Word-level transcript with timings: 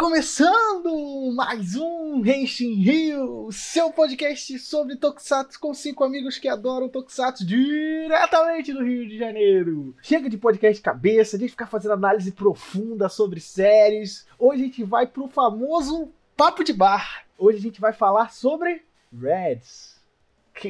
começando 0.00 1.30
mais 1.34 1.76
um 1.76 2.24
Henshin 2.24 2.72
Rio, 2.76 3.52
seu 3.52 3.92
podcast 3.92 4.58
sobre 4.58 4.96
Tokusatsu 4.96 5.60
com 5.60 5.74
cinco 5.74 6.02
amigos 6.02 6.38
que 6.38 6.48
adoram 6.48 6.88
Tokusatsu 6.88 7.44
diretamente 7.44 8.72
do 8.72 8.82
Rio 8.82 9.06
de 9.06 9.18
Janeiro. 9.18 9.94
Chega 10.00 10.30
de 10.30 10.38
podcast 10.38 10.80
cabeça, 10.82 11.36
de 11.36 11.50
ficar 11.50 11.66
fazendo 11.66 11.92
análise 11.92 12.32
profunda 12.32 13.10
sobre 13.10 13.40
séries. 13.40 14.26
Hoje 14.38 14.62
a 14.62 14.64
gente 14.64 14.82
vai 14.84 15.06
pro 15.06 15.28
famoso 15.28 16.10
papo 16.34 16.64
de 16.64 16.72
bar. 16.72 17.26
Hoje 17.36 17.58
a 17.58 17.62
gente 17.62 17.78
vai 17.78 17.92
falar 17.92 18.32
sobre 18.32 18.82
Reds. 19.12 20.00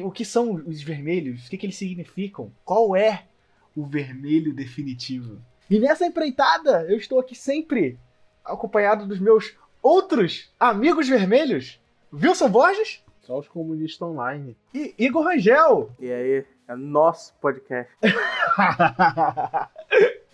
O 0.03 0.11
que 0.11 0.25
são 0.25 0.55
os 0.55 0.83
vermelhos? 0.83 1.47
O 1.47 1.49
que, 1.49 1.57
que 1.57 1.65
eles 1.65 1.77
significam? 1.77 2.51
Qual 2.65 2.97
é 2.97 3.27
o 3.77 3.85
vermelho 3.85 4.53
definitivo? 4.53 5.41
E 5.69 5.79
nessa 5.79 6.05
empreitada, 6.05 6.85
eu 6.89 6.97
estou 6.97 7.17
aqui 7.17 7.33
sempre 7.33 7.97
acompanhado 8.43 9.05
dos 9.05 9.19
meus 9.19 9.55
outros 9.81 10.53
amigos 10.59 11.07
vermelhos, 11.07 11.79
Wilson 12.13 12.49
Borges. 12.49 13.03
Só 13.21 13.39
os 13.39 13.47
comunistas 13.47 14.01
online. 14.07 14.57
E 14.73 14.93
Igor 14.97 15.23
Rangel. 15.23 15.91
E 15.99 16.11
aí, 16.11 16.45
é 16.67 16.75
nosso 16.75 17.33
podcast. 17.39 17.91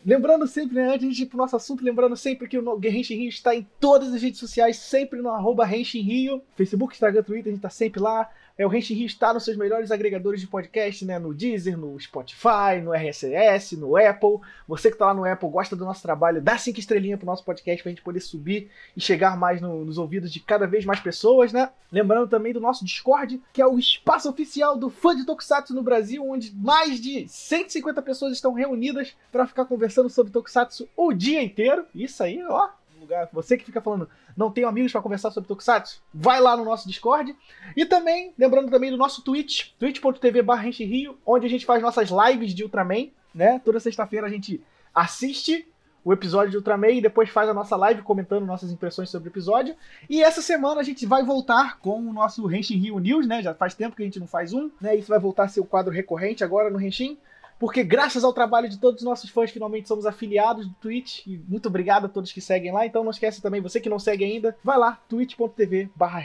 lembrando 0.07 0.47
sempre, 0.47 0.75
né, 0.75 0.93
antes 0.93 1.15
de 1.15 1.23
ir 1.23 1.25
pro 1.25 1.37
nosso 1.37 1.57
assunto, 1.57 1.83
lembrando 1.83 2.15
sempre 2.15 2.47
que 2.47 2.57
o 2.57 2.81
Genshin 2.81 3.17
Rio 3.17 3.27
está 3.27 3.53
em 3.53 3.67
todas 3.77 4.13
as 4.13 4.21
redes 4.21 4.39
sociais, 4.39 4.77
sempre 4.77 5.21
no 5.21 5.29
arroba 5.29 5.65
Rio, 5.65 6.41
Facebook, 6.55 6.93
Instagram, 6.93 7.23
Twitter, 7.23 7.51
a 7.51 7.53
gente 7.53 7.61
tá 7.61 7.69
sempre 7.69 7.99
lá. 7.99 8.29
É, 8.57 8.65
o 8.65 8.69
Renshin 8.69 9.05
está 9.05 9.31
nos 9.33 9.45
seus 9.45 9.55
melhores 9.55 9.91
agregadores 9.91 10.41
de 10.41 10.47
podcast, 10.47 11.05
né? 11.05 11.19
No 11.19 11.31
Deezer, 11.31 11.77
no 11.77 11.99
Spotify, 11.99 12.81
no 12.83 12.91
RSS, 12.91 13.77
no 13.77 13.95
Apple. 13.95 14.39
Você 14.67 14.89
que 14.89 14.95
está 14.95 15.05
lá 15.05 15.13
no 15.13 15.25
Apple, 15.25 15.47
gosta 15.49 15.75
do 15.75 15.85
nosso 15.85 16.01
trabalho, 16.01 16.41
dá 16.41 16.57
cinco 16.57 16.79
estrelinhas 16.79 17.19
pro 17.19 17.27
nosso 17.27 17.43
podcast 17.43 17.83
para 17.83 17.89
a 17.89 17.93
gente 17.93 18.01
poder 18.01 18.19
subir 18.19 18.69
e 18.95 19.01
chegar 19.01 19.37
mais 19.37 19.61
no, 19.61 19.85
nos 19.85 19.99
ouvidos 19.99 20.31
de 20.31 20.39
cada 20.39 20.65
vez 20.65 20.85
mais 20.85 20.99
pessoas, 20.99 21.53
né? 21.53 21.69
Lembrando 21.91 22.27
também 22.27 22.51
do 22.51 22.59
nosso 22.59 22.83
Discord, 22.83 23.39
que 23.53 23.61
é 23.61 23.67
o 23.67 23.77
espaço 23.77 24.27
oficial 24.27 24.75
do 24.75 24.89
fã 24.89 25.15
de 25.15 25.23
Tokusatsu 25.23 25.75
no 25.75 25.83
Brasil, 25.83 26.27
onde 26.27 26.51
mais 26.55 26.99
de 26.99 27.27
150 27.27 28.01
pessoas 28.01 28.33
estão 28.33 28.53
reunidas 28.53 29.15
para 29.31 29.45
ficar 29.45 29.65
conversando 29.65 30.09
sobre 30.09 30.33
Tokusatsu 30.33 30.89
o 30.97 31.13
dia 31.13 31.43
inteiro. 31.43 31.85
Isso 31.93 32.23
aí, 32.23 32.43
ó, 32.43 32.69
lugar. 33.07 33.29
Você 33.31 33.57
que 33.57 33.65
fica 33.65 33.81
falando, 33.81 34.09
não 34.35 34.51
tenho 34.51 34.67
amigos 34.67 34.91
para 34.91 35.01
conversar 35.01 35.31
sobre 35.31 35.47
Tokusatsu, 35.47 36.01
vai 36.13 36.39
lá 36.41 36.55
no 36.57 36.65
nosso 36.65 36.87
Discord. 36.87 37.35
E 37.75 37.85
também, 37.85 38.33
lembrando 38.37 38.69
também 38.69 38.91
do 38.91 38.97
nosso 38.97 39.21
Twitch, 39.21 39.71
twitch.tv 39.79 40.41
Rio, 40.85 41.17
onde 41.25 41.45
a 41.45 41.49
gente 41.49 41.65
faz 41.65 41.81
nossas 41.81 42.09
lives 42.09 42.53
de 42.53 42.63
Ultraman, 42.63 43.09
né? 43.33 43.59
Toda 43.63 43.79
sexta-feira 43.79 44.27
a 44.27 44.29
gente 44.29 44.61
assiste 44.93 45.67
o 46.03 46.13
episódio 46.13 46.51
de 46.51 46.57
Ultraman 46.57 46.91
e 46.91 47.01
depois 47.01 47.29
faz 47.29 47.49
a 47.49 47.53
nossa 47.53 47.75
live 47.75 48.01
comentando 48.01 48.45
nossas 48.45 48.71
impressões 48.71 49.09
sobre 49.09 49.27
o 49.27 49.31
episódio. 49.31 49.75
E 50.09 50.23
essa 50.23 50.41
semana 50.41 50.79
a 50.79 50.83
gente 50.83 51.05
vai 51.05 51.23
voltar 51.23 51.79
com 51.79 51.99
o 51.99 52.13
nosso 52.13 52.49
Henshin 52.49 52.77
Rio 52.77 52.99
News, 52.99 53.27
né? 53.27 53.41
Já 53.41 53.53
faz 53.53 53.73
tempo 53.73 53.95
que 53.95 54.03
a 54.03 54.05
gente 54.05 54.19
não 54.19 54.27
faz 54.27 54.53
um, 54.53 54.69
né? 54.79 54.95
Isso 54.95 55.09
vai 55.09 55.19
voltar 55.19 55.43
a 55.43 55.47
ser 55.49 55.59
o 55.59 55.65
quadro 55.65 55.93
recorrente 55.93 56.43
agora 56.43 56.69
no 56.69 56.79
Henshin 56.79 57.17
porque 57.59 57.83
graças 57.83 58.23
ao 58.23 58.33
trabalho 58.33 58.69
de 58.69 58.79
todos 58.79 59.01
os 59.01 59.05
nossos 59.05 59.29
fãs, 59.29 59.49
finalmente 59.49 59.87
somos 59.87 60.05
afiliados 60.05 60.67
do 60.67 60.73
Twitch. 60.75 61.25
E 61.25 61.37
muito 61.47 61.67
obrigado 61.67 62.05
a 62.05 62.09
todos 62.09 62.31
que 62.31 62.41
seguem 62.41 62.71
lá. 62.71 62.85
Então 62.85 63.03
não 63.03 63.11
esquece 63.11 63.41
também, 63.41 63.61
você 63.61 63.79
que 63.79 63.89
não 63.89 63.99
segue 63.99 64.23
ainda, 64.23 64.55
vai 64.63 64.77
lá, 64.77 64.99
twitch.tv 65.09 65.89
barra 65.95 66.23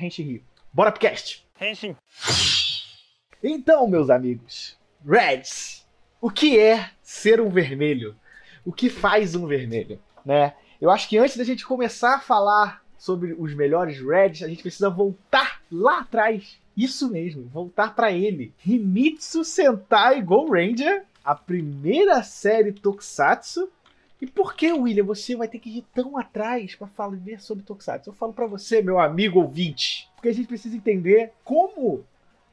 Bora 0.73 0.93
pro 0.93 1.01
cast! 1.01 1.47
Henshin! 1.61 1.97
Então, 3.43 3.89
meus 3.89 4.09
amigos, 4.09 4.79
Reds, 5.05 5.87
o 6.21 6.31
que 6.31 6.59
é 6.59 6.91
ser 7.03 7.41
um 7.41 7.51
vermelho? 7.51 8.15
O 8.65 8.73
que 8.73 8.89
faz 8.89 9.35
um 9.35 9.47
vermelho, 9.47 9.99
né? 10.25 10.55
Eu 10.81 10.91
acho 10.91 11.09
que 11.09 11.19
antes 11.19 11.37
da 11.37 11.45
gente 11.45 11.67
começar 11.67 12.17
a 12.17 12.21
falar 12.21 12.83
sobre 12.97 13.33
os 13.33 13.55
melhores 13.55 14.01
Reds, 14.01 14.43
a 14.43 14.49
gente 14.49 14.63
precisa 14.63 14.89
voltar 14.89 15.61
lá 15.71 16.01
atrás. 16.01 16.59
Isso 16.77 17.11
mesmo, 17.11 17.49
voltar 17.49 17.95
para 17.95 18.13
ele. 18.13 18.55
Himitsu 18.65 19.45
Sentai 19.45 20.23
Go 20.23 20.51
Ranger 20.51 21.05
a 21.25 21.35
primeira 21.35 22.23
série 22.23 22.73
Tokusatsu. 22.73 23.69
E 24.21 24.27
por 24.27 24.55
que, 24.55 24.73
William, 24.73 25.05
você 25.05 25.35
vai 25.35 25.49
ter 25.49 25.59
que 25.59 25.79
ir 25.79 25.85
tão 25.93 26.17
atrás 26.17 26.75
para 26.75 26.87
falar 26.87 27.19
sobre 27.39 27.65
Tokusatsu? 27.65 28.11
Eu 28.11 28.15
falo 28.15 28.33
para 28.33 28.47
você, 28.47 28.81
meu 28.81 29.01
amigo 29.01 29.41
ouvinte, 29.41 30.09
porque 30.15 30.29
a 30.29 30.35
gente 30.35 30.47
precisa 30.47 30.77
entender 30.77 31.33
como 31.45 32.05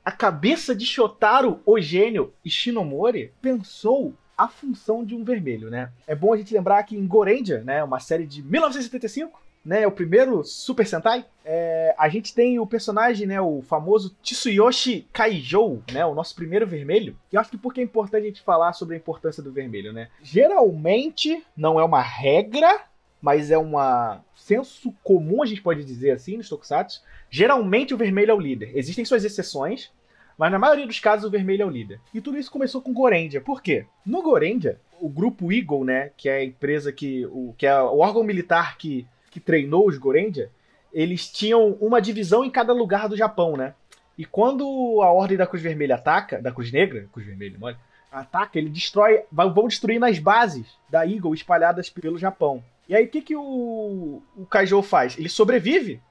a 0.04 0.12
cabeça 0.12 0.76
de 0.76 0.86
Shotaro 0.86 1.62
Ogênio 1.66 2.34
Ishinomori 2.44 3.32
pensou 3.42 4.16
a 4.36 4.48
função 4.48 5.04
de 5.04 5.14
um 5.14 5.24
vermelho, 5.24 5.70
né? 5.70 5.92
É 6.08 6.16
bom 6.16 6.34
a 6.34 6.38
gente 6.38 6.54
lembrar 6.54 6.82
que 6.84 6.96
em 6.96 7.06
Goranger, 7.06 7.64
né, 7.64 7.84
uma 7.84 8.00
série 8.00 8.26
de 8.26 8.42
1975, 8.42 9.40
né, 9.64 9.86
o 9.86 9.92
primeiro 9.92 10.44
Super 10.44 10.86
Sentai, 10.86 11.26
é, 11.44 11.94
a 11.98 12.08
gente 12.10 12.34
tem 12.34 12.60
o 12.60 12.66
personagem, 12.66 13.28
né, 13.28 13.42
o 13.42 13.62
famoso 13.62 14.16
Tsuyoshi 14.24 15.08
Kaijou, 15.12 15.84
né, 15.92 16.06
o 16.06 16.16
nosso 16.16 16.36
primeiro 16.36 16.66
vermelho. 16.66 17.18
E 17.32 17.36
eu 17.36 17.42
acho 17.42 17.52
que 17.52 17.58
porque 17.58 17.82
é 17.82 17.84
importante 17.84 18.24
a 18.24 18.28
gente 18.28 18.42
falar 18.42 18.74
sobre 18.74 18.96
a 18.96 18.98
importância 18.98 19.44
do 19.44 19.52
vermelho, 19.52 19.92
né? 19.92 20.10
Geralmente, 20.22 21.44
não 21.56 21.80
é 21.80 21.84
uma 21.84 22.02
regra, 22.02 22.84
mas 23.22 23.52
é 23.52 23.58
uma 23.58 24.24
senso 24.36 24.94
comum, 25.04 25.44
a 25.44 25.46
gente 25.46 25.62
pode 25.62 25.84
dizer 25.84 26.12
assim, 26.12 26.38
nos 26.38 26.50
tokusatsu. 26.50 27.04
Geralmente 27.30 27.94
o 27.94 27.98
vermelho 27.98 28.32
é 28.32 28.34
o 28.34 28.40
líder. 28.40 28.72
Existem 28.74 29.06
suas 29.06 29.24
exceções, 29.24 29.92
mas 30.38 30.52
na 30.52 30.58
maioria 30.58 30.88
dos 30.88 31.00
casos 31.00 31.26
o 31.26 31.32
vermelho 31.32 31.64
é 31.64 31.66
o 31.66 31.70
líder. 31.70 32.00
E 32.14 32.22
tudo 32.22 32.38
isso 32.38 32.52
começou 32.52 32.82
com 32.82 32.94
Gorendia. 32.94 33.42
Por 33.42 33.62
quê? 33.62 33.86
No 34.06 34.24
Gorendia, 34.24 34.80
o 35.00 35.10
grupo 35.10 35.52
Eagle, 35.52 35.84
né, 35.84 36.12
que 36.16 36.30
é 36.30 36.38
a 36.38 36.44
empresa 36.44 36.92
que 36.92 37.26
o 37.28 37.54
que 37.58 37.68
é 37.68 37.82
o 37.82 38.00
órgão 38.00 38.24
militar 38.24 38.78
que 38.78 39.06
que 39.30 39.40
treinou 39.40 39.88
os 39.88 39.98
Gorendia, 39.98 40.50
eles 40.92 41.32
tinham 41.32 41.78
uma 41.80 42.02
divisão 42.02 42.44
em 42.44 42.50
cada 42.50 42.74
lugar 42.74 43.08
do 43.08 43.18
Japão, 43.18 43.56
né? 43.56 43.74
E 44.18 44.26
quando 44.26 44.64
a 45.02 45.12
Ordem 45.12 45.38
da 45.38 45.48
Cruz 45.48 45.64
Vermelha 45.64 45.96
ataca, 45.96 46.42
da 46.42 46.52
Cruz 46.52 46.72
Negra, 46.72 47.08
Cruz 47.12 47.26
Vermelha, 47.26 47.58
mole, 47.58 47.78
ataca, 48.12 48.58
ele 48.58 48.70
destrói, 48.70 49.24
vão 49.32 49.68
destruir 49.68 50.00
nas 50.00 50.20
bases 50.20 50.66
da 50.90 51.06
Eagle 51.06 51.34
espalhadas 51.34 51.90
pelo 51.90 52.18
Japão. 52.18 52.64
E 52.88 52.96
aí 52.96 53.06
o 53.06 53.08
que, 53.08 53.22
que 53.22 53.36
o, 53.36 54.22
o 54.36 54.46
Kaijo 54.50 54.82
faz? 54.82 55.18
Ele 55.18 55.30
sobrevive 55.30 56.02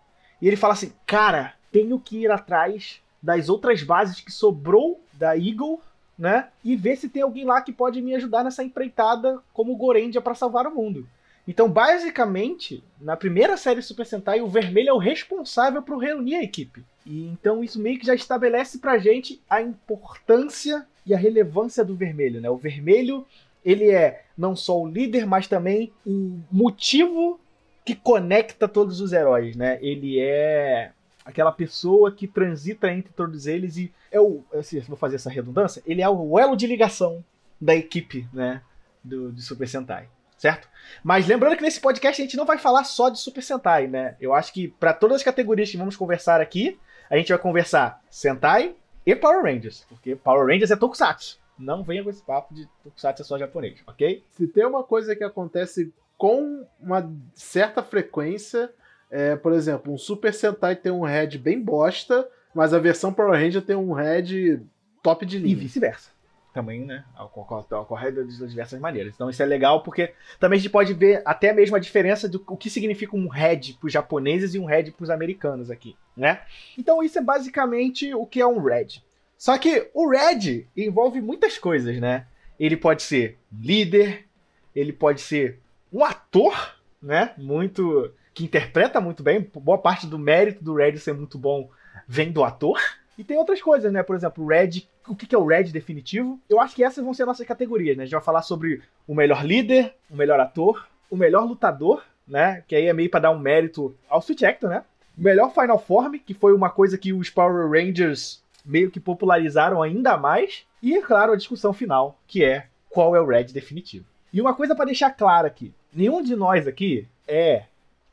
e 0.41 0.47
ele 0.47 0.56
fala 0.56 0.75
assim: 0.75 0.93
cara, 1.05 1.55
tenho 1.73 1.99
que 1.99 2.19
ir 2.19 2.31
atrás 2.31 3.00
das 3.23 3.49
outras 3.49 3.83
bases 3.83 4.21
que 4.21 4.31
sobrou 4.31 5.00
da 5.12 5.37
Eagle, 5.37 5.81
né? 6.17 6.49
E 6.65 6.77
ver 6.77 6.97
se 6.97 7.09
tem 7.09 7.23
alguém 7.23 7.45
lá 7.45 7.61
que 7.61 7.73
pode 7.73 8.00
me 8.00 8.15
ajudar 8.15 8.45
nessa 8.45 8.62
empreitada 8.62 9.41
como 9.53 9.77
Gorendia 9.77 10.21
para 10.21 10.35
salvar 10.35 10.67
o 10.67 10.75
mundo. 10.75 11.06
Então, 11.49 11.67
basicamente, 11.67 12.85
na 13.01 13.17
primeira 13.17 13.57
série 13.57 13.81
Super 13.81 14.05
Sentai, 14.05 14.43
o 14.43 14.49
vermelho 14.49 14.91
é 14.91 14.93
o 14.93 14.99
responsável 14.99 15.83
por 15.83 15.97
reunir 15.97 16.35
a 16.35 16.43
equipe. 16.43 16.85
E 17.07 17.27
então 17.27 17.65
isso 17.65 17.81
meio 17.81 17.99
que 17.99 18.05
já 18.05 18.15
estabelece 18.15 18.79
pra 18.79 18.99
gente 18.99 19.41
a 19.49 19.63
importância 19.63 20.87
e 21.07 21.15
a 21.15 21.17
relevância 21.17 21.83
do 21.83 21.97
vermelho, 21.97 22.39
né? 22.39 22.51
O 22.51 22.59
vermelho, 22.59 23.27
ele 23.65 23.91
é 23.91 24.25
não 24.37 24.55
só 24.55 24.79
o 24.79 24.87
líder, 24.87 25.27
mas 25.27 25.49
também 25.49 25.91
o 26.07 26.39
motivo 26.53 27.41
que 27.83 27.95
conecta 27.95 28.69
todos 28.69 29.01
os 29.01 29.15
heróis, 29.15 29.57
né? 29.57 29.79
Ele 29.81 30.21
é 30.21 30.93
aquela 31.25 31.51
pessoa 31.51 32.13
que 32.13 32.29
transita 32.29 32.93
entre 32.93 33.11
todos 33.15 33.47
eles 33.47 33.79
e 33.79 33.91
é 34.13 34.21
o, 34.21 34.45
assim, 34.53 34.81
vou 34.81 34.99
fazer 34.99 35.17
essa 35.17 35.31
redundância, 35.31 35.83
ele 35.87 36.03
é 36.03 36.09
o 36.09 36.39
elo 36.39 36.57
de 36.57 36.67
ligação 36.67 37.25
da 37.59 37.75
equipe, 37.75 38.29
né, 38.33 38.63
do, 39.03 39.33
do 39.33 39.41
Super 39.41 39.67
Sentai 39.67 40.09
certo? 40.38 40.69
Mas 41.03 41.26
lembrando 41.26 41.56
que 41.56 41.62
nesse 41.62 41.81
podcast 41.81 42.21
a 42.21 42.25
gente 42.25 42.37
não 42.37 42.47
vai 42.47 42.56
falar 42.56 42.84
só 42.84 43.10
de 43.10 43.19
Super 43.19 43.43
Sentai, 43.43 43.87
né? 43.87 44.16
Eu 44.21 44.32
acho 44.32 44.53
que 44.53 44.69
para 44.69 44.94
todas 44.94 45.16
as 45.16 45.22
categorias 45.22 45.71
que 45.71 45.76
vamos 45.76 45.97
conversar 45.97 46.41
aqui, 46.41 46.79
a 47.11 47.17
gente 47.17 47.29
vai 47.29 47.38
conversar 47.38 48.00
Sentai 48.08 48.75
e 49.05 49.14
Power 49.14 49.43
Rangers, 49.43 49.85
porque 49.88 50.14
Power 50.17 50.46
Rangers 50.46 50.70
é 50.70 50.76
Tokusatsu. 50.76 51.38
Não 51.58 51.82
venha 51.82 52.05
com 52.05 52.11
esse 52.11 52.23
papo 52.23 52.55
de 52.55 52.69
Tokusatsu 52.85 53.23
é 53.23 53.25
só 53.25 53.38
japonês, 53.38 53.82
ok? 53.87 54.25
Se 54.31 54.46
tem 54.46 54.64
uma 54.64 54.85
coisa 54.85 55.14
que 55.17 55.25
acontece 55.25 55.93
com 56.17 56.67
uma 56.81 57.11
certa 57.34 57.82
frequência, 57.82 58.70
é, 59.11 59.37
por 59.37 59.52
exemplo, 59.52 59.93
um 59.93 59.99
Super 59.99 60.32
Sentai 60.32 60.76
tem 60.76 60.93
um 60.93 61.02
head 61.02 61.37
bem 61.37 61.61
bosta, 61.61 62.29
mas 62.55 62.73
a 62.73 62.79
versão 62.79 63.12
Power 63.12 63.32
Ranger 63.32 63.62
tem 63.62 63.76
um 63.76 63.93
head 63.93 64.62
top 65.02 65.26
de 65.26 65.38
linha. 65.38 65.52
E 65.52 65.56
vice-versa 65.56 66.18
também, 66.53 66.85
né? 66.85 67.05
Ocorre 67.19 68.11
de 68.11 68.47
diversas 68.49 68.81
maneiras. 68.81 69.15
Então 69.15 69.31
isso 69.31 69.43
é 69.43 69.47
legal 69.47 69.83
porque 69.83 70.12
também 70.41 70.59
a 70.59 70.61
gente 70.61 70.71
pode 70.71 70.93
ver 70.95 71.23
até 71.25 71.53
mesmo 71.53 71.77
a 71.77 71.79
diferença 71.79 72.29
do 72.29 72.41
que 72.56 72.71
significa 72.71 73.17
um 73.17 73.29
head 73.29 73.75
para 73.75 73.87
os 73.87 73.93
japoneses 73.93 74.55
e 74.55 74.59
um 74.59 74.65
head 74.65 74.91
para 74.93 75.05
os 75.05 75.11
americanos 75.11 75.71
aqui, 75.71 75.97
né? 76.17 76.43
Então 76.77 77.03
isso 77.03 77.19
é 77.19 77.23
basicamente 77.23 78.12
o 78.15 78.27
que 78.27 78.41
é 78.41 78.47
um 78.47 78.61
red. 78.61 79.03
Só 79.37 79.56
que 79.56 79.89
o 79.95 80.09
red 80.09 80.67
envolve 80.77 81.21
muitas 81.21 81.59
coisas, 81.59 82.00
né? 82.00 82.27
Ele 82.59 82.77
pode 82.77 83.03
ser 83.03 83.39
líder, 83.53 84.27
ele 84.75 84.93
pode 84.93 85.21
ser 85.21 85.61
um 85.93 86.05
ator, 86.05 86.77
né? 87.01 87.33
Muito 87.39 88.12
que 88.35 88.44
interpreta 88.44 89.01
muito 89.01 89.23
bem. 89.23 89.49
Boa 89.55 89.79
parte 89.79 90.06
do 90.06 90.19
mérito 90.19 90.62
do 90.62 90.75
red 90.75 90.97
ser 90.99 91.12
muito 91.12 91.39
bom 91.39 91.71
vem 92.06 92.33
do 92.33 92.43
ator. 92.43 92.81
E 93.19 93.25
tem 93.25 93.37
outras 93.37 93.61
coisas, 93.61 93.93
né? 93.93 94.03
Por 94.03 94.15
exemplo, 94.15 94.44
o 94.44 94.47
Red. 94.47 94.87
O 95.09 95.17
que 95.17 95.35
é 95.35 95.38
o 95.38 95.44
Red 95.44 95.65
definitivo? 95.65 96.41
Eu 96.49 96.61
acho 96.61 96.76
que 96.76 96.85
essas 96.85 97.03
vão 97.03 97.12
ser 97.12 97.25
nossas 97.25 97.47
categorias, 97.47 97.97
né? 97.97 98.05
A 98.05 98.06
gente 98.06 98.15
vai 98.15 98.23
falar 98.23 98.43
sobre 98.43 98.81
o 99.09 99.15
melhor 99.15 99.44
líder, 99.44 99.93
o 100.09 100.15
melhor 100.15 100.38
ator, 100.38 100.87
o 101.11 101.17
melhor 101.17 101.44
lutador, 101.44 102.05
né? 102.26 102.62
Que 102.69 102.76
aí 102.76 102.87
é 102.87 102.93
meio 102.93 103.11
pra 103.11 103.19
dar 103.19 103.32
um 103.32 103.38
mérito 103.38 103.97
ao 104.09 104.23
Switch 104.23 104.43
Actor, 104.43 104.70
né? 104.70 104.85
Melhor 105.17 105.53
Final 105.53 105.81
Form, 105.81 106.15
que 106.25 106.32
foi 106.32 106.55
uma 106.55 106.70
coisa 106.70 106.97
que 106.97 107.12
os 107.12 107.29
Power 107.29 107.69
Rangers 107.69 108.41
meio 108.65 108.91
que 108.91 109.00
popularizaram 109.00 109.82
ainda 109.82 110.17
mais. 110.17 110.65
E, 110.81 110.97
é 110.97 111.03
claro, 111.03 111.32
a 111.32 111.37
discussão 111.37 111.73
final, 111.73 112.20
que 112.29 112.44
é 112.44 112.67
qual 112.88 113.17
é 113.17 113.20
o 113.20 113.26
Red 113.26 113.47
definitivo. 113.47 114.05
E 114.32 114.41
uma 114.41 114.55
coisa 114.55 114.76
para 114.76 114.85
deixar 114.85 115.11
clara 115.11 115.49
aqui: 115.49 115.75
nenhum 115.93 116.23
de 116.23 116.37
nós 116.37 116.69
aqui 116.69 117.09
é 117.26 117.65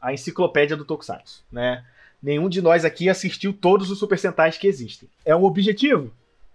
a 0.02 0.14
enciclopédia 0.14 0.76
do 0.76 0.86
Tokusatsu, 0.86 1.44
né? 1.52 1.84
Nenhum 2.26 2.50
de 2.50 2.60
nós 2.60 2.84
aqui 2.84 3.08
assistiu 3.08 3.54
todos 3.54 3.92
os 3.92 4.00
Super 4.00 4.18
Sentais 4.18 4.58
que 4.58 4.66
existem. 4.66 5.08
É 5.24 5.36
um 5.36 5.44
objetivo? 5.44 6.12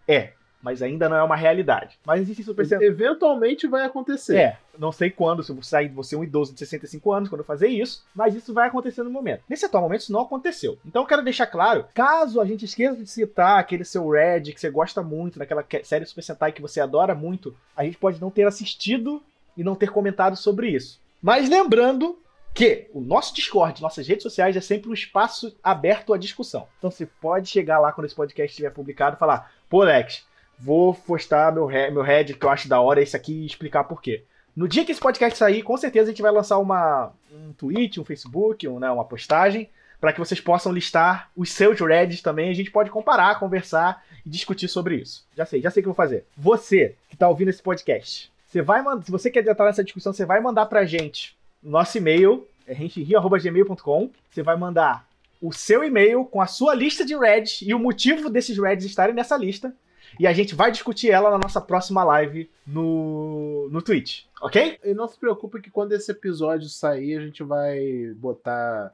É 0.09 0.33
mas 0.63 0.83
ainda 0.83 1.09
não 1.09 1.17
é 1.17 1.23
uma 1.23 1.37
realidade. 1.37 1.99
Mas 2.05 2.21
existe 2.21 2.43
Super 2.43 2.67
Sentai. 2.67 2.87
Eventualmente 2.87 3.67
vai 3.67 3.87
acontecer. 3.87 4.37
É, 4.37 4.59
não 4.79 4.93
sei 4.93 5.09
quando, 5.09 5.43
se 5.43 5.51
eu 5.51 5.63
sair, 5.63 5.89
você 5.89 6.15
um 6.15 6.23
idoso 6.23 6.53
de 6.53 6.59
65 6.59 7.13
anos 7.13 7.29
quando 7.31 7.41
eu 7.41 7.47
fazer 7.47 7.69
isso, 7.69 8.05
mas 8.15 8.35
isso 8.35 8.53
vai 8.53 8.69
acontecer 8.69 9.03
no 9.03 9.09
momento. 9.11 9.43
Nesse 9.49 9.65
atual 9.65 9.83
momento 9.83 10.03
isso 10.03 10.13
não 10.13 10.21
aconteceu. 10.21 10.79
Então 10.85 11.03
eu 11.03 11.07
quero 11.07 11.23
deixar 11.23 11.47
claro, 11.47 11.87
caso 11.95 12.41
a 12.41 12.45
gente 12.45 12.65
esqueça 12.65 12.97
de 12.97 13.09
citar 13.09 13.59
aquele 13.59 13.85
seu 13.85 14.07
Red 14.11 14.53
que 14.53 14.61
você 14.61 14.71
gosta 14.71 15.03
muito, 15.03 15.39
naquela 15.39 15.65
série 15.83 16.05
Super 16.05 16.23
Sentai 16.23 16.53
que 16.53 16.61
você 16.61 16.81
adora 16.81 17.15
muito, 17.15 17.57
a 17.75 17.83
gente 17.83 17.97
pode 17.97 18.21
não 18.21 18.31
ter 18.31 18.47
assistido 18.47 19.23
e 19.57 19.65
não 19.65 19.75
ter 19.75 19.91
comentado 19.91 20.37
sobre 20.37 20.69
isso. 20.69 21.01
Mas 21.23 21.49
lembrando 21.49 22.19
que 22.55 22.89
o 22.93 23.01
nosso 23.01 23.35
Discord, 23.35 23.81
nossas 23.81 24.07
redes 24.07 24.23
sociais 24.23 24.57
é 24.57 24.61
sempre 24.61 24.91
um 24.91 24.95
espaço 24.95 25.57
aberto 25.63 26.13
à 26.13 26.19
discussão. 26.19 26.67
Então 26.79 26.91
você 26.91 27.07
pode 27.07 27.49
chegar 27.49 27.79
lá 27.79 27.93
quando 27.93 28.07
esse 28.07 28.15
podcast 28.15 28.51
estiver 28.51 28.71
publicado 28.71 29.17
e 29.17 29.19
falar: 29.19 29.53
"Pô, 29.69 29.83
Lex, 29.83 30.25
vou 30.59 30.95
postar 30.95 31.53
meu, 31.53 31.67
meu 31.69 32.03
head 32.03 32.35
que 32.35 32.45
eu 32.45 32.51
acho 32.51 32.69
da 32.69 32.81
hora 32.81 33.03
esse 33.03 33.17
aqui 33.17 33.33
e 33.33 33.47
explicar 33.47 33.85
por 33.85 34.03
quê. 34.03 34.25
No 34.55 34.69
dia 34.69 34.85
que 34.85 34.93
esse 34.93 35.01
podcast 35.01 35.39
sair, 35.39 35.63
com 35.63 35.77
certeza 35.77 36.11
a 36.11 36.13
gente 36.13 36.23
vai 36.23 36.33
lançar 36.33 36.59
uma, 36.59 37.13
um 37.33 37.53
tweet, 37.53 38.01
um 38.01 38.05
Facebook, 38.05 38.67
um, 38.69 38.79
né, 38.79 38.91
uma 38.91 39.05
postagem, 39.05 39.71
para 40.01 40.13
que 40.13 40.19
vocês 40.19 40.41
possam 40.41 40.73
listar 40.73 41.31
os 41.37 41.51
seus 41.51 41.81
Reds 41.81 42.21
também. 42.21 42.51
A 42.51 42.55
gente 42.55 42.71
pode 42.71 42.91
comparar, 42.91 43.39
conversar 43.39 44.05
e 44.25 44.29
discutir 44.29 44.69
sobre 44.69 44.97
isso. 44.97 45.27
Já 45.37 45.47
sei, 45.47 45.63
já 45.63 45.71
sei 45.71 45.81
o 45.81 45.85
que 45.85 45.89
eu 45.89 45.95
vou 45.95 46.05
fazer. 46.05 46.27
Você 46.37 46.97
que 47.09 47.15
está 47.15 47.29
ouvindo 47.29 47.49
esse 47.49 47.63
podcast, 47.63 48.31
você 48.47 48.61
vai 48.61 48.83
se 49.03 49.11
você 49.11 49.31
quer 49.31 49.47
entrar 49.47 49.67
nessa 49.67 49.85
discussão, 49.85 50.13
você 50.13 50.27
vai 50.27 50.41
mandar 50.41 50.67
pra 50.67 50.85
gente 50.85 51.39
nosso 51.63 51.99
e-mail, 51.99 52.47
é 52.67 52.73
renterio.gmail.com. 52.73 54.11
Você 54.31 54.43
vai 54.43 54.57
mandar 54.57 55.09
o 55.41 55.53
seu 55.53 55.83
e-mail 55.83 56.25
com 56.25 56.41
a 56.41 56.47
sua 56.47 56.75
lista 56.75 57.05
de 57.05 57.17
Reds 57.17 57.63
e 57.63 57.75
o 57.75 57.79
motivo 57.79 58.29
desses 58.29 58.59
Reds 58.59 58.85
estarem 58.85 59.15
nessa 59.15 59.37
lista. 59.37 59.75
E 60.19 60.27
a 60.27 60.33
gente 60.33 60.55
vai 60.55 60.71
discutir 60.71 61.11
ela 61.11 61.31
na 61.31 61.39
nossa 61.39 61.61
próxima 61.61 62.03
live 62.03 62.51
no, 62.67 63.69
no 63.71 63.81
Twitch, 63.81 64.25
ok? 64.43 64.79
E 64.85 64.93
não 64.93 65.07
se 65.07 65.19
preocupe 65.19 65.61
que 65.61 65.71
quando 65.71 65.93
esse 65.93 66.11
episódio 66.11 66.69
sair, 66.69 67.17
a 67.17 67.21
gente 67.21 67.45
vai 67.45 68.13
botar 68.17 68.93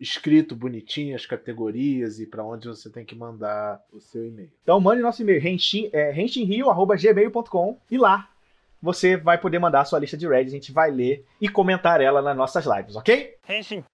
escrito 0.00 0.54
bonitinho 0.54 1.16
as 1.16 1.26
categorias 1.26 2.20
e 2.20 2.26
para 2.26 2.44
onde 2.44 2.68
você 2.68 2.88
tem 2.88 3.04
que 3.04 3.16
mandar 3.16 3.82
o 3.92 4.00
seu 4.00 4.24
e-mail. 4.24 4.52
Então 4.62 4.80
mande 4.80 5.02
nosso 5.02 5.22
e-mail, 5.22 5.40
renshinrio.gmail.com 5.40 7.78
e 7.90 7.98
lá 7.98 8.28
você 8.82 9.16
vai 9.16 9.38
poder 9.38 9.58
mandar 9.58 9.82
a 9.82 9.84
sua 9.84 9.98
lista 9.98 10.16
de 10.16 10.26
Red, 10.26 10.40
a 10.40 10.48
gente 10.48 10.72
vai 10.72 10.90
ler 10.90 11.24
e 11.40 11.48
comentar 11.48 12.00
ela 12.00 12.20
nas 12.20 12.36
nossas 12.36 12.66
lives, 12.66 12.96
ok? 12.96 13.36
Henshin. 13.48 13.84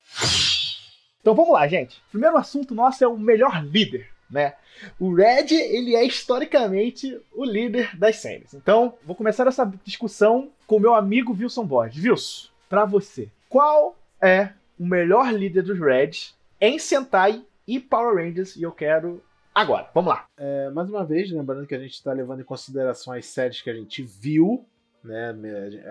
Então 1.21 1.35
vamos 1.35 1.53
lá, 1.53 1.69
gente. 1.69 1.99
O 2.09 2.11
primeiro 2.13 2.37
assunto 2.37 2.75
nosso 2.75 3.05
é 3.05 3.07
o 3.09 3.19
melhor 3.19 3.63
líder 3.65 4.09
né? 4.31 4.55
O 4.99 5.15
Red, 5.15 5.53
ele 5.53 5.97
é 5.97 6.05
historicamente 6.05 7.21
o 7.33 7.45
líder 7.45 7.97
das 7.97 8.17
séries. 8.17 8.55
Então, 8.55 8.95
vou 9.05 9.17
começar 9.17 9.47
essa 9.47 9.71
discussão 9.85 10.51
com 10.67 10.79
meu 10.79 10.95
amigo 10.95 11.33
Wilson 11.33 11.65
Borges. 11.65 12.05
Wilson, 12.05 12.49
para 12.69 12.85
você, 12.85 13.29
qual 13.49 13.97
é 14.21 14.51
o 14.79 14.87
melhor 14.87 15.33
líder 15.33 15.63
dos 15.63 15.79
Reds 15.79 16.37
em 16.61 16.79
Sentai 16.79 17.43
e 17.67 17.81
Power 17.81 18.17
Rangers? 18.17 18.57
E 18.57 18.63
eu 18.63 18.73
quero 18.73 19.23
agora. 19.55 19.89
Vamos 19.95 20.11
lá. 20.11 20.27
É, 20.37 20.71
mais 20.71 20.89
uma 20.89 21.05
vez, 21.05 21.31
lembrando 21.31 21.67
que 21.67 21.75
a 21.75 21.81
gente 21.81 21.95
está 21.95 22.13
levando 22.13 22.41
em 22.41 22.45
consideração 22.45 23.13
as 23.13 23.27
séries 23.27 23.61
que 23.61 23.71
a 23.71 23.75
gente 23.75 24.03
viu, 24.03 24.65
né? 25.03 25.35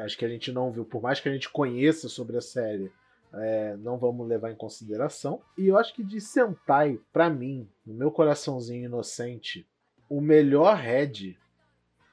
Acho 0.03 0.17
que 0.17 0.25
a 0.25 0.29
gente 0.29 0.51
não 0.51 0.71
viu, 0.71 0.85
por 0.85 1.01
mais 1.01 1.19
que 1.19 1.29
a 1.29 1.33
gente 1.33 1.49
conheça 1.49 2.07
sobre 2.09 2.37
a 2.37 2.41
série, 2.41 2.91
é, 3.33 3.75
não 3.77 3.97
vamos 3.97 4.27
levar 4.27 4.51
em 4.51 4.55
consideração. 4.55 5.41
E 5.57 5.67
eu 5.67 5.77
acho 5.77 5.93
que 5.93 6.03
de 6.03 6.19
Sentai, 6.21 6.99
para 7.11 7.29
mim, 7.29 7.67
no 7.85 7.93
meu 7.93 8.11
coraçãozinho 8.11 8.85
inocente, 8.85 9.67
o 10.09 10.21
melhor 10.21 10.75
head 10.75 11.37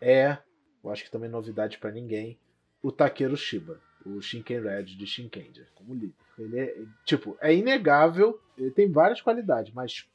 é, 0.00 0.38
eu 0.82 0.90
acho 0.90 1.04
que 1.04 1.10
também 1.10 1.30
novidade 1.30 1.78
para 1.78 1.90
ninguém, 1.90 2.38
o 2.82 2.92
Takeru 2.92 3.36
Shiba, 3.36 3.80
o 4.04 4.20
Shinken 4.20 4.60
Red 4.60 4.84
de 4.84 5.06
Shinkenger, 5.06 5.66
como 5.74 5.94
líder. 5.94 6.14
Ele 6.38 6.60
é, 6.60 6.76
tipo, 7.04 7.38
é 7.40 7.54
inegável, 7.54 8.38
ele 8.58 8.70
tem 8.70 8.90
várias 8.90 9.22
qualidades, 9.22 9.72
mas 9.72 10.06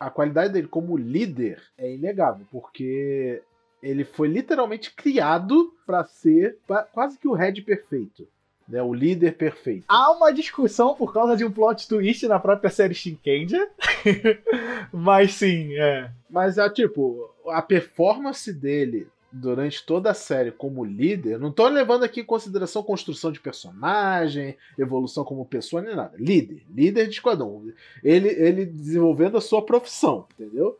a 0.00 0.08
qualidade 0.08 0.54
dele 0.54 0.66
como 0.66 0.96
líder 0.96 1.62
é 1.76 1.92
inegável, 1.92 2.46
porque 2.50 3.42
ele 3.84 4.04
foi 4.04 4.28
literalmente 4.28 4.92
criado 4.92 5.72
para 5.86 6.04
ser 6.04 6.58
quase 6.92 7.18
que 7.18 7.28
o 7.28 7.34
head 7.34 7.60
perfeito 7.62 8.26
né, 8.68 8.82
o 8.82 8.94
líder 8.94 9.36
perfeito. 9.36 9.84
Há 9.88 10.10
uma 10.12 10.32
discussão 10.32 10.94
por 10.94 11.12
causa 11.12 11.36
de 11.36 11.44
um 11.44 11.50
plot 11.50 11.86
twist 11.86 12.26
na 12.26 12.38
própria 12.38 12.70
série 12.70 12.94
Shinkenja. 12.94 13.68
Mas 14.92 15.34
sim, 15.34 15.74
é. 15.74 16.10
Mas 16.30 16.58
é 16.58 16.68
tipo, 16.70 17.30
a 17.48 17.60
performance 17.60 18.52
dele 18.52 19.06
durante 19.30 19.84
toda 19.84 20.12
a 20.12 20.14
série 20.14 20.52
como 20.52 20.84
líder, 20.84 21.40
não 21.40 21.50
tô 21.50 21.66
levando 21.66 22.04
aqui 22.04 22.20
em 22.20 22.24
consideração 22.24 22.84
construção 22.84 23.32
de 23.32 23.40
personagem, 23.40 24.56
evolução 24.78 25.24
como 25.24 25.44
pessoa, 25.44 25.82
nem 25.82 25.96
nada. 25.96 26.12
Líder, 26.16 26.62
líder 26.72 27.08
de 27.08 27.14
esquadrão. 27.14 27.64
Ele, 28.02 28.28
ele 28.28 28.64
desenvolvendo 28.64 29.36
a 29.36 29.40
sua 29.40 29.60
profissão, 29.60 30.26
entendeu? 30.38 30.78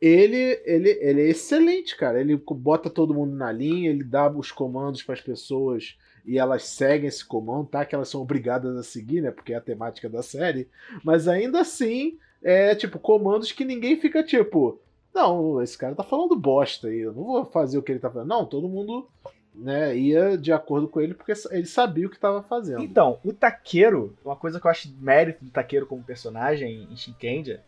Ele, 0.00 0.60
ele, 0.64 0.90
ele 1.00 1.20
é 1.22 1.28
excelente, 1.28 1.96
cara. 1.96 2.20
Ele 2.20 2.36
bota 2.36 2.88
todo 2.88 3.14
mundo 3.14 3.34
na 3.34 3.52
linha, 3.52 3.90
ele 3.90 4.02
dá 4.02 4.30
os 4.30 4.50
comandos 4.50 5.02
para 5.02 5.14
as 5.14 5.20
pessoas 5.20 5.98
e 6.24 6.38
elas 6.38 6.64
seguem 6.64 7.08
esse 7.08 7.24
comando, 7.24 7.68
tá? 7.68 7.84
Que 7.84 7.94
elas 7.94 8.08
são 8.08 8.22
obrigadas 8.22 8.76
a 8.76 8.82
seguir, 8.82 9.20
né? 9.20 9.30
Porque 9.30 9.52
é 9.52 9.56
a 9.56 9.60
temática 9.60 10.08
da 10.08 10.22
série. 10.22 10.68
Mas 11.04 11.28
ainda 11.28 11.60
assim, 11.60 12.18
é 12.42 12.74
tipo, 12.74 12.98
comandos 12.98 13.52
que 13.52 13.64
ninguém 13.64 14.00
fica 14.00 14.22
tipo. 14.22 14.80
Não, 15.12 15.60
esse 15.60 15.76
cara 15.76 15.94
tá 15.94 16.04
falando 16.04 16.36
bosta 16.36 16.86
aí, 16.86 17.00
eu 17.00 17.12
não 17.12 17.24
vou 17.24 17.44
fazer 17.44 17.76
o 17.76 17.82
que 17.82 17.92
ele 17.92 17.98
tá 17.98 18.08
falando. 18.08 18.28
Não, 18.28 18.46
todo 18.46 18.68
mundo 18.68 19.08
né, 19.54 19.96
ia 19.96 20.38
de 20.38 20.52
acordo 20.52 20.88
com 20.88 21.00
ele 21.00 21.14
porque 21.14 21.32
ele 21.50 21.66
sabia 21.66 22.06
o 22.06 22.10
que 22.10 22.16
estava 22.16 22.42
fazendo. 22.42 22.82
Então, 22.82 23.18
o 23.24 23.32
Taqueiro, 23.32 24.16
uma 24.24 24.36
coisa 24.36 24.60
que 24.60 24.66
eu 24.66 24.70
acho 24.70 24.94
mérito 25.00 25.44
do 25.44 25.50
Taqueiro 25.50 25.86
como 25.86 26.02
personagem 26.02 26.86
em 26.90 26.96
Shinkenja 26.96 27.60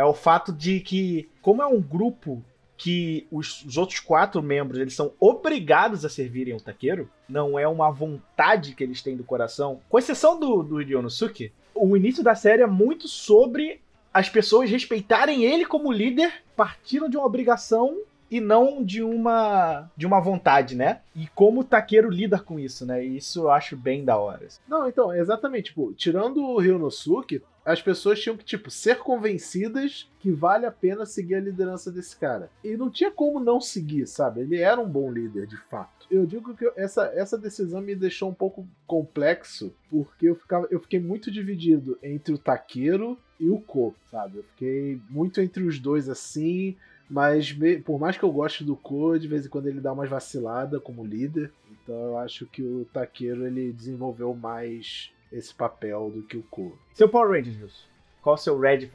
é 0.00 0.04
o 0.04 0.14
fato 0.14 0.50
de 0.50 0.80
que, 0.80 1.28
como 1.42 1.62
é 1.62 1.66
um 1.66 1.78
grupo 1.78 2.42
que 2.74 3.26
os, 3.30 3.62
os, 3.66 3.76
outros 3.76 4.00
quatro 4.00 4.42
membros 4.42 4.80
eles 4.80 4.94
são 4.94 5.12
obrigados 5.20 6.06
a 6.06 6.08
servirem 6.08 6.54
o 6.54 6.60
taqueiro, 6.60 7.10
não 7.28 7.58
é 7.58 7.68
uma 7.68 7.90
vontade 7.90 8.74
que 8.74 8.82
eles 8.82 9.02
têm 9.02 9.14
do 9.14 9.24
coração. 9.24 9.80
Com 9.90 9.98
exceção 9.98 10.40
do, 10.40 10.62
do 10.62 10.78
Ryonosuke, 10.78 11.52
o 11.74 11.94
início 11.94 12.24
da 12.24 12.34
série 12.34 12.62
é 12.62 12.66
muito 12.66 13.06
sobre 13.08 13.82
as 14.12 14.30
pessoas 14.30 14.70
respeitarem 14.70 15.44
ele 15.44 15.66
como 15.66 15.92
líder, 15.92 16.32
partindo 16.56 17.10
de 17.10 17.18
uma 17.18 17.26
obrigação 17.26 17.98
e 18.30 18.40
não 18.40 18.82
de 18.82 19.02
uma 19.02 19.90
de 19.94 20.06
uma 20.06 20.20
vontade, 20.20 20.74
né? 20.76 21.00
E 21.14 21.26
como 21.34 21.60
o 21.60 21.64
taqueiro 21.64 22.08
lida 22.08 22.38
com 22.38 22.58
isso, 22.58 22.86
né? 22.86 23.04
E 23.04 23.18
isso 23.18 23.40
eu 23.40 23.50
acho 23.50 23.76
bem 23.76 24.04
da 24.04 24.16
hora. 24.16 24.46
Não, 24.66 24.88
então, 24.88 25.12
exatamente, 25.12 25.64
tipo, 25.64 25.92
tirando 25.92 26.42
o 26.42 26.58
Ryonosuke, 26.58 27.42
as 27.64 27.80
pessoas 27.82 28.20
tinham 28.20 28.36
que, 28.36 28.44
tipo, 28.44 28.70
ser 28.70 28.98
convencidas 28.98 30.10
que 30.18 30.30
vale 30.30 30.66
a 30.66 30.70
pena 30.70 31.06
seguir 31.06 31.34
a 31.34 31.40
liderança 31.40 31.90
desse 31.90 32.16
cara. 32.16 32.50
E 32.64 32.76
não 32.76 32.90
tinha 32.90 33.10
como 33.10 33.40
não 33.40 33.60
seguir, 33.60 34.06
sabe? 34.06 34.40
Ele 34.40 34.58
era 34.58 34.80
um 34.80 34.88
bom 34.88 35.10
líder, 35.12 35.46
de 35.46 35.56
fato. 35.56 36.06
Eu 36.10 36.26
digo 36.26 36.54
que 36.56 36.70
essa, 36.76 37.06
essa 37.14 37.38
decisão 37.38 37.80
me 37.80 37.94
deixou 37.94 38.28
um 38.30 38.34
pouco 38.34 38.66
complexo, 38.86 39.72
porque 39.88 40.28
eu, 40.28 40.34
ficava, 40.34 40.66
eu 40.70 40.80
fiquei 40.80 41.00
muito 41.00 41.30
dividido 41.30 41.98
entre 42.02 42.34
o 42.34 42.38
Taqueiro 42.38 43.18
e 43.38 43.48
o 43.48 43.60
Ko, 43.60 43.94
sabe? 44.10 44.38
Eu 44.38 44.44
fiquei 44.44 45.00
muito 45.08 45.40
entre 45.40 45.62
os 45.62 45.78
dois 45.78 46.08
assim, 46.08 46.76
mas 47.08 47.56
por 47.84 47.98
mais 47.98 48.16
que 48.16 48.22
eu 48.22 48.32
goste 48.32 48.64
do 48.64 48.76
Ko, 48.76 49.18
de 49.18 49.28
vez 49.28 49.46
em 49.46 49.48
quando 49.48 49.66
ele 49.66 49.80
dá 49.80 49.92
umas 49.92 50.08
vaciladas 50.08 50.82
como 50.82 51.04
líder. 51.04 51.52
Então 51.70 51.94
eu 51.94 52.18
acho 52.18 52.46
que 52.46 52.62
o 52.62 52.86
Taqueiro 52.92 53.46
ele 53.46 53.72
desenvolveu 53.72 54.34
mais 54.34 55.12
esse 55.32 55.54
papel 55.54 56.10
do 56.10 56.22
que 56.22 56.36
o 56.36 56.42
Ko. 56.44 56.78
Seu 56.94 57.08
Power 57.08 57.30
Rangers, 57.30 57.60
Wilson. 57.60 57.86
Qual 58.22 58.34
o 58.34 58.38
seu 58.38 58.58
Red, 58.58 58.90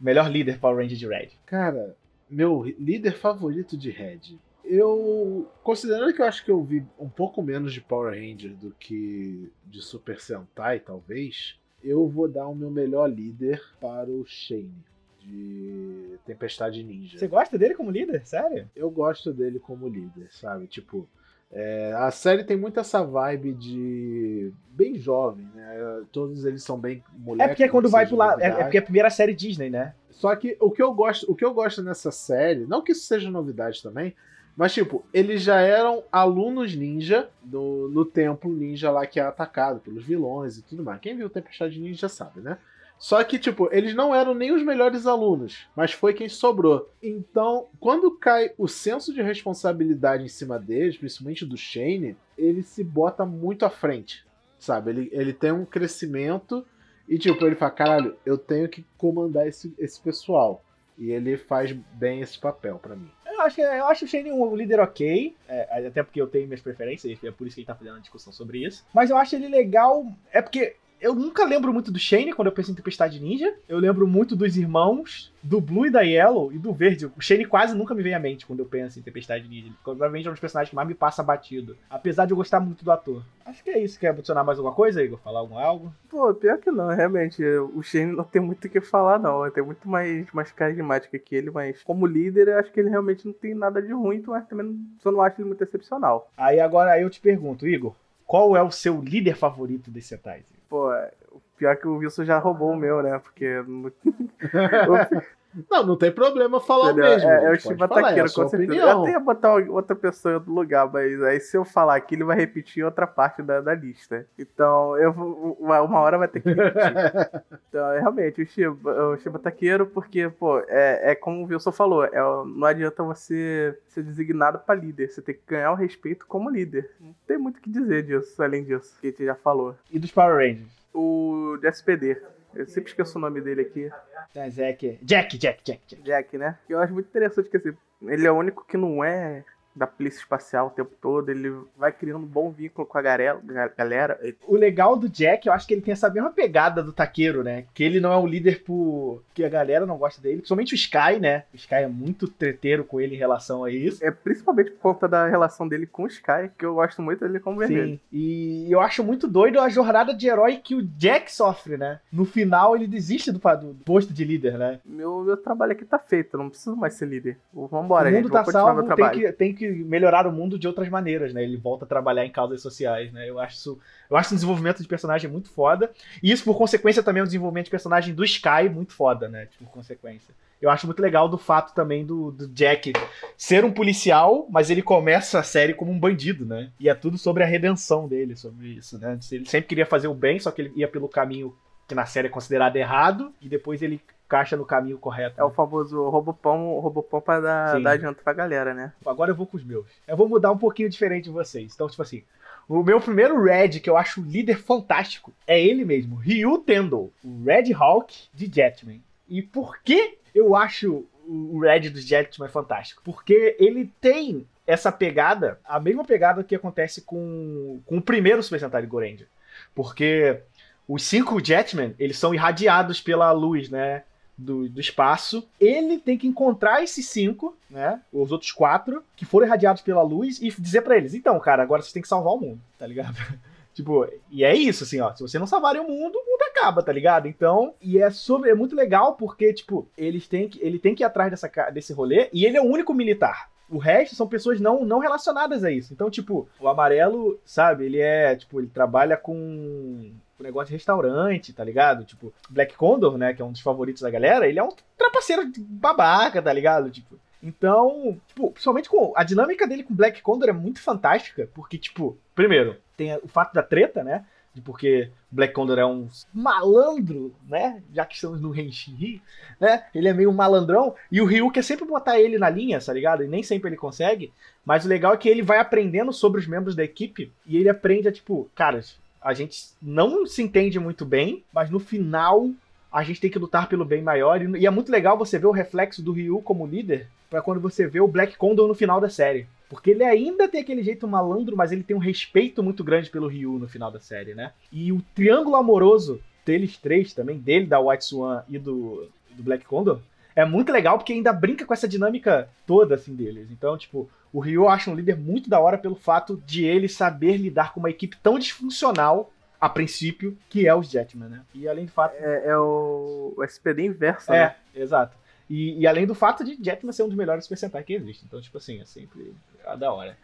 melhor 0.00 0.30
líder 0.30 0.58
Power 0.58 0.78
Ranger 0.78 0.98
de 0.98 1.06
Red? 1.06 1.28
Cara, 1.46 1.96
meu 2.28 2.62
líder 2.78 3.12
favorito 3.12 3.76
de 3.76 3.90
Red. 3.90 4.38
Eu, 4.64 5.48
considerando 5.62 6.14
que 6.14 6.22
eu 6.22 6.26
acho 6.26 6.44
que 6.44 6.50
eu 6.50 6.62
vi 6.62 6.84
um 6.98 7.08
pouco 7.08 7.42
menos 7.42 7.72
de 7.72 7.80
Power 7.80 8.14
Ranger 8.14 8.54
do 8.56 8.70
que 8.72 9.52
de 9.66 9.82
Super 9.82 10.18
Sentai, 10.18 10.80
talvez, 10.80 11.58
eu 11.82 12.08
vou 12.08 12.26
dar 12.26 12.48
o 12.48 12.54
meu 12.54 12.70
melhor 12.70 13.10
líder 13.10 13.62
para 13.78 14.10
o 14.10 14.24
Shane 14.24 14.72
de 15.20 16.18
Tempestade 16.24 16.82
Ninja. 16.82 17.18
Você 17.18 17.28
gosta 17.28 17.58
dele 17.58 17.74
como 17.74 17.90
líder? 17.90 18.26
Sério? 18.26 18.68
Eu 18.74 18.90
gosto 18.90 19.32
dele 19.32 19.58
como 19.58 19.88
líder, 19.88 20.28
sabe? 20.30 20.66
Tipo, 20.66 21.08
É, 21.54 21.92
a 21.96 22.10
série 22.10 22.42
tem 22.42 22.56
muito 22.56 22.80
essa 22.80 23.04
vibe 23.04 23.52
de 23.52 24.52
bem 24.70 24.96
jovem, 24.96 25.48
né? 25.54 26.02
Todos 26.10 26.44
eles 26.44 26.64
são 26.64 26.76
bem 26.76 27.02
moleques. 27.16 27.44
É 27.44 27.48
porque 27.48 27.62
é 27.62 27.68
quando 27.68 27.88
vai 27.88 28.06
pro 28.06 28.16
lado. 28.16 28.42
É, 28.42 28.46
é 28.46 28.64
porque 28.64 28.76
é 28.76 28.80
a 28.80 28.82
primeira 28.82 29.08
série 29.08 29.32
Disney, 29.32 29.70
né? 29.70 29.94
Só 30.10 30.34
que 30.34 30.56
o 30.60 30.70
que 30.70 30.82
eu 30.82 30.92
gosto, 30.92 31.30
o 31.30 31.34
que 31.34 31.44
eu 31.44 31.54
gosto 31.54 31.80
nessa 31.80 32.10
série, 32.10 32.66
não 32.66 32.82
que 32.82 32.90
isso 32.90 33.06
seja 33.06 33.30
novidade 33.30 33.80
também, 33.80 34.14
mas 34.56 34.74
tipo, 34.74 35.04
eles 35.12 35.42
já 35.42 35.60
eram 35.60 36.02
alunos 36.10 36.74
ninja 36.74 37.28
no, 37.44 37.88
no 37.88 38.04
templo 38.04 38.52
ninja 38.52 38.90
lá 38.90 39.06
que 39.06 39.20
é 39.20 39.22
atacado 39.22 39.80
pelos 39.80 40.04
vilões 40.04 40.58
e 40.58 40.62
tudo 40.62 40.82
mais. 40.82 41.00
Quem 41.00 41.16
viu 41.16 41.26
o 41.26 41.30
Tempestade 41.30 41.80
Ninja 41.80 42.08
sabe, 42.08 42.40
né? 42.40 42.58
Só 42.98 43.22
que, 43.22 43.38
tipo, 43.38 43.68
eles 43.70 43.94
não 43.94 44.14
eram 44.14 44.34
nem 44.34 44.52
os 44.52 44.62
melhores 44.62 45.06
alunos, 45.06 45.66
mas 45.76 45.92
foi 45.92 46.14
quem 46.14 46.28
sobrou. 46.28 46.90
Então, 47.02 47.66
quando 47.78 48.10
cai 48.12 48.52
o 48.56 48.66
senso 48.66 49.12
de 49.12 49.20
responsabilidade 49.20 50.24
em 50.24 50.28
cima 50.28 50.58
deles, 50.58 50.96
principalmente 50.96 51.44
do 51.44 51.56
Shane, 51.56 52.16
ele 52.36 52.62
se 52.62 52.82
bota 52.82 53.26
muito 53.26 53.66
à 53.66 53.70
frente, 53.70 54.24
sabe? 54.58 54.90
Ele, 54.90 55.10
ele 55.12 55.32
tem 55.32 55.52
um 55.52 55.66
crescimento 55.66 56.64
e, 57.08 57.18
tipo, 57.18 57.44
ele 57.44 57.56
fala: 57.56 57.72
caralho, 57.72 58.16
eu 58.24 58.38
tenho 58.38 58.68
que 58.68 58.84
comandar 58.96 59.46
esse, 59.46 59.74
esse 59.78 60.00
pessoal. 60.00 60.64
E 60.96 61.10
ele 61.10 61.36
faz 61.36 61.72
bem 61.72 62.20
esse 62.20 62.38
papel 62.38 62.78
pra 62.78 62.94
mim. 62.94 63.10
Eu 63.26 63.40
acho, 63.40 63.60
eu 63.60 63.86
acho 63.86 64.04
o 64.04 64.08
Shane 64.08 64.30
um 64.30 64.54
líder 64.54 64.78
ok, 64.78 65.34
é, 65.48 65.86
até 65.88 66.04
porque 66.04 66.22
eu 66.22 66.28
tenho 66.28 66.46
minhas 66.46 66.60
preferências, 66.60 67.18
é 67.22 67.30
por 67.32 67.46
isso 67.46 67.56
que 67.56 67.62
ele 67.62 67.66
tá 67.66 67.74
fazendo 67.74 67.94
uma 67.94 68.00
discussão 68.00 68.32
sobre 68.32 68.64
isso. 68.64 68.86
Mas 68.94 69.10
eu 69.10 69.16
acho 69.16 69.34
ele 69.34 69.48
legal, 69.48 70.06
é 70.32 70.40
porque 70.40 70.76
eu 71.04 71.14
nunca 71.14 71.44
lembro 71.44 71.70
muito 71.72 71.92
do 71.92 71.98
Shane 71.98 72.32
quando 72.32 72.46
eu 72.46 72.52
penso 72.52 72.70
em 72.70 72.74
Tempestade 72.74 73.20
Ninja. 73.20 73.54
Eu 73.68 73.78
lembro 73.78 74.06
muito 74.06 74.34
dos 74.34 74.56
irmãos, 74.56 75.30
do 75.42 75.60
Blue 75.60 75.84
e 75.86 75.90
da 75.90 76.00
Yellow 76.00 76.50
e 76.50 76.58
do 76.58 76.72
Verde. 76.72 77.04
O 77.06 77.20
Shane 77.20 77.44
quase 77.44 77.76
nunca 77.76 77.94
me 77.94 78.02
vem 78.02 78.14
à 78.14 78.18
mente 78.18 78.46
quando 78.46 78.60
eu 78.60 78.64
penso 78.66 78.98
em 78.98 79.02
Tempestade 79.02 79.46
Ninja. 79.46 79.66
Ele 79.66 79.74
provavelmente 79.84 80.26
é 80.26 80.30
um 80.30 80.32
dos 80.32 80.40
personagens 80.40 80.70
que 80.70 80.74
mais 80.76 80.88
me 80.88 80.94
passa 80.94 81.22
batido. 81.22 81.76
Apesar 81.90 82.24
de 82.24 82.32
eu 82.32 82.36
gostar 82.38 82.58
muito 82.58 82.82
do 82.84 82.90
ator. 82.90 83.22
Acho 83.44 83.62
que 83.62 83.68
é 83.68 83.78
isso. 83.78 84.00
Quer 84.00 84.08
adicionar 84.08 84.42
mais 84.44 84.58
alguma 84.58 84.74
coisa, 84.74 85.02
Igor? 85.02 85.18
Falar 85.18 85.40
algum 85.40 85.58
algo? 85.58 85.92
Pô, 86.08 86.32
pior 86.32 86.56
que 86.58 86.70
não, 86.70 86.88
realmente. 86.88 87.44
O 87.44 87.82
Shane 87.82 88.12
não 88.16 88.24
tem 88.24 88.40
muito 88.40 88.64
o 88.64 88.70
que 88.70 88.80
falar, 88.80 89.18
não. 89.18 89.44
Ele 89.44 89.52
tem 89.54 89.62
muito 89.62 89.86
mais, 89.86 90.26
mais 90.32 90.50
carismática 90.52 91.18
que 91.18 91.34
ele, 91.36 91.50
mas 91.50 91.82
como 91.82 92.06
líder, 92.06 92.48
eu 92.48 92.58
acho 92.58 92.72
que 92.72 92.80
ele 92.80 92.88
realmente 92.88 93.26
não 93.26 93.34
tem 93.34 93.54
nada 93.54 93.82
de 93.82 93.92
ruim, 93.92 94.16
então 94.16 94.32
mas 94.32 94.46
também 94.46 94.64
não- 94.66 94.78
só 95.02 95.12
não 95.12 95.20
acho 95.20 95.38
ele 95.40 95.48
muito 95.48 95.62
excepcional. 95.62 96.30
Aí 96.36 96.58
agora 96.60 96.98
eu 96.98 97.10
te 97.10 97.20
pergunto, 97.20 97.68
Igor, 97.68 97.94
qual 98.26 98.56
é 98.56 98.62
o 98.62 98.70
seu 98.70 99.02
líder 99.02 99.36
favorito 99.36 99.90
desse 99.90 100.08
Sentai? 100.08 100.42
Pô, 100.74 100.90
o 101.30 101.40
pior 101.56 101.76
que 101.76 101.86
o 101.86 101.98
Wilson 101.98 102.24
já 102.24 102.36
roubou 102.36 102.72
o 102.72 102.76
meu, 102.76 103.00
né? 103.00 103.16
Porque. 103.20 103.46
Não, 105.70 105.86
não 105.86 105.96
tem 105.96 106.10
problema 106.10 106.60
falar 106.60 106.92
Entendeu? 106.92 107.10
mesmo. 107.10 107.30
É, 107.30 107.44
é 107.44 107.52
o 107.52 107.88
falar, 107.88 108.18
é 108.18 108.22
com 108.22 108.28
certeza. 108.28 108.56
opinião. 108.56 108.88
Eu 108.88 109.02
até 109.02 109.10
ia 109.12 109.20
botar 109.20 109.54
outra 109.54 109.94
pessoa 109.94 110.32
em 110.32 110.34
outro 110.36 110.52
lugar, 110.52 110.90
mas 110.92 111.22
aí 111.22 111.40
se 111.40 111.56
eu 111.56 111.64
falar 111.64 111.96
aqui, 111.96 112.14
ele 112.14 112.24
vai 112.24 112.36
repetir 112.36 112.84
outra 112.84 113.06
parte 113.06 113.42
da, 113.42 113.60
da 113.60 113.74
lista. 113.74 114.26
Então, 114.38 114.96
eu 114.98 115.12
vou, 115.12 115.56
uma 115.60 115.80
uma 115.82 116.00
hora 116.00 116.18
vai 116.18 116.28
ter 116.28 116.40
que 116.40 116.48
repetir. 116.48 116.74
Então, 117.68 117.90
é, 117.90 117.98
realmente, 117.98 118.40
o 118.40 118.46
Shiba, 118.46 119.08
o 119.08 119.16
Shiba 119.18 119.38
Taqueiro, 119.38 119.86
porque, 119.86 120.28
pô, 120.28 120.60
é, 120.68 121.10
é 121.10 121.14
como 121.14 121.42
o 121.42 121.46
Wilson 121.46 121.72
falou, 121.72 122.04
é, 122.04 122.12
não 122.14 122.64
adianta 122.64 123.02
você 123.02 123.76
ser 123.88 124.04
designado 124.04 124.60
pra 124.60 124.74
líder, 124.74 125.08
você 125.08 125.20
tem 125.20 125.34
que 125.34 125.42
ganhar 125.46 125.72
o 125.72 125.76
respeito 125.76 126.24
como 126.26 126.50
líder. 126.50 126.90
Não 127.00 127.14
tem 127.26 127.36
muito 127.36 127.58
o 127.58 127.60
que 127.60 127.68
dizer 127.70 128.04
disso, 128.04 128.40
além 128.42 128.62
disso, 128.62 128.96
que 129.00 129.08
a 129.08 129.10
gente 129.10 129.24
já 129.24 129.34
falou. 129.34 129.74
E 129.90 129.98
dos 129.98 130.12
Power 130.12 130.36
Rangers? 130.36 130.72
O 130.92 131.58
de 131.60 131.66
SPD, 131.66 132.16
eu 132.56 132.66
sempre 132.66 132.90
esqueço 132.90 133.18
o 133.18 133.20
nome 133.20 133.40
dele 133.40 133.62
aqui. 133.62 133.90
É, 134.34 134.50
Zack. 134.50 134.98
Jack, 135.02 135.38
Jack, 135.38 135.64
Jack, 135.64 135.82
Jack. 135.86 136.02
Jack, 136.02 136.38
né? 136.38 136.58
Eu 136.68 136.80
acho 136.80 136.92
muito 136.92 137.06
interessante 137.06 137.48
que 137.48 137.56
assim, 137.56 137.76
ele 138.02 138.26
é 138.26 138.30
o 138.30 138.36
único 138.36 138.64
que 138.66 138.76
não 138.76 139.02
é 139.04 139.44
da 139.74 139.86
polícia 139.86 140.18
espacial 140.18 140.68
o 140.68 140.70
tempo 140.70 140.92
todo, 141.00 141.30
ele 141.30 141.52
vai 141.76 141.90
criando 141.92 142.22
um 142.22 142.26
bom 142.26 142.50
vínculo 142.50 142.86
com 142.86 142.96
a 142.98 143.02
galera. 143.02 143.38
ga- 143.42 143.68
galera. 143.76 144.18
O 144.46 144.56
legal 144.56 144.96
do 144.96 145.08
Jack, 145.08 145.46
eu 145.46 145.52
acho 145.52 145.66
que 145.66 145.74
ele 145.74 145.80
tem 145.80 145.92
essa 145.92 146.08
mesma 146.10 146.30
pegada 146.30 146.82
do 146.82 146.92
Taqueiro, 146.92 147.42
né? 147.42 147.64
Que 147.74 147.82
ele 147.82 148.00
não 148.00 148.12
é 148.12 148.16
um 148.16 148.26
líder 148.26 148.62
por. 148.62 149.22
que 149.34 149.44
a 149.44 149.48
galera 149.48 149.84
não 149.86 149.98
gosta 149.98 150.20
dele. 150.22 150.36
Principalmente 150.36 150.74
o 150.74 150.76
Sky, 150.76 151.18
né? 151.20 151.44
O 151.52 151.56
Sky 151.56 151.74
é 151.74 151.88
muito 151.88 152.28
treteiro 152.28 152.84
com 152.84 153.00
ele 153.00 153.14
em 153.16 153.18
relação 153.18 153.64
a 153.64 153.70
isso. 153.70 154.04
É 154.04 154.10
principalmente 154.10 154.70
por 154.72 154.80
conta 154.80 155.08
da 155.08 155.26
relação 155.26 155.66
dele 155.66 155.86
com 155.86 156.04
o 156.04 156.06
Sky, 156.06 156.50
que 156.58 156.64
eu 156.64 156.74
gosto 156.74 157.02
muito 157.02 157.20
dele 157.26 157.40
como 157.40 157.58
vermelho. 157.58 157.94
Sim. 157.94 158.00
E 158.12 158.66
eu 158.70 158.80
acho 158.80 159.02
muito 159.02 159.26
doido 159.26 159.58
a 159.60 159.68
jornada 159.68 160.14
de 160.14 160.28
herói 160.28 160.58
que 160.62 160.74
o 160.74 160.82
Jack 160.82 161.32
sofre, 161.32 161.76
né? 161.76 161.98
No 162.12 162.24
final 162.24 162.76
ele 162.76 162.86
desiste 162.86 163.32
do, 163.32 163.38
do 163.38 163.74
posto 163.84 164.12
de 164.12 164.24
líder, 164.24 164.56
né? 164.58 164.78
Meu, 164.84 165.22
meu 165.24 165.36
trabalho 165.36 165.72
aqui 165.72 165.84
tá 165.84 165.98
feito, 165.98 166.34
eu 166.34 166.38
não 166.38 166.48
preciso 166.50 166.76
mais 166.76 166.94
ser 166.94 167.06
líder. 167.06 167.36
Vambora, 167.52 168.08
o 168.08 168.12
gente, 168.12 168.22
mundo 168.22 168.32
vou 168.32 168.44
tá 168.44 168.50
salvo, 168.52 168.74
meu 168.74 168.82
tem 168.84 168.96
trabalho. 168.96 169.20
que, 169.20 169.32
tem 169.32 169.54
que 169.54 169.63
melhorar 169.68 170.26
o 170.26 170.32
mundo 170.32 170.58
de 170.58 170.66
outras 170.66 170.88
maneiras, 170.88 171.32
né? 171.32 171.42
Ele 171.42 171.56
volta 171.56 171.84
a 171.84 171.88
trabalhar 171.88 172.24
em 172.24 172.30
causas 172.30 172.60
sociais, 172.60 173.12
né? 173.12 173.28
Eu 173.28 173.38
acho 173.38 173.56
isso, 173.56 173.78
eu 174.10 174.16
acho 174.16 174.32
o 174.32 174.34
desenvolvimento 174.34 174.82
de 174.82 174.88
personagem 174.88 175.30
muito 175.30 175.48
foda. 175.50 175.90
E 176.22 176.30
isso, 176.30 176.44
por 176.44 176.56
consequência, 176.56 177.02
também 177.02 177.20
é 177.20 177.22
o 177.22 177.26
desenvolvimento 177.26 177.66
de 177.66 177.70
personagem 177.70 178.14
do 178.14 178.24
Sky 178.24 178.68
muito 178.72 178.92
foda, 178.92 179.28
né? 179.28 179.48
Por 179.58 179.68
consequência. 179.68 180.34
Eu 180.60 180.70
acho 180.70 180.86
muito 180.86 181.02
legal 181.02 181.28
do 181.28 181.36
fato 181.36 181.74
também 181.74 182.06
do, 182.06 182.30
do 182.30 182.48
Jack 182.48 182.92
ser 183.36 183.64
um 183.64 183.72
policial, 183.72 184.46
mas 184.50 184.70
ele 184.70 184.80
começa 184.80 185.38
a 185.38 185.42
série 185.42 185.74
como 185.74 185.92
um 185.92 185.98
bandido, 185.98 186.46
né? 186.46 186.70
E 186.80 186.88
é 186.88 186.94
tudo 186.94 187.18
sobre 187.18 187.42
a 187.42 187.46
redenção 187.46 188.08
dele, 188.08 188.34
sobre 188.34 188.68
isso, 188.68 188.98
né? 188.98 189.18
Ele 189.30 189.44
sempre 189.44 189.68
queria 189.68 189.84
fazer 189.84 190.08
o 190.08 190.14
bem, 190.14 190.38
só 190.38 190.50
que 190.50 190.62
ele 190.62 190.72
ia 190.74 190.88
pelo 190.88 191.08
caminho 191.08 191.54
que 191.86 191.94
na 191.94 192.06
série 192.06 192.28
é 192.28 192.30
considerado 192.30 192.76
errado, 192.76 193.32
e 193.40 193.48
depois 193.48 193.82
ele 193.82 194.00
caixa 194.28 194.56
no 194.56 194.64
caminho 194.64 194.98
correto. 194.98 195.40
É 195.40 195.44
o 195.44 195.50
famoso 195.50 196.08
Robopão, 196.08 196.78
Robopão 196.80 197.20
pra 197.20 197.40
dar, 197.40 197.80
dar 197.80 197.92
adianto 197.92 198.22
pra 198.22 198.32
galera, 198.32 198.74
né? 198.74 198.92
Agora 199.04 199.30
eu 199.30 199.34
vou 199.34 199.46
com 199.46 199.56
os 199.56 199.64
meus. 199.64 199.86
Eu 200.08 200.16
vou 200.16 200.28
mudar 200.28 200.50
um 200.50 200.58
pouquinho 200.58 200.88
diferente 200.88 201.24
de 201.24 201.30
vocês. 201.30 201.72
Então, 201.74 201.88
tipo 201.88 202.02
assim, 202.02 202.24
o 202.68 202.82
meu 202.82 203.00
primeiro 203.00 203.42
Red, 203.42 203.80
que 203.80 203.90
eu 203.90 203.96
acho 203.96 204.20
um 204.20 204.24
líder 204.24 204.58
fantástico, 204.58 205.32
é 205.46 205.62
ele 205.62 205.84
mesmo, 205.84 206.16
Ryu 206.16 206.58
Tendo, 206.58 207.12
o 207.22 207.44
Red 207.44 207.72
Hawk 207.74 208.28
de 208.32 208.50
Jetman. 208.52 209.00
E 209.28 209.42
por 209.42 209.78
que 209.82 210.18
eu 210.34 210.56
acho 210.56 211.06
o 211.26 211.60
Red 211.60 211.90
dos 211.90 212.04
Jetman 212.04 212.48
fantástico? 212.48 213.02
Porque 213.04 213.56
ele 213.58 213.92
tem 214.00 214.46
essa 214.66 214.90
pegada, 214.90 215.60
a 215.64 215.78
mesma 215.78 216.04
pegada 216.04 216.42
que 216.42 216.54
acontece 216.54 217.02
com, 217.02 217.80
com 217.84 217.98
o 217.98 218.02
primeiro 218.02 218.42
Super 218.42 218.60
Sentai 218.60 218.86
Goranger. 218.86 219.28
Porque 219.74 220.40
os 220.88 221.02
cinco 221.02 221.44
Jetmen, 221.44 221.94
eles 221.98 222.18
são 222.18 222.34
irradiados 222.34 223.00
pela 223.00 223.30
luz, 223.32 223.70
né? 223.70 224.04
Do, 224.36 224.68
do 224.68 224.80
espaço. 224.80 225.48
Ele 225.60 225.96
tem 225.98 226.18
que 226.18 226.26
encontrar 226.26 226.82
esses 226.82 227.06
cinco, 227.08 227.56
né? 227.70 228.00
Os 228.12 228.32
outros 228.32 228.50
quatro, 228.50 229.02
que 229.14 229.24
foram 229.24 229.46
irradiados 229.46 229.80
pela 229.80 230.02
luz, 230.02 230.40
e 230.42 230.50
dizer 230.50 230.82
pra 230.82 230.96
eles: 230.96 231.14
então, 231.14 231.38
cara, 231.38 231.62
agora 231.62 231.82
vocês 231.82 231.92
têm 231.92 232.02
que 232.02 232.08
salvar 232.08 232.34
o 232.34 232.40
mundo, 232.40 232.60
tá 232.78 232.86
ligado? 232.86 233.16
Tipo, 233.74 234.06
e 234.30 234.44
é 234.44 234.54
isso, 234.54 234.84
assim, 234.84 235.00
ó. 235.00 235.12
Se 235.12 235.20
você 235.20 235.36
não 235.36 235.48
salvarem 235.48 235.82
o 235.82 235.88
mundo, 235.88 236.16
o 236.16 236.30
mundo 236.30 236.42
acaba, 236.42 236.80
tá 236.80 236.92
ligado? 236.92 237.26
Então, 237.26 237.74
e 237.82 237.98
é 237.98 238.08
sobre. 238.08 238.48
É 238.50 238.54
muito 238.54 238.76
legal 238.76 239.16
porque, 239.16 239.52
tipo, 239.52 239.88
eles 239.98 240.28
têm 240.28 240.48
que, 240.48 240.62
ele 240.62 240.78
tem 240.78 240.94
que 240.94 241.02
ir 241.02 241.04
atrás 241.04 241.28
dessa, 241.28 241.48
desse 241.70 241.92
rolê, 241.92 242.28
e 242.32 242.44
ele 242.44 242.56
é 242.56 242.62
o 242.62 242.70
único 242.70 242.94
militar. 242.94 243.50
O 243.68 243.78
resto 243.78 244.14
são 244.14 244.28
pessoas 244.28 244.60
não, 244.60 244.84
não 244.84 245.00
relacionadas 245.00 245.64
a 245.64 245.72
isso. 245.72 245.92
Então, 245.92 246.08
tipo, 246.08 246.48
o 246.60 246.68
amarelo, 246.68 247.40
sabe, 247.44 247.86
ele 247.86 247.98
é, 247.98 248.36
tipo, 248.36 248.60
ele 248.60 248.68
trabalha 248.68 249.16
com 249.16 250.12
negócio 250.44 250.68
de 250.68 250.74
restaurante, 250.74 251.52
tá 251.52 251.64
ligado? 251.64 252.04
Tipo, 252.04 252.32
Black 252.48 252.76
Condor, 252.76 253.18
né, 253.18 253.34
que 253.34 253.42
é 253.42 253.44
um 253.44 253.52
dos 253.52 253.60
favoritos 253.60 254.02
da 254.02 254.10
galera, 254.10 254.46
ele 254.46 254.58
é 254.58 254.62
um 254.62 254.72
trapaceiro 254.96 255.50
babaca, 255.58 256.40
tá 256.40 256.52
ligado? 256.52 256.90
Tipo, 256.90 257.18
então, 257.42 258.18
tipo, 258.26 258.50
principalmente 258.50 258.88
com 258.88 259.12
a 259.14 259.22
dinâmica 259.22 259.66
dele 259.66 259.82
com 259.82 259.94
Black 259.94 260.22
Condor 260.22 260.48
é 260.48 260.52
muito 260.52 260.80
fantástica, 260.80 261.48
porque, 261.54 261.76
tipo, 261.76 262.16
primeiro, 262.34 262.76
tem 262.96 263.14
o 263.16 263.28
fato 263.28 263.52
da 263.52 263.62
treta, 263.62 264.02
né? 264.02 264.24
De 264.54 264.62
porque 264.62 265.10
Black 265.30 265.52
Condor 265.52 265.78
é 265.78 265.84
um 265.84 266.08
malandro, 266.32 267.34
né? 267.46 267.82
Já 267.92 268.06
que 268.06 268.14
estamos 268.14 268.40
no 268.40 268.58
Henshin, 268.58 269.20
né? 269.60 269.84
Ele 269.94 270.08
é 270.08 270.14
meio 270.14 270.32
malandrão. 270.32 270.94
E 271.10 271.20
o 271.20 271.26
Ryu 271.26 271.50
quer 271.50 271.64
sempre 271.64 271.84
botar 271.84 272.18
ele 272.20 272.38
na 272.38 272.48
linha, 272.48 272.80
tá 272.80 272.92
ligado? 272.92 273.24
E 273.24 273.28
nem 273.28 273.42
sempre 273.42 273.68
ele 273.68 273.76
consegue. 273.76 274.32
Mas 274.64 274.84
o 274.84 274.88
legal 274.88 275.12
é 275.12 275.16
que 275.16 275.28
ele 275.28 275.42
vai 275.42 275.58
aprendendo 275.58 276.12
sobre 276.12 276.40
os 276.40 276.46
membros 276.46 276.76
da 276.76 276.84
equipe. 276.84 277.32
E 277.44 277.56
ele 277.56 277.68
aprende 277.68 278.06
a, 278.06 278.12
tipo, 278.12 278.48
caras, 278.54 278.96
a 279.24 279.32
gente 279.32 279.70
não 279.80 280.26
se 280.26 280.42
entende 280.42 280.78
muito 280.78 281.06
bem, 281.06 281.42
mas 281.50 281.70
no 281.70 281.80
final 281.80 282.50
a 282.92 283.02
gente 283.02 283.22
tem 283.22 283.30
que 283.30 283.38
lutar 283.38 283.70
pelo 283.70 283.84
bem 283.84 284.02
maior. 284.02 284.40
E, 284.42 284.66
é 284.66 284.70
muito 284.70 284.92
legal 284.92 285.16
você 285.16 285.38
ver 285.38 285.46
o 285.46 285.50
reflexo 285.50 286.02
do 286.02 286.12
Ryu 286.12 286.42
como 286.42 286.66
líder 286.66 287.08
pra 287.30 287.40
quando 287.40 287.58
você 287.58 287.86
vê 287.86 288.00
o 288.00 288.06
Black 288.06 288.36
Condor 288.36 288.68
no 288.68 288.74
final 288.74 289.00
da 289.00 289.08
série. 289.08 289.46
Porque 289.68 289.90
ele 289.90 290.04
ainda 290.04 290.46
tem 290.46 290.60
aquele 290.60 290.82
jeito 290.82 291.08
malandro, 291.08 291.56
mas 291.56 291.72
ele 291.72 291.82
tem 291.82 291.96
um 291.96 292.00
respeito 292.00 292.62
muito 292.62 292.84
grande 292.84 293.08
pelo 293.08 293.26
Ryu 293.26 293.58
no 293.58 293.66
final 293.66 293.90
da 293.90 293.98
série, 293.98 294.34
né? 294.34 294.52
E 294.70 294.92
o 294.92 295.02
triângulo 295.14 295.56
amoroso 295.56 296.20
deles 296.44 296.76
três 296.76 297.14
também, 297.14 297.38
dele, 297.38 297.64
da 297.64 297.80
White 297.80 298.04
Swan 298.04 298.42
e 298.48 298.58
do, 298.58 299.08
do 299.30 299.42
Black 299.42 299.64
Condor, 299.64 300.00
é 300.34 300.44
muito 300.44 300.72
legal 300.72 300.98
porque 300.98 301.12
ainda 301.12 301.32
brinca 301.32 301.64
com 301.64 301.72
essa 301.72 301.88
dinâmica 301.88 302.48
toda, 302.66 302.94
assim, 302.94 303.14
deles. 303.14 303.50
Então, 303.50 303.76
tipo, 303.78 304.10
o 304.32 304.40
Ryu 304.40 304.62
eu 304.62 304.68
acho 304.68 304.90
um 304.90 304.94
líder 304.94 305.16
muito 305.16 305.48
da 305.48 305.60
hora 305.60 305.78
pelo 305.78 305.94
fato 305.94 306.42
de 306.44 306.64
ele 306.64 306.88
saber 306.88 307.36
lidar 307.36 307.72
com 307.72 307.80
uma 307.80 307.90
equipe 307.90 308.16
tão 308.22 308.38
disfuncional, 308.38 309.32
a 309.60 309.68
princípio, 309.68 310.36
que 310.48 310.66
é 310.66 310.74
os 310.74 310.90
Jetman, 310.90 311.28
né? 311.28 311.42
E 311.54 311.68
além 311.68 311.86
do 311.86 311.92
fato... 311.92 312.14
É, 312.16 312.48
é 312.48 312.58
o, 312.58 313.32
o 313.36 313.44
SPD 313.44 313.86
inverso, 313.86 314.30
né? 314.30 314.56
É, 314.74 314.80
exato. 314.80 315.16
E, 315.48 315.78
e 315.80 315.86
além 315.86 316.06
do 316.06 316.14
fato 316.14 316.44
de 316.44 316.56
Jetman 316.62 316.92
ser 316.92 317.02
um 317.02 317.08
dos 317.08 317.16
melhores 317.16 317.44
Super 317.44 317.56
Sentai 317.56 317.82
que 317.82 317.94
existe. 317.94 318.24
Então, 318.26 318.40
tipo 318.40 318.56
assim, 318.58 318.80
é 318.80 318.84
sempre. 318.84 319.34
Ah, 319.64 319.76
da 319.76 319.92
hora. 319.92 320.16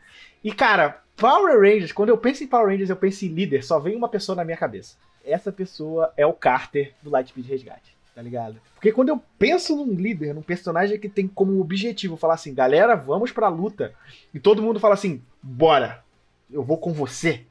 E, 0.42 0.52
cara, 0.52 1.02
Power 1.16 1.58
Rangers, 1.58 1.92
quando 1.92 2.08
eu 2.08 2.18
penso 2.18 2.42
em 2.42 2.46
Power 2.46 2.68
Rangers, 2.68 2.90
eu 2.90 2.96
penso 2.96 3.24
em 3.24 3.28
líder, 3.28 3.62
só 3.62 3.78
vem 3.78 3.94
uma 3.94 4.08
pessoa 4.08 4.34
na 4.34 4.44
minha 4.44 4.56
cabeça. 4.56 4.96
Essa 5.24 5.52
pessoa 5.52 6.12
é 6.16 6.24
o 6.24 6.32
Carter 6.32 6.94
do 7.02 7.10
Lightspeed 7.10 7.46
Resgate, 7.46 7.94
tá 8.14 8.22
ligado? 8.22 8.60
Porque 8.74 8.92
quando 8.92 9.10
eu 9.10 9.22
penso 9.38 9.76
num 9.76 9.94
líder, 9.94 10.34
num 10.34 10.42
personagem 10.42 10.98
que 10.98 11.08
tem 11.08 11.26
como 11.26 11.60
objetivo 11.60 12.16
falar 12.16 12.34
assim, 12.34 12.54
galera, 12.54 12.94
vamos 12.94 13.32
pra 13.32 13.48
luta, 13.48 13.94
e 14.32 14.40
todo 14.40 14.62
mundo 14.62 14.80
fala 14.80 14.94
assim, 14.94 15.22
bora, 15.42 16.04
eu 16.50 16.62
vou 16.62 16.78
com 16.78 16.92
você. 16.92 17.44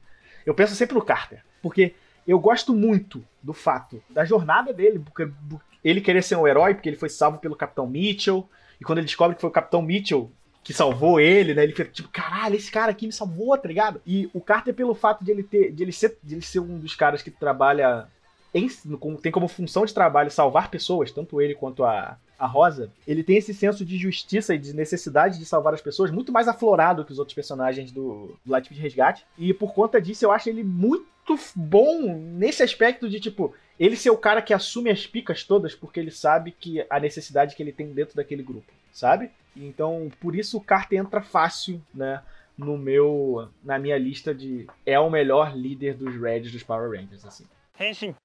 Eu 0.45 0.53
penso 0.53 0.75
sempre 0.75 0.95
no 0.95 1.03
Carter, 1.03 1.43
porque 1.61 1.93
eu 2.27 2.39
gosto 2.39 2.73
muito 2.73 3.23
do 3.41 3.53
fato 3.53 4.03
da 4.09 4.25
jornada 4.25 4.73
dele, 4.73 4.99
porque 4.99 5.31
ele 5.83 6.01
querer 6.01 6.23
ser 6.23 6.35
um 6.35 6.47
herói, 6.47 6.73
porque 6.73 6.89
ele 6.89 6.97
foi 6.97 7.09
salvo 7.09 7.39
pelo 7.39 7.55
Capitão 7.55 7.87
Mitchell, 7.87 8.47
e 8.79 8.83
quando 8.83 8.99
ele 8.99 9.07
descobre 9.07 9.35
que 9.35 9.41
foi 9.41 9.49
o 9.49 9.53
Capitão 9.53 9.81
Mitchell 9.81 10.31
que 10.63 10.73
salvou 10.73 11.19
ele, 11.19 11.53
né? 11.53 11.63
Ele 11.63 11.73
fica 11.73 11.89
tipo, 11.89 12.09
caralho, 12.09 12.55
esse 12.55 12.69
cara 12.69 12.91
aqui 12.91 13.07
me 13.07 13.13
salvou, 13.13 13.57
tá 13.57 13.67
ligado? 13.67 14.01
E 14.05 14.29
o 14.33 14.41
Carter, 14.41 14.73
pelo 14.73 14.93
fato 14.93 15.23
de 15.23 15.31
ele 15.31 15.43
ter. 15.43 15.71
de 15.71 15.83
ele 15.83 15.91
ser, 15.91 16.17
de 16.23 16.35
ele 16.35 16.41
ser 16.41 16.59
um 16.59 16.77
dos 16.77 16.95
caras 16.95 17.21
que 17.21 17.31
trabalha. 17.31 18.07
Em, 18.53 18.67
tem 19.21 19.31
como 19.31 19.47
função 19.47 19.85
de 19.85 19.93
trabalho 19.93 20.31
salvar 20.31 20.71
pessoas, 20.71 21.11
tanto 21.11 21.39
ele 21.39 21.53
quanto 21.53 21.83
a, 21.83 22.17
a 22.37 22.47
Rosa, 22.47 22.91
ele 23.05 23.23
tem 23.23 23.37
esse 23.37 23.53
senso 23.53 23.85
de 23.85 23.97
justiça 23.97 24.55
e 24.55 24.57
de 24.57 24.73
necessidade 24.73 25.37
de 25.37 25.45
salvar 25.45 25.73
as 25.73 25.81
pessoas 25.81 26.09
muito 26.09 26.31
mais 26.31 26.47
aflorado 26.47 27.05
que 27.05 27.11
os 27.11 27.19
outros 27.19 27.35
personagens 27.35 27.91
do, 27.91 28.35
do 28.43 28.51
Lightspeed 28.51 28.81
Resgate. 28.81 29.25
E 29.37 29.53
por 29.53 29.73
conta 29.73 30.01
disso, 30.01 30.25
eu 30.25 30.31
acho 30.31 30.49
ele 30.49 30.63
muito 30.63 31.37
bom 31.55 32.15
nesse 32.17 32.63
aspecto 32.63 33.07
de, 33.07 33.19
tipo, 33.19 33.53
ele 33.79 33.95
ser 33.95 34.09
o 34.09 34.17
cara 34.17 34.41
que 34.41 34.53
assume 34.53 34.89
as 34.89 35.05
picas 35.05 35.43
todas 35.43 35.75
porque 35.75 35.99
ele 35.99 36.11
sabe 36.11 36.51
que 36.51 36.83
a 36.89 36.99
necessidade 36.99 37.55
que 37.55 37.61
ele 37.61 37.71
tem 37.71 37.93
dentro 37.93 38.15
daquele 38.15 38.41
grupo, 38.41 38.71
sabe? 38.91 39.29
Então, 39.55 40.09
por 40.19 40.35
isso 40.35 40.57
o 40.57 40.61
Carter 40.61 40.99
entra 40.99 41.21
fácil, 41.21 41.81
né? 41.93 42.21
No 42.57 42.77
meu, 42.77 43.47
na 43.63 43.79
minha 43.79 43.97
lista 43.97 44.35
de 44.35 44.67
é 44.85 44.99
o 44.99 45.09
melhor 45.09 45.55
líder 45.55 45.93
dos 45.95 46.13
Reds 46.19 46.51
dos 46.51 46.63
Power 46.63 46.91
Rangers, 46.91 47.25
assim. 47.25 47.45
Henshin. 47.79 48.15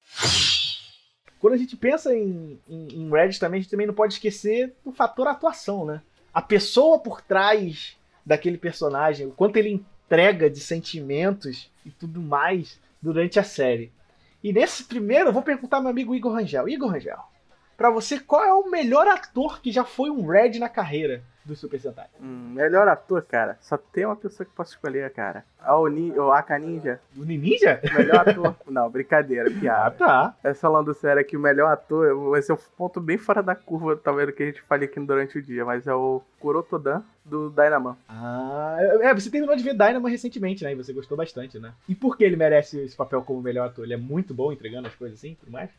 Quando 1.39 1.53
a 1.53 1.57
gente 1.57 1.77
pensa 1.77 2.13
em, 2.15 2.59
em, 2.67 2.87
em 2.87 3.09
Reds 3.09 3.39
também, 3.39 3.59
a 3.59 3.61
gente 3.61 3.71
também 3.71 3.87
não 3.87 3.93
pode 3.93 4.13
esquecer 4.13 4.75
do 4.83 4.91
fator 4.91 5.27
atuação, 5.27 5.85
né? 5.85 6.01
A 6.33 6.41
pessoa 6.41 6.99
por 6.99 7.21
trás 7.21 7.97
daquele 8.25 8.57
personagem, 8.57 9.27
o 9.27 9.31
quanto 9.31 9.57
ele 9.57 9.69
entrega 9.69 10.49
de 10.49 10.59
sentimentos 10.59 11.71
e 11.85 11.91
tudo 11.91 12.21
mais 12.21 12.79
durante 13.01 13.39
a 13.39 13.43
série. 13.43 13.91
E 14.43 14.51
nesse 14.51 14.83
primeiro, 14.83 15.29
eu 15.29 15.33
vou 15.33 15.41
perguntar 15.41 15.77
ao 15.77 15.83
meu 15.83 15.91
amigo 15.91 16.15
Igor 16.15 16.33
Rangel. 16.33 16.67
Igor 16.67 16.91
Rangel, 16.91 17.19
para 17.77 17.89
você, 17.89 18.19
qual 18.19 18.43
é 18.43 18.53
o 18.53 18.69
melhor 18.69 19.07
ator 19.07 19.61
que 19.61 19.71
já 19.71 19.83
foi 19.83 20.09
um 20.09 20.25
Red 20.25 20.59
na 20.59 20.69
carreira 20.69 21.23
do 21.45 21.55
Super 21.55 21.79
Sentai? 21.79 22.07
Hum, 22.19 22.53
melhor 22.53 22.87
ator, 22.87 23.21
cara. 23.21 23.57
Só 23.61 23.77
tem 23.77 24.05
uma 24.05 24.15
pessoa 24.15 24.45
que 24.45 24.53
posso 24.53 24.71
escolher, 24.71 25.09
cara. 25.11 25.45
A 25.59 25.77
Oni, 25.77 26.11
o 26.11 26.31
Aka 26.31 26.57
Ninja. 26.57 26.99
O 27.15 27.23
Ninja? 27.23 27.79
Melhor 27.95 28.27
ator. 28.27 28.55
Não, 28.67 28.89
brincadeira, 28.89 29.49
piada. 29.51 29.85
Ah, 29.85 29.91
tá. 29.91 30.35
É 30.43 30.53
falando 30.53 30.93
sério 30.93 31.21
aqui, 31.21 31.37
o 31.37 31.39
melhor 31.39 31.71
ator 31.71 32.31
vai 32.31 32.41
ser 32.41 32.53
um 32.53 32.57
ponto 32.77 32.99
bem 32.99 33.17
fora 33.17 33.41
da 33.41 33.55
curva, 33.55 33.95
talvez, 33.95 34.27
do 34.27 34.33
que 34.33 34.43
a 34.43 34.45
gente 34.47 34.61
fale 34.61 34.85
aqui 34.85 34.99
durante 34.99 35.37
o 35.37 35.41
dia, 35.41 35.63
mas 35.63 35.87
é 35.87 35.93
o 35.93 36.21
Kurotodan 36.39 37.03
do 37.23 37.49
Dynaman. 37.49 37.97
Ah, 38.07 38.77
é, 39.01 39.13
você 39.13 39.29
terminou 39.29 39.55
de 39.55 39.63
ver 39.63 39.73
Dynaman 39.73 40.09
recentemente, 40.09 40.63
né? 40.63 40.73
E 40.73 40.75
você 40.75 40.93
gostou 40.93 41.17
bastante, 41.17 41.59
né? 41.59 41.73
E 41.89 41.95
por 41.95 42.17
que 42.17 42.23
ele 42.23 42.35
merece 42.35 42.79
esse 42.81 42.95
papel 42.95 43.21
como 43.23 43.41
melhor 43.41 43.67
ator? 43.67 43.83
Ele 43.83 43.95
é 43.95 43.97
muito 43.97 44.33
bom 44.33 44.51
entregando 44.51 44.87
as 44.87 44.95
coisas 44.95 45.17
assim, 45.17 45.35
tudo 45.39 45.51
mais? 45.51 45.69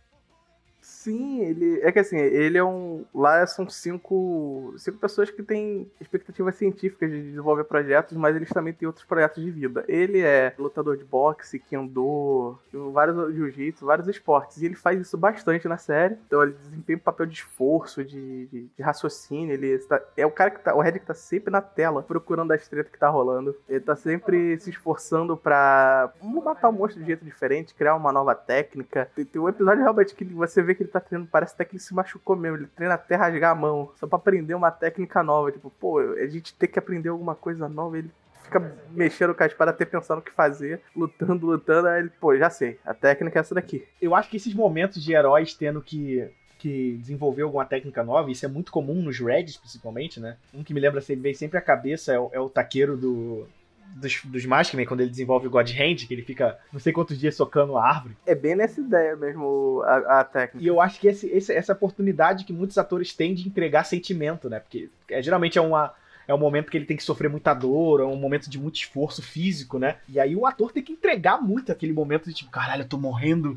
Sim, 0.87 1.40
ele. 1.40 1.81
É 1.83 1.90
que 1.90 1.99
assim, 1.99 2.16
ele 2.16 2.57
é 2.57 2.62
um. 2.62 3.05
Lá 3.12 3.45
são 3.45 3.69
cinco. 3.69 4.73
cinco 4.78 4.99
pessoas 4.99 5.28
que 5.28 5.43
têm 5.43 5.90
expectativas 6.00 6.55
científicas 6.55 7.11
de 7.11 7.22
desenvolver 7.22 7.64
projetos, 7.64 8.16
mas 8.16 8.37
eles 8.37 8.49
também 8.51 8.72
têm 8.72 8.87
outros 8.87 9.05
projetos 9.05 9.42
de 9.42 9.51
vida. 9.51 9.85
Ele 9.88 10.20
é 10.20 10.55
lutador 10.57 10.96
de 10.96 11.03
boxe, 11.03 11.59
kendo, 11.59 12.57
vários 12.92 13.35
jiu-jitsu, 13.35 13.85
vários 13.85 14.07
esportes. 14.07 14.62
E 14.62 14.66
ele 14.66 14.77
faz 14.77 15.01
isso 15.01 15.18
bastante 15.18 15.66
na 15.66 15.77
série. 15.77 16.16
Então 16.25 16.40
ele 16.40 16.53
desempenha 16.53 16.99
um 16.99 17.01
papel 17.01 17.27
de 17.27 17.35
esforço, 17.35 18.05
de, 18.05 18.46
de, 18.46 18.68
de 18.77 18.83
raciocínio. 18.83 19.55
Ele 19.55 19.79
tá, 19.79 20.01
é 20.16 20.25
o 20.25 20.31
cara 20.31 20.53
que 20.53 20.61
tá. 20.61 20.72
O 20.72 20.81
Red 20.81 20.92
que 20.92 21.07
tá 21.07 21.14
sempre 21.14 21.51
na 21.51 21.61
tela, 21.61 22.01
procurando 22.01 22.53
as 22.53 22.68
tretas 22.68 22.92
que 22.92 22.99
tá 22.99 23.09
rolando. 23.09 23.57
Ele 23.68 23.81
tá 23.81 23.96
sempre 23.96 24.57
se 24.61 24.70
esforçando 24.70 25.37
pra 25.37 26.12
matar 26.22 26.68
o 26.68 26.72
monstro 26.72 27.01
de 27.01 27.07
jeito 27.07 27.25
diferente, 27.25 27.75
criar 27.75 27.96
uma 27.96 28.12
nova 28.12 28.37
técnica. 28.37 29.11
Tem, 29.16 29.25
tem 29.25 29.42
um 29.42 29.49
episódio 29.49 29.83
realmente 29.83 30.14
que 30.14 30.25
você 30.25 30.62
vê 30.62 30.75
que 30.76 30.82
ele 30.82 30.90
tá 30.90 31.00
treinando, 31.00 31.30
parece 31.30 31.54
até 31.54 31.64
que 31.64 31.74
ele 31.74 31.82
se 31.82 31.94
machucou 31.94 32.36
mesmo. 32.36 32.58
Ele 32.58 32.66
treina 32.66 32.94
até 32.94 33.16
rasgar 33.16 33.52
a 33.52 33.54
mão, 33.54 33.90
só 33.96 34.06
pra 34.06 34.16
aprender 34.16 34.54
uma 34.54 34.70
técnica 34.70 35.22
nova. 35.22 35.50
Tipo, 35.50 35.70
pô, 35.70 35.98
a 35.98 36.26
gente 36.26 36.54
tem 36.54 36.68
que 36.68 36.78
aprender 36.78 37.08
alguma 37.08 37.34
coisa 37.34 37.68
nova. 37.68 37.98
Ele 37.98 38.10
fica 38.44 38.76
mexendo 38.90 39.34
com 39.34 39.42
a 39.42 39.46
espada 39.46 39.70
até 39.72 39.84
pensando 39.84 40.18
o 40.18 40.22
que 40.22 40.32
fazer, 40.32 40.80
lutando, 40.94 41.46
lutando. 41.46 41.88
Aí 41.88 42.00
ele, 42.00 42.10
pô, 42.20 42.36
já 42.36 42.48
sei, 42.50 42.78
a 42.84 42.94
técnica 42.94 43.38
é 43.38 43.40
essa 43.40 43.54
daqui. 43.54 43.86
Eu 44.00 44.14
acho 44.14 44.30
que 44.30 44.36
esses 44.36 44.54
momentos 44.54 45.02
de 45.02 45.12
heróis 45.12 45.54
tendo 45.54 45.82
que 45.82 46.30
que 46.58 46.96
desenvolver 46.96 47.42
alguma 47.42 47.66
técnica 47.66 48.02
nova, 48.02 48.30
isso 48.30 48.46
é 48.46 48.48
muito 48.48 48.72
comum 48.72 49.02
nos 49.02 49.20
Reds, 49.20 49.58
principalmente, 49.58 50.18
né? 50.18 50.38
Um 50.54 50.64
que 50.64 50.72
me 50.72 50.80
lembra, 50.80 51.02
vem 51.02 51.34
sempre 51.34 51.58
a 51.58 51.60
cabeça 51.60 52.14
é 52.14 52.18
o, 52.18 52.30
é 52.32 52.40
o 52.40 52.48
taqueiro 52.48 52.96
do, 52.96 53.46
dos, 53.94 54.20
dos 54.25 54.44
Maskman, 54.44 54.87
quando 54.87 55.01
ele 55.01 55.11
desenvolve 55.11 55.46
o 55.46 55.51
God 55.51 55.70
Hand, 55.70 56.07
que 56.07 56.14
ele 56.14 56.22
fica 56.22 56.59
não 56.72 56.81
sei 56.81 56.92
quantos 56.92 57.18
dias 57.18 57.35
socando 57.35 57.77
a 57.77 57.87
árvore. 57.87 58.16
É 58.27 58.35
bem 58.35 58.55
nessa 58.55 58.81
ideia 58.81 59.16
mesmo 59.16 59.83
a, 59.85 60.20
a 60.20 60.25
técnica. 60.25 60.64
E 60.64 60.66
eu 60.66 60.81
acho 60.81 61.01
que 61.01 61.09
esse, 61.09 61.27
esse, 61.29 61.53
essa 61.53 61.72
oportunidade 61.72 62.44
que 62.44 62.53
muitos 62.53 62.79
atores 62.79 63.14
têm 63.14 63.35
de 63.35 63.49
entregar 63.49 63.85
sentimento, 63.85 64.49
né? 64.49 64.61
Porque 64.61 64.90
é, 65.11 65.22
geralmente 65.22 65.59
é 65.59 65.61
uma. 65.61 65.94
É 66.29 66.35
um 66.35 66.38
momento 66.38 66.72
que 66.72 66.77
ele 66.77 66.87
tem 66.87 66.96
que 66.96 67.05
sofrer 67.05 67.31
muita 67.31 67.55
dor, 67.55 68.01
é 68.01 68.05
um 68.05 68.16
momento 68.16 68.51
de 68.51 68.59
muito 68.59 68.75
esforço 68.75 69.22
físico, 69.22 69.79
né? 69.79 69.99
E 70.09 70.18
aí 70.18 70.35
o 70.35 70.44
ator 70.44 70.72
tem 70.72 70.83
que 70.83 70.92
entregar 70.92 71.40
muito 71.40 71.70
aquele 71.70 71.92
momento 71.92 72.25
de 72.25 72.35
tipo, 72.35 72.51
caralho, 72.51 72.83
eu 72.83 72.88
tô 72.88 72.99
morrendo, 72.99 73.57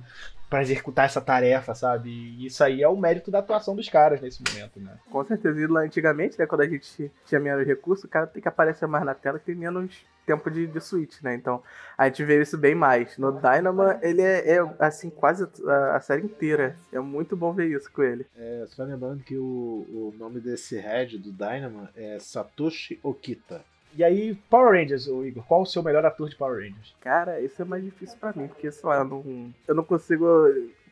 para 0.50 0.62
executar 0.64 1.06
essa 1.06 1.22
tarefa, 1.22 1.76
sabe? 1.76 2.10
E 2.10 2.48
isso 2.48 2.64
aí 2.64 2.82
é 2.82 2.88
o 2.88 2.98
mérito 2.98 3.30
da 3.30 3.40
atuação 3.40 3.76
dos 3.76 3.88
caras 3.88 4.20
nesse 4.20 4.42
momento, 4.44 4.80
né? 4.80 4.98
Com 5.12 5.24
certeza. 5.24 5.60
E 5.60 5.68
lá 5.68 5.82
antigamente, 5.82 6.40
né, 6.40 6.48
quando 6.48 6.62
a 6.62 6.68
gente 6.68 7.12
tinha 7.26 7.40
menos 7.40 7.66
recursos, 7.66 8.06
o 8.06 8.08
cara 8.08 8.26
tem 8.26 8.42
que 8.42 8.48
aparecer 8.48 8.88
mais 8.88 9.06
na 9.06 9.14
tela 9.14 9.38
que 9.38 9.46
tem 9.46 9.56
menos 9.56 10.04
tempo 10.26 10.50
de, 10.50 10.68
de 10.68 10.80
switch, 10.80 11.22
né? 11.22 11.36
Então 11.36 11.62
a 11.98 12.06
gente 12.06 12.24
vê 12.24 12.42
isso 12.42 12.58
bem 12.58 12.74
mais. 12.74 13.18
No 13.18 13.32
Dynama, 13.32 14.00
ele 14.02 14.22
é, 14.22 14.58
é 14.58 14.76
assim, 14.80 15.10
quase 15.10 15.48
a, 15.68 15.96
a, 15.96 16.02
série 16.02 16.24
inteira. 16.24 16.76
É 16.92 17.00
muito 17.00 17.36
bom 17.36 17.54
ver 17.54 17.70
isso 17.70 17.92
com 17.92 18.02
ele. 18.02 18.26
É, 18.38 18.66
só 18.68 18.84
lembrando 18.84 19.24
que 19.24 19.38
o, 19.38 19.44
o 19.44 20.16
nome 20.18 20.40
desse 20.40 20.78
head 20.80 21.18
do 21.18 21.32
Dynama 21.32 21.90
é 21.96 22.18
Satoshi 22.20 23.00
Okita. 23.04 23.64
E 23.95 24.04
aí, 24.04 24.36
Power 24.49 24.80
Rangers, 24.80 25.08
o 25.08 25.25
Igor, 25.25 25.43
qual 25.45 25.62
o 25.62 25.65
seu 25.65 25.84
melhor 25.84 26.06
ator 26.06 26.30
de 26.30 26.36
Power 26.36 26.60
Rangers? 26.60 26.95
Cara, 27.02 27.41
isso 27.41 27.62
é 27.62 27.65
mais 27.65 27.84
difícil 27.84 28.17
para 28.19 28.34
mim, 28.34 28.47
porque, 28.47 28.71
sei 28.71 28.88
lá, 28.88 28.97
eu 28.97 29.06
não, 29.06 29.54
eu 29.67 29.75
não 29.75 29.84
consigo 29.84 30.25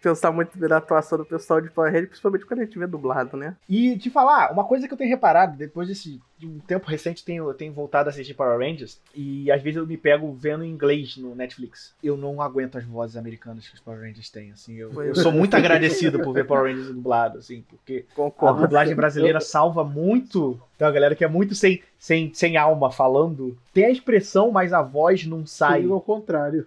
pensar 0.02 0.32
muito 0.32 0.58
na 0.60 0.78
atuação 0.78 1.18
do 1.18 1.26
pessoal 1.26 1.62
de 1.62 1.70
Power 1.70 1.92
Rangers, 1.92 2.10
principalmente 2.10 2.46
quando 2.46 2.62
a 2.62 2.66
gente 2.66 2.80
vê 2.80 2.88
dublado, 2.88 3.36
né? 3.38 3.56
E 3.68 3.98
te 3.98 4.10
falar, 4.10 4.52
uma 4.52 4.64
coisa 4.64 4.88
que 4.88 4.94
eu 4.94 4.98
tenho 4.98 5.10
reparado, 5.10 5.58
depois 5.58 5.88
desse 5.88 6.12
de 6.12 6.22
um 6.44 6.60
tempo 6.60 6.88
recente, 6.88 7.24
tenho, 7.24 7.52
tenho 7.54 7.74
voltado 7.74 8.10
a 8.10 8.12
assistir 8.12 8.34
Power 8.34 8.60
Rangers, 8.60 9.00
e 9.16 9.52
às 9.52 9.62
vezes 9.62 9.78
eu 9.78 9.88
me 9.88 9.98
pego 9.98 10.32
vendo 10.34 10.64
em 10.64 10.70
inglês 10.70 11.18
no 11.18 11.34
Netflix. 11.36 11.96
Eu 12.04 12.18
não 12.18 12.42
aguento 12.42 12.78
as 12.78 12.84
vozes 12.84 13.16
americanas 13.16 13.68
que 13.68 13.76
os 13.76 13.82
Power 13.82 14.02
Rangers 14.02 14.30
têm, 14.30 14.52
assim. 14.52 14.76
Eu, 14.76 14.92
eu 15.04 15.16
sou 15.16 15.32
muito 15.32 15.56
agradecido 15.56 16.20
por 16.20 16.34
ver 16.34 16.46
Power 16.46 16.72
Rangers 16.72 16.94
dublado, 16.94 17.40
assim, 17.40 17.64
porque 17.70 18.06
Concordo. 18.16 18.60
a 18.60 18.62
dublagem 18.62 18.96
brasileira 18.96 19.40
salva 19.40 19.84
muito 19.84 20.60
então 20.78 20.88
a 20.88 20.92
galera 20.92 21.16
que 21.16 21.26
é 21.26 21.28
muito 21.28 21.56
sem, 21.56 21.82
sem, 21.98 22.32
sem 22.36 22.56
alma 22.56 22.92
falando, 22.92 23.58
tem 23.74 23.86
a 23.86 23.90
expressão, 23.90 24.52
mas 24.52 24.72
a 24.72 24.82
voz 24.84 25.26
não 25.26 25.44
sai. 25.44 25.82
Sim, 25.82 25.92
ao 25.92 26.00
contrário. 26.00 26.66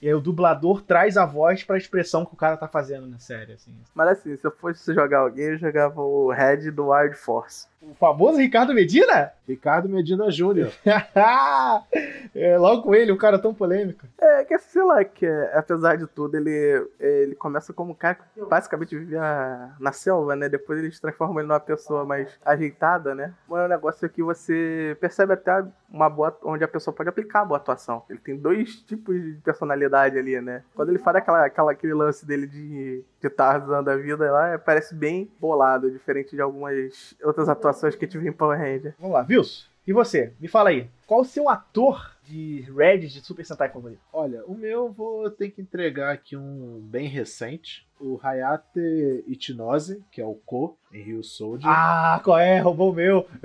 E 0.00 0.06
aí 0.06 0.14
o 0.14 0.20
dublador 0.20 0.80
traz 0.80 1.18
a 1.18 1.26
voz 1.26 1.62
pra 1.62 1.76
expressão 1.76 2.24
que 2.24 2.32
o 2.32 2.36
cara 2.36 2.56
tá 2.56 2.66
fazendo 2.66 3.06
na 3.06 3.18
série, 3.18 3.52
assim. 3.52 3.74
Mas 3.94 4.08
assim, 4.08 4.34
se 4.34 4.46
eu 4.46 4.50
fosse 4.50 4.94
jogar 4.94 5.18
alguém, 5.18 5.46
eu 5.46 5.58
jogava 5.58 6.00
o 6.00 6.30
Red 6.30 6.70
do 6.70 6.90
Wild 6.90 7.16
Force. 7.16 7.66
O 7.82 7.94
famoso 7.94 8.36
Ricardo 8.36 8.74
Medina? 8.74 9.32
Ricardo 9.48 9.88
Medina 9.88 10.30
Júnior. 10.30 10.70
é, 12.34 12.58
logo 12.58 12.82
com 12.82 12.94
ele, 12.94 13.10
um 13.10 13.16
cara 13.16 13.38
tão 13.38 13.54
polêmico. 13.54 14.06
É, 14.20 14.44
que 14.44 14.58
sei 14.58 14.82
lá, 14.82 15.02
que 15.02 15.26
apesar 15.54 15.96
de 15.96 16.06
tudo, 16.06 16.36
ele, 16.36 16.86
ele 17.00 17.34
começa 17.34 17.72
como 17.72 17.92
um 17.92 17.94
cara 17.94 18.16
que 18.16 18.44
basicamente 18.44 18.98
vivia 18.98 19.70
na 19.80 19.92
selva, 19.92 20.36
né? 20.36 20.46
Depois 20.46 20.78
ele 20.78 20.92
se 20.92 21.00
transforma 21.00 21.40
ele 21.40 21.48
numa 21.48 21.58
pessoa 21.58 22.04
mais 22.04 22.28
ajeitada, 22.44 23.14
né? 23.14 23.32
É 23.50 23.52
um 23.54 23.68
negócio 23.68 24.08
que 24.10 24.22
você 24.22 24.94
percebe 25.00 25.32
até 25.32 25.64
uma 25.90 26.10
boa, 26.10 26.36
onde 26.44 26.62
a 26.62 26.68
pessoa 26.68 26.94
pode 26.94 27.08
aplicar 27.08 27.40
a 27.40 27.44
boa 27.46 27.58
atuação. 27.58 28.02
Ele 28.10 28.18
tem 28.18 28.36
dois 28.36 28.76
tipos 28.76 29.14
de 29.14 29.40
personalidade 29.42 30.18
ali, 30.18 30.38
né? 30.40 30.62
Quando 30.74 30.90
ele 30.90 30.98
faz 30.98 31.16
aquela, 31.16 31.46
aquela, 31.46 31.72
aquele 31.72 31.94
lance 31.94 32.26
dele 32.26 32.46
de, 32.46 33.02
de 33.20 33.30
Tarzan 33.30 33.82
da 33.82 33.96
vida 33.96 34.30
lá, 34.30 34.58
parece 34.58 34.94
bem 34.94 35.30
bolado, 35.40 35.90
diferente 35.90 36.36
de 36.36 36.42
algumas 36.42 37.16
outras 37.22 37.48
atuações 37.48 37.69
que 37.98 38.06
tive 38.06 38.28
em 38.28 38.32
Power 38.32 38.58
Ranger. 38.58 38.94
Vamos 38.98 39.14
lá, 39.14 39.22
Vils. 39.22 39.68
E 39.86 39.92
você? 39.92 40.32
Me 40.38 40.46
fala 40.46 40.70
aí. 40.70 40.88
Qual 41.06 41.22
o 41.22 41.24
seu 41.24 41.48
ator 41.48 42.14
de 42.24 42.60
Red 42.76 42.98
de 42.98 43.20
Super 43.20 43.44
Sentai 43.44 43.70
favorito? 43.70 44.00
Olha, 44.12 44.44
o 44.44 44.54
meu 44.54 44.92
vou 44.92 45.28
ter 45.30 45.50
que 45.50 45.60
entregar 45.60 46.12
aqui 46.12 46.36
um 46.36 46.78
bem 46.80 47.08
recente. 47.08 47.84
O 47.98 48.18
Hayate 48.22 49.24
Ichinose, 49.26 50.02
que 50.12 50.20
é 50.20 50.24
o 50.24 50.34
Ko 50.34 50.76
em 50.92 51.02
Rio 51.02 51.24
Soldier. 51.24 51.68
Ah, 51.68 52.20
qual 52.22 52.38
é? 52.38 52.60
Roubou 52.60 52.92
o 52.92 52.94
meu. 52.94 53.26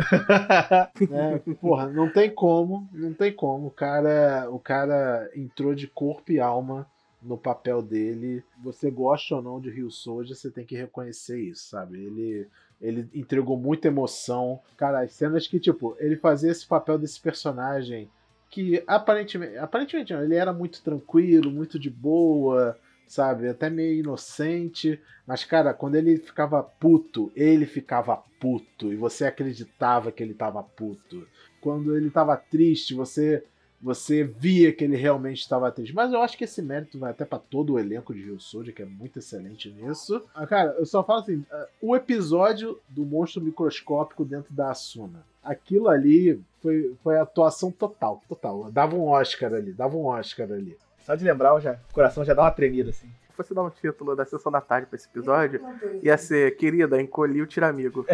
É, 1.11 1.53
porra, 1.55 1.87
não 1.87 2.09
tem 2.09 2.29
como, 2.29 2.87
não 2.93 3.13
tem 3.13 3.33
como. 3.33 3.67
O 3.67 3.71
cara, 3.71 4.47
o 4.49 4.59
cara 4.59 5.29
entrou 5.35 5.73
de 5.73 5.87
corpo 5.87 6.31
e 6.31 6.39
alma 6.39 6.87
no 7.21 7.37
papel 7.37 7.81
dele. 7.81 8.43
Você 8.63 8.89
gosta 8.91 9.35
ou 9.35 9.41
não 9.41 9.59
de 9.59 9.69
Rio 9.69 9.89
Soldier, 9.89 10.35
você 10.35 10.49
tem 10.49 10.65
que 10.65 10.75
reconhecer 10.75 11.39
isso, 11.39 11.69
sabe? 11.69 11.97
Ele 11.97 12.47
ele 12.81 13.09
entregou 13.13 13.57
muita 13.57 13.87
emoção. 13.87 14.59
Cara, 14.77 15.01
as 15.01 15.13
cenas 15.13 15.47
que, 15.47 15.59
tipo, 15.59 15.95
ele 15.99 16.15
fazia 16.15 16.51
esse 16.51 16.65
papel 16.65 16.97
desse 16.97 17.19
personagem 17.19 18.09
que 18.49 18.81
aparentemente, 18.87 19.57
aparentemente 19.57 20.13
não, 20.13 20.23
ele 20.23 20.35
era 20.35 20.53
muito 20.53 20.81
tranquilo, 20.81 21.51
muito 21.51 21.77
de 21.77 21.89
boa, 21.89 22.77
sabe? 23.07 23.47
Até 23.47 23.69
meio 23.69 23.99
inocente. 23.99 24.99
Mas, 25.27 25.43
cara, 25.43 25.73
quando 25.73 25.95
ele 25.95 26.17
ficava 26.17 26.63
puto, 26.63 27.31
ele 27.35 27.65
ficava 27.65 28.23
puto. 28.39 28.93
E 28.93 28.95
você 28.95 29.25
acreditava 29.25 30.11
que 30.11 30.23
ele 30.23 30.33
tava 30.33 30.63
puto. 30.63 31.27
Quando 31.59 31.97
ele 31.97 32.09
tava 32.09 32.37
triste, 32.37 32.93
você 32.93 33.43
você 33.81 34.23
via 34.23 34.73
que 34.73 34.83
ele 34.83 34.95
realmente 34.95 35.39
estava 35.39 35.71
triste. 35.71 35.93
Mas 35.93 36.11
eu 36.11 36.21
acho 36.21 36.37
que 36.37 36.43
esse 36.43 36.61
mérito 36.61 36.97
vai 36.97 37.11
até 37.11 37.25
para 37.25 37.39
todo 37.39 37.73
o 37.73 37.79
elenco 37.79 38.13
de 38.13 38.21
Rio 38.21 38.39
Soldier, 38.39 38.75
que 38.75 38.81
é 38.81 38.85
muito 38.85 39.19
excelente 39.19 39.69
nisso. 39.69 40.21
Ah, 40.33 40.47
cara, 40.47 40.75
eu 40.79 40.85
só 40.85 41.03
falo 41.03 41.19
assim: 41.19 41.37
uh, 41.37 41.67
o 41.81 41.95
episódio 41.95 42.79
do 42.89 43.05
monstro 43.05 43.41
microscópico 43.41 44.25
dentro 44.25 44.53
da 44.53 44.71
Asuna. 44.71 45.23
Aquilo 45.43 45.87
ali 45.87 46.41
foi, 46.61 46.95
foi 47.03 47.19
atuação 47.19 47.71
total, 47.71 48.21
total. 48.27 48.71
Dava 48.71 48.95
um 48.95 49.07
Oscar 49.07 49.53
ali, 49.53 49.71
dava 49.71 49.95
um 49.95 50.05
Oscar 50.05 50.51
ali. 50.51 50.75
Só 51.05 51.13
de 51.13 51.23
lembrar, 51.23 51.59
já, 51.59 51.73
o 51.73 51.93
coração 51.93 52.25
já 52.25 52.33
dá 52.33 52.41
uma 52.41 52.51
tremida 52.51 52.89
assim. 52.89 53.07
Se 53.29 53.35
fosse 53.35 53.53
dar 53.53 53.61
um 53.61 53.69
título 53.69 54.15
da 54.15 54.25
sessão 54.25 54.51
da 54.51 54.61
tarde 54.61 54.87
pra 54.87 54.95
esse 54.95 55.07
episódio, 55.07 55.61
ia 56.01 56.17
ser 56.17 56.55
Querida, 56.55 56.99
encolhi 56.99 57.43
o 57.43 57.45
tiramigo. 57.45 58.03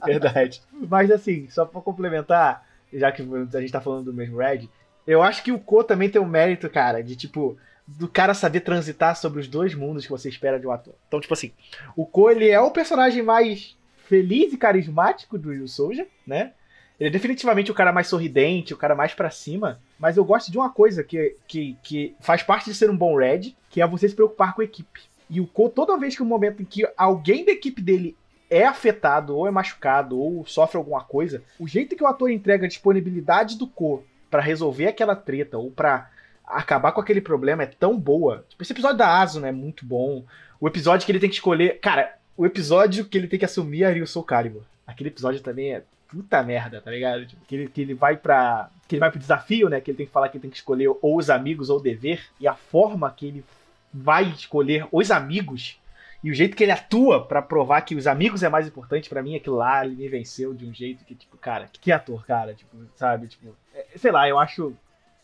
Verdade. 0.04 0.62
Mas 0.72 1.12
assim, 1.12 1.48
só 1.48 1.64
pra 1.64 1.80
complementar, 1.80 2.66
já 2.92 3.12
que 3.12 3.22
a 3.22 3.60
gente 3.60 3.72
tá 3.72 3.80
falando 3.80 4.06
do 4.06 4.12
mesmo 4.12 4.38
Red, 4.38 4.68
eu 5.06 5.22
acho 5.22 5.42
que 5.42 5.52
o 5.52 5.58
Ko 5.58 5.82
também 5.82 6.08
tem 6.08 6.20
um 6.20 6.26
mérito, 6.26 6.68
cara, 6.68 7.02
de 7.02 7.16
tipo, 7.16 7.56
do 7.86 8.08
cara 8.08 8.34
saber 8.34 8.60
transitar 8.60 9.16
sobre 9.16 9.40
os 9.40 9.48
dois 9.48 9.74
mundos 9.74 10.04
que 10.04 10.10
você 10.10 10.28
espera 10.28 10.58
de 10.58 10.66
um 10.66 10.70
ator. 10.70 10.94
Então, 11.08 11.20
tipo 11.20 11.34
assim, 11.34 11.52
o 11.96 12.06
Ko, 12.06 12.30
ele 12.30 12.48
é 12.48 12.60
o 12.60 12.70
personagem 12.70 13.22
mais 13.22 13.76
feliz 14.06 14.52
e 14.52 14.56
carismático 14.56 15.38
do 15.38 15.52
Yu 15.52 15.68
Soldier, 15.68 16.06
né? 16.26 16.52
Ele 16.98 17.08
é 17.08 17.12
definitivamente 17.12 17.70
o 17.70 17.74
cara 17.74 17.92
mais 17.92 18.08
sorridente, 18.08 18.74
o 18.74 18.76
cara 18.76 18.94
mais 18.94 19.14
para 19.14 19.30
cima. 19.30 19.80
Mas 19.98 20.18
eu 20.18 20.24
gosto 20.24 20.52
de 20.52 20.58
uma 20.58 20.68
coisa 20.68 21.02
que, 21.02 21.34
que, 21.48 21.76
que 21.82 22.14
faz 22.20 22.42
parte 22.42 22.66
de 22.66 22.74
ser 22.74 22.90
um 22.90 22.96
bom 22.96 23.16
Red, 23.16 23.54
que 23.70 23.80
é 23.80 23.86
você 23.86 24.06
se 24.08 24.14
preocupar 24.14 24.54
com 24.54 24.60
a 24.60 24.64
equipe. 24.64 25.00
E 25.30 25.40
o 25.40 25.46
Ko, 25.46 25.70
toda 25.70 25.96
vez 25.96 26.14
que 26.14 26.22
o 26.22 26.26
um 26.26 26.28
momento 26.28 26.60
em 26.60 26.64
que 26.64 26.86
alguém 26.96 27.44
da 27.44 27.52
equipe 27.52 27.80
dele 27.80 28.16
é 28.50 28.66
afetado, 28.66 29.36
ou 29.36 29.46
é 29.46 29.50
machucado, 29.50 30.18
ou 30.18 30.44
sofre 30.44 30.76
alguma 30.76 31.04
coisa, 31.04 31.42
o 31.58 31.68
jeito 31.68 31.94
que 31.94 32.02
o 32.02 32.06
ator 32.06 32.30
entrega 32.30 32.66
a 32.66 32.68
disponibilidade 32.68 33.56
do 33.56 33.66
Ko 33.66 34.04
para 34.28 34.42
resolver 34.42 34.88
aquela 34.88 35.14
treta, 35.14 35.56
ou 35.56 35.70
para 35.70 36.10
acabar 36.44 36.92
com 36.92 37.00
aquele 37.00 37.20
problema 37.20 37.62
é 37.62 37.66
tão 37.66 37.98
boa. 37.98 38.44
Tipo, 38.48 38.62
esse 38.62 38.72
episódio 38.72 38.98
da 38.98 39.20
Asuna 39.20 39.48
é 39.48 39.52
muito 39.52 39.86
bom. 39.86 40.24
O 40.60 40.66
episódio 40.66 41.06
que 41.06 41.12
ele 41.12 41.20
tem 41.20 41.28
que 41.28 41.36
escolher. 41.36 41.78
Cara, 41.80 42.16
o 42.36 42.44
episódio 42.44 43.04
que 43.04 43.16
ele 43.16 43.28
tem 43.28 43.38
que 43.38 43.44
assumir 43.44 43.84
a 43.84 43.90
Ryu 43.90 44.06
Soul 44.06 44.24
Calibur. 44.24 44.62
Aquele 44.86 45.10
episódio 45.10 45.40
também 45.40 45.74
é 45.74 45.82
puta 46.08 46.42
merda, 46.42 46.80
tá 46.80 46.90
ligado? 46.90 47.24
Tipo, 47.24 47.44
que, 47.46 47.54
ele, 47.54 47.68
que 47.68 47.80
ele 47.80 47.94
vai 47.94 48.16
para 48.16 48.68
Que 48.88 48.96
ele 48.96 49.00
vai 49.00 49.10
pro 49.10 49.20
desafio, 49.20 49.68
né? 49.68 49.80
Que 49.80 49.92
ele 49.92 49.98
tem 49.98 50.06
que 50.06 50.12
falar 50.12 50.28
que 50.28 50.36
ele 50.36 50.42
tem 50.42 50.50
que 50.50 50.56
escolher 50.56 50.88
ou 51.00 51.16
os 51.16 51.30
amigos 51.30 51.70
ou 51.70 51.78
o 51.78 51.82
dever. 51.82 52.28
E 52.40 52.48
a 52.48 52.54
forma 52.54 53.10
que 53.10 53.26
ele 53.26 53.44
vai 53.92 54.24
escolher 54.24 54.86
os 54.90 55.10
amigos 55.10 55.79
e 56.22 56.30
o 56.30 56.34
jeito 56.34 56.56
que 56.56 56.62
ele 56.62 56.72
atua 56.72 57.24
para 57.24 57.40
provar 57.40 57.80
que 57.80 57.94
os 57.94 58.06
amigos 58.06 58.42
é 58.42 58.48
mais 58.48 58.66
importante 58.66 59.08
para 59.08 59.22
mim, 59.22 59.36
aquilo 59.36 59.56
lá, 59.56 59.84
ele 59.84 59.96
me 59.96 60.08
venceu 60.08 60.52
de 60.52 60.66
um 60.66 60.74
jeito 60.74 61.04
que, 61.04 61.14
tipo, 61.14 61.36
cara, 61.38 61.68
que 61.80 61.90
ator, 61.90 62.26
cara, 62.26 62.52
tipo, 62.52 62.76
sabe? 62.94 63.26
Tipo, 63.26 63.56
é, 63.74 63.86
sei 63.96 64.12
lá, 64.12 64.28
eu 64.28 64.38
acho. 64.38 64.74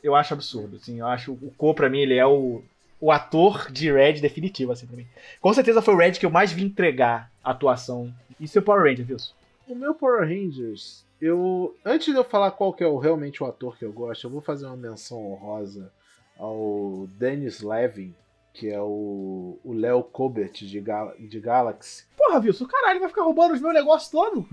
Eu 0.02 0.14
acho 0.14 0.34
absurdo, 0.34 0.76
assim. 0.76 1.00
Eu 1.00 1.06
acho 1.06 1.32
o 1.32 1.52
Cole, 1.56 1.74
pra 1.74 1.90
mim, 1.90 2.00
ele 2.00 2.14
é 2.14 2.24
o, 2.24 2.62
o 3.00 3.10
ator 3.10 3.70
de 3.70 3.92
Red 3.92 4.14
definitivo, 4.14 4.72
assim, 4.72 4.86
pra 4.86 4.96
mim. 4.96 5.06
Com 5.40 5.52
certeza 5.52 5.82
foi 5.82 5.94
o 5.94 5.98
Red 5.98 6.12
que 6.12 6.24
eu 6.24 6.30
mais 6.30 6.52
vi 6.52 6.64
entregar 6.64 7.30
a 7.42 7.50
atuação. 7.50 8.12
E 8.38 8.46
seu 8.46 8.62
Power 8.62 8.84
Ranger, 8.84 9.06
Wilson? 9.10 9.34
O 9.68 9.74
meu 9.74 9.94
Power 9.94 10.20
Rangers, 10.20 11.04
eu. 11.20 11.76
Antes 11.84 12.06
de 12.06 12.18
eu 12.18 12.24
falar 12.24 12.52
qual 12.52 12.72
que 12.72 12.84
é 12.84 12.86
o, 12.86 12.98
realmente 12.98 13.42
o 13.42 13.46
ator 13.46 13.76
que 13.76 13.84
eu 13.84 13.92
gosto, 13.92 14.24
eu 14.24 14.30
vou 14.30 14.40
fazer 14.40 14.66
uma 14.66 14.76
menção 14.76 15.32
honrosa 15.32 15.92
ao 16.38 17.06
Dennis 17.18 17.60
Levin, 17.60 18.14
que 18.56 18.70
é 18.70 18.80
o 18.80 19.58
Léo 19.66 20.02
Colbert 20.02 20.52
de, 20.52 20.80
Gal 20.80 21.12
de 21.18 21.38
Galaxy. 21.38 22.06
Porra, 22.16 22.40
Wilson, 22.40 22.66
caralho, 22.66 23.00
vai 23.00 23.08
ficar 23.10 23.22
roubando 23.22 23.52
os 23.52 23.60
meus 23.60 23.74
negócios 23.74 24.10
todos? 24.10 24.46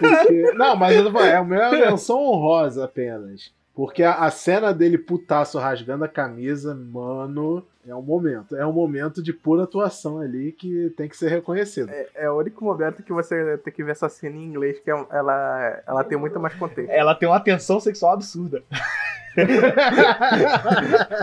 Porque... 0.00 0.50
Não, 0.58 0.74
mas 0.74 0.96
eu 0.96 1.04
tô 1.04 1.12
falando, 1.12 1.30
é 1.30 1.40
uma 1.40 1.70
menção 1.70 2.18
honrosa 2.18 2.84
apenas. 2.84 3.54
Porque 3.72 4.02
a, 4.02 4.14
a, 4.14 4.30
cena 4.32 4.74
dele 4.74 4.98
putaço 4.98 5.58
rasgando 5.58 6.04
a 6.04 6.08
camisa, 6.08 6.74
mano, 6.74 7.64
é 7.86 7.94
um 7.94 8.02
momento. 8.02 8.56
É 8.56 8.66
um 8.66 8.72
momento 8.72 9.22
de 9.22 9.32
pura 9.32 9.62
atuação 9.64 10.20
ali 10.20 10.52
que 10.52 10.90
tem 10.96 11.08
que 11.08 11.16
ser 11.16 11.28
reconhecido. 11.28 11.90
É, 11.90 12.08
é 12.14 12.30
o 12.30 12.38
único 12.38 12.64
momento 12.64 13.02
que 13.02 13.12
você 13.12 13.58
tem 13.58 13.72
que 13.72 13.84
ver 13.84 13.92
essa 13.92 14.08
cena 14.08 14.36
em 14.36 14.44
inglês, 14.44 14.78
que 14.80 14.90
é, 14.90 15.06
ela, 15.10 15.82
ela 15.86 16.04
tem 16.04 16.18
muito 16.18 16.40
mais 16.40 16.54
contexto. 16.54 16.90
Ela 16.90 17.14
tem 17.14 17.28
uma 17.28 17.40
tensão 17.40 17.78
sexual 17.78 18.14
absurda. 18.14 18.62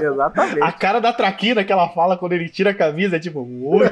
Exatamente. 0.01 0.61
A 0.61 0.71
cara 0.71 0.99
da 0.99 1.11
traquina 1.11 1.63
que 1.63 1.73
ela 1.73 1.89
fala 1.89 2.15
quando 2.15 2.33
ele 2.33 2.47
tira 2.47 2.69
a 2.69 2.75
camisa 2.75 3.15
é 3.15 3.19
tipo. 3.19 3.39
Oi. 3.41 3.87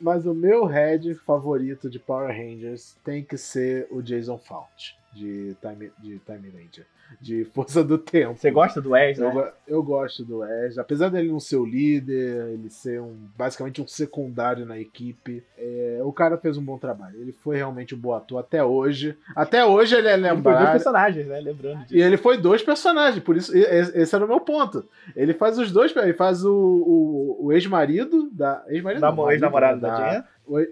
Mas 0.00 0.24
o 0.24 0.32
meu 0.32 0.64
head 0.66 1.14
favorito 1.16 1.90
de 1.90 1.98
Power 1.98 2.28
Rangers 2.28 2.96
tem 3.04 3.24
que 3.24 3.36
ser 3.36 3.88
o 3.90 4.00
Jason 4.00 4.38
Faunt 4.38 4.94
de 5.14 5.56
Time, 5.60 5.92
de 5.98 6.18
Time 6.18 6.50
Ranger 6.50 6.86
de 7.20 7.44
Força 7.44 7.82
do 7.82 7.98
Tempo. 7.98 8.36
Você 8.36 8.50
gosta 8.50 8.80
do 8.80 8.94
Ash, 8.94 9.18
né? 9.18 9.52
Eu, 9.66 9.76
eu, 9.76 9.82
gosto 9.82 10.24
do 10.24 10.42
Ash. 10.42 10.78
Apesar 10.78 11.08
dele 11.08 11.30
não 11.30 11.40
ser 11.40 11.56
o 11.56 11.64
líder, 11.64 12.48
ele 12.52 12.70
ser 12.70 13.00
um, 13.00 13.16
basicamente 13.36 13.80
um 13.80 13.86
secundário 13.86 14.66
na 14.66 14.78
equipe, 14.78 15.42
é, 15.56 16.00
o 16.02 16.12
cara 16.12 16.36
fez 16.36 16.56
um 16.56 16.64
bom 16.64 16.78
trabalho. 16.78 17.20
Ele 17.20 17.32
foi 17.32 17.56
realmente 17.56 17.94
um 17.94 17.98
bom 17.98 18.14
ator 18.14 18.38
até 18.38 18.62
hoje. 18.62 19.16
Até 19.34 19.64
hoje 19.64 19.94
ele 19.94 20.08
é 20.08 20.16
lembrado. 20.16 20.34
Ele 20.34 20.42
foi 20.42 20.52
dois 20.54 20.70
personagens, 20.70 21.26
né? 21.26 21.40
Lembrando 21.40 21.82
disso. 21.82 21.96
E 21.96 22.02
ele 22.02 22.16
foi 22.16 22.38
dois 22.38 22.62
personagens, 22.62 23.22
por 23.22 23.36
isso 23.36 23.52
esse 23.56 24.14
era 24.14 24.24
o 24.24 24.28
meu 24.28 24.40
ponto. 24.40 24.84
Ele 25.14 25.34
faz 25.34 25.58
os 25.58 25.70
dois, 25.70 25.94
ele 25.96 26.14
faz 26.14 26.44
o, 26.44 26.52
o, 26.52 27.46
o 27.46 27.52
ex-marido 27.52 28.28
da. 28.32 28.64
Ex-marido? 28.68 29.04
Ex-namorado 29.30 29.80
da, 29.80 29.88
da 29.88 30.10
Jen. 30.10 30.24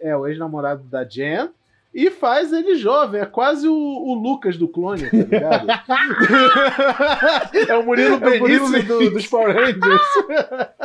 É, 0.03 0.17
o 0.17 0.27
ex-namorado 0.27 0.83
da 0.85 1.05
Jen 1.05 1.49
e 1.95 2.11
faz 2.11 2.53
ele 2.53 2.77
jovem. 2.77 3.21
É 3.21 3.27
quase 3.27 3.69
o, 3.69 3.75
o 3.75 4.15
Lucas 4.15 4.57
do 4.57 4.67
clone, 4.67 5.11
tá 5.11 5.17
ligado? 5.17 5.67
é 7.69 7.77
o 7.77 7.85
Murilo 7.85 8.19
Benício 8.19 8.77
é 8.77 8.83
do, 8.83 9.11
dos 9.11 9.27
Power 9.27 9.55
Rangers. 9.55 10.03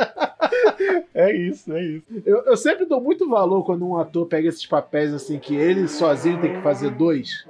é 1.14 1.34
isso, 1.34 1.72
é 1.72 1.82
isso. 1.82 2.04
Eu, 2.26 2.44
eu 2.44 2.56
sempre 2.56 2.84
dou 2.84 3.00
muito 3.00 3.28
valor 3.28 3.64
quando 3.64 3.86
um 3.86 3.96
ator 3.96 4.26
pega 4.26 4.48
esses 4.48 4.66
papéis 4.66 5.14
assim, 5.14 5.38
que 5.38 5.54
ele 5.54 5.88
sozinho 5.88 6.40
tem 6.40 6.54
que 6.54 6.62
fazer 6.62 6.90
dois, 6.90 7.46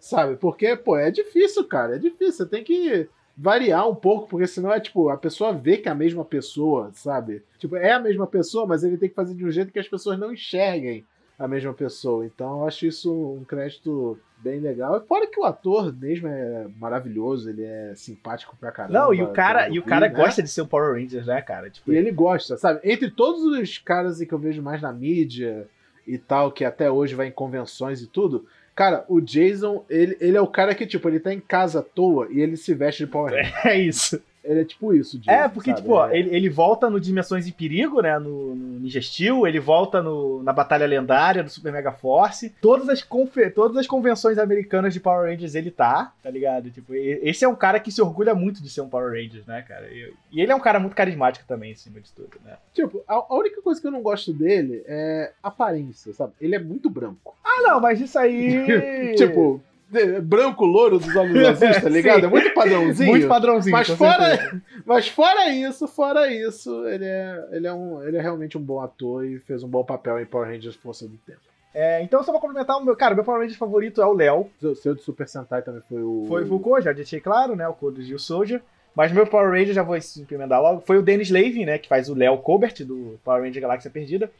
sabe? 0.00 0.36
Porque, 0.36 0.74
pô, 0.74 0.96
é 0.96 1.10
difícil, 1.10 1.64
cara. 1.64 1.96
É 1.96 1.98
difícil. 1.98 2.44
Você 2.44 2.46
tem 2.46 2.64
que 2.64 3.08
variar 3.36 3.88
um 3.88 3.94
pouco, 3.94 4.28
porque 4.28 4.46
senão 4.46 4.72
é 4.72 4.80
tipo, 4.80 5.08
a 5.08 5.16
pessoa 5.16 5.52
vê 5.52 5.76
que 5.76 5.88
é 5.88 5.92
a 5.92 5.94
mesma 5.94 6.24
pessoa, 6.24 6.90
sabe? 6.94 7.42
Tipo, 7.58 7.76
é 7.76 7.92
a 7.92 8.00
mesma 8.00 8.26
pessoa, 8.26 8.66
mas 8.66 8.84
ele 8.84 8.96
tem 8.96 9.08
que 9.08 9.14
fazer 9.14 9.34
de 9.34 9.44
um 9.44 9.50
jeito 9.50 9.72
que 9.72 9.78
as 9.78 9.88
pessoas 9.88 10.18
não 10.18 10.32
enxerguem 10.32 11.04
a 11.42 11.48
mesma 11.48 11.74
pessoa. 11.74 12.24
Então 12.24 12.60
eu 12.60 12.66
acho 12.66 12.86
isso 12.86 13.12
um 13.12 13.44
crédito 13.44 14.18
bem 14.38 14.60
legal. 14.60 14.96
E 14.96 15.06
fora 15.06 15.26
que 15.26 15.40
o 15.40 15.44
ator 15.44 15.92
mesmo 15.94 16.28
é 16.28 16.66
maravilhoso, 16.78 17.50
ele 17.50 17.64
é 17.64 17.92
simpático 17.96 18.56
pra 18.58 18.70
caramba. 18.70 18.98
Não, 18.98 19.14
e 19.14 19.22
o 19.22 19.32
cara, 19.32 19.68
e 19.68 19.78
o 19.78 19.82
cara 19.82 20.08
né? 20.08 20.14
gosta 20.14 20.42
de 20.42 20.48
ser 20.48 20.62
o 20.62 20.66
Power 20.66 20.94
Rangers, 20.94 21.26
né, 21.26 21.42
cara? 21.42 21.68
Tipo, 21.68 21.92
e 21.92 21.96
ele 21.96 22.12
gosta, 22.12 22.56
sabe? 22.56 22.80
Entre 22.84 23.10
todos 23.10 23.42
os 23.42 23.78
caras 23.78 24.18
que 24.18 24.32
eu 24.32 24.38
vejo 24.38 24.62
mais 24.62 24.80
na 24.80 24.92
mídia 24.92 25.66
e 26.06 26.16
tal, 26.16 26.52
que 26.52 26.64
até 26.64 26.90
hoje 26.90 27.14
vai 27.14 27.26
em 27.26 27.32
convenções 27.32 28.00
e 28.02 28.06
tudo, 28.06 28.46
Cara, 28.74 29.04
o 29.06 29.20
Jason, 29.20 29.84
ele, 29.88 30.16
ele 30.18 30.36
é 30.36 30.40
o 30.40 30.46
cara 30.46 30.74
que, 30.74 30.86
tipo, 30.86 31.06
ele 31.06 31.20
tá 31.20 31.32
em 31.32 31.40
casa 31.40 31.80
à 31.80 31.82
toa 31.82 32.28
e 32.30 32.40
ele 32.40 32.56
se 32.56 32.72
veste 32.72 33.04
de 33.04 33.10
Power 33.10 33.34
Ranger. 33.34 33.52
É 33.68 33.78
isso. 33.78 34.20
Ele 34.44 34.60
é 34.60 34.64
tipo 34.64 34.92
isso, 34.92 35.18
Jason, 35.18 35.30
É, 35.30 35.48
porque, 35.48 35.70
sabe? 35.70 35.82
tipo, 35.82 35.94
ó, 35.94 36.10
ele, 36.10 36.34
ele 36.34 36.48
volta 36.48 36.90
no 36.90 36.98
Dimensões 36.98 37.46
em 37.46 37.52
Perigo, 37.52 38.00
né? 38.00 38.18
No, 38.18 38.54
no 38.56 38.80
Ninja 38.80 39.00
Steel, 39.00 39.46
ele 39.46 39.60
volta 39.60 40.02
no, 40.02 40.42
na 40.42 40.52
Batalha 40.52 40.84
Lendária 40.86 41.44
do 41.44 41.50
Super 41.50 41.72
Mega 41.72 41.92
Force. 41.92 42.52
Todas 42.60 42.88
as, 42.88 43.06
todas 43.54 43.76
as 43.76 43.86
convenções 43.86 44.38
americanas 44.38 44.92
de 44.92 45.00
Power 45.00 45.30
Rangers 45.30 45.54
ele 45.54 45.70
tá, 45.70 46.12
tá 46.22 46.28
ligado? 46.28 46.70
Tipo, 46.70 46.92
esse 46.94 47.44
é 47.44 47.48
um 47.48 47.54
cara 47.54 47.78
que 47.78 47.92
se 47.92 48.02
orgulha 48.02 48.34
muito 48.34 48.62
de 48.62 48.68
ser 48.68 48.80
um 48.80 48.88
Power 48.88 49.10
Rangers, 49.12 49.46
né, 49.46 49.62
cara? 49.62 49.86
E, 49.88 50.12
e 50.32 50.40
ele 50.40 50.50
é 50.50 50.54
um 50.54 50.60
cara 50.60 50.80
muito 50.80 50.96
carismático 50.96 51.46
também, 51.46 51.72
acima 51.72 52.00
de 52.00 52.10
tudo, 52.10 52.30
né? 52.44 52.56
Tipo, 52.74 53.02
a, 53.06 53.14
a 53.14 53.34
única 53.34 53.62
coisa 53.62 53.80
que 53.80 53.86
eu 53.86 53.92
não 53.92 54.02
gosto 54.02 54.32
dele 54.32 54.82
é 54.86 55.32
aparência, 55.42 56.12
sabe? 56.14 56.32
Ele 56.40 56.56
é 56.56 56.58
muito 56.58 56.90
branco. 56.90 57.36
Ah, 57.44 57.62
não, 57.62 57.80
mas 57.80 58.00
isso 58.00 58.18
aí. 58.18 58.66
Tipo, 59.16 59.60
branco, 60.22 60.64
louro 60.64 60.98
dos 60.98 61.14
olhos 61.14 61.36
azuis, 61.46 61.82
tá 61.82 61.88
ligado? 61.88 62.26
É 62.26 62.28
muito 62.28 62.52
padrãozinho. 62.54 63.10
muito 63.10 63.28
padrãozinho. 63.28 63.72
Mas 63.72 63.88
fora, 63.88 64.36
certeza. 64.36 64.62
mas 64.84 65.08
fora 65.08 65.48
isso, 65.50 65.88
fora 65.88 66.32
isso, 66.32 66.86
ele 66.86 67.04
é, 67.04 67.48
ele, 67.52 67.66
é 67.66 67.72
um, 67.72 68.02
ele 68.02 68.16
é 68.16 68.20
realmente 68.20 68.56
um 68.56 68.62
bom 68.62 68.80
ator 68.80 69.24
e 69.24 69.38
fez 69.40 69.62
um 69.62 69.68
bom 69.68 69.84
papel 69.84 70.20
em 70.20 70.26
Power 70.26 70.48
Rangers 70.48 70.76
Força 70.76 71.06
do 71.06 71.16
Tempo. 71.18 71.40
É, 71.74 72.02
então, 72.02 72.22
só 72.22 72.32
pra 72.32 72.40
complementar, 72.40 72.76
o 72.76 72.84
meu, 72.84 72.94
cara, 72.94 73.14
meu 73.14 73.24
Power 73.24 73.40
Rangers 73.40 73.58
favorito 73.58 74.02
é 74.02 74.06
o 74.06 74.12
Léo. 74.12 74.50
O 74.62 74.74
seu 74.74 74.94
de 74.94 75.02
Super 75.02 75.26
Sentai 75.26 75.62
também 75.62 75.82
foi 75.88 76.02
o. 76.02 76.24
Foi 76.28 76.42
o 76.42 76.46
Vulko, 76.46 76.80
já 76.80 76.92
deixei 76.92 77.20
claro, 77.20 77.56
né? 77.56 77.66
O 77.66 77.72
Code 77.72 78.04
de 78.04 78.18
Soldier. 78.18 78.60
Mas 78.94 79.10
meu 79.10 79.26
Power 79.26 79.50
Ranger, 79.50 79.74
já 79.74 79.82
vou 79.82 79.96
implementar 79.96 80.60
logo, 80.60 80.82
foi 80.82 80.98
o 80.98 81.02
Dennis 81.02 81.30
Levy, 81.30 81.64
né? 81.64 81.78
Que 81.78 81.88
faz 81.88 82.08
o 82.08 82.14
Léo 82.14 82.38
Colbert, 82.38 82.74
do 82.84 83.18
Power 83.24 83.42
Ranger 83.42 83.62
Galáxia 83.62 83.90
Perdida. 83.90 84.30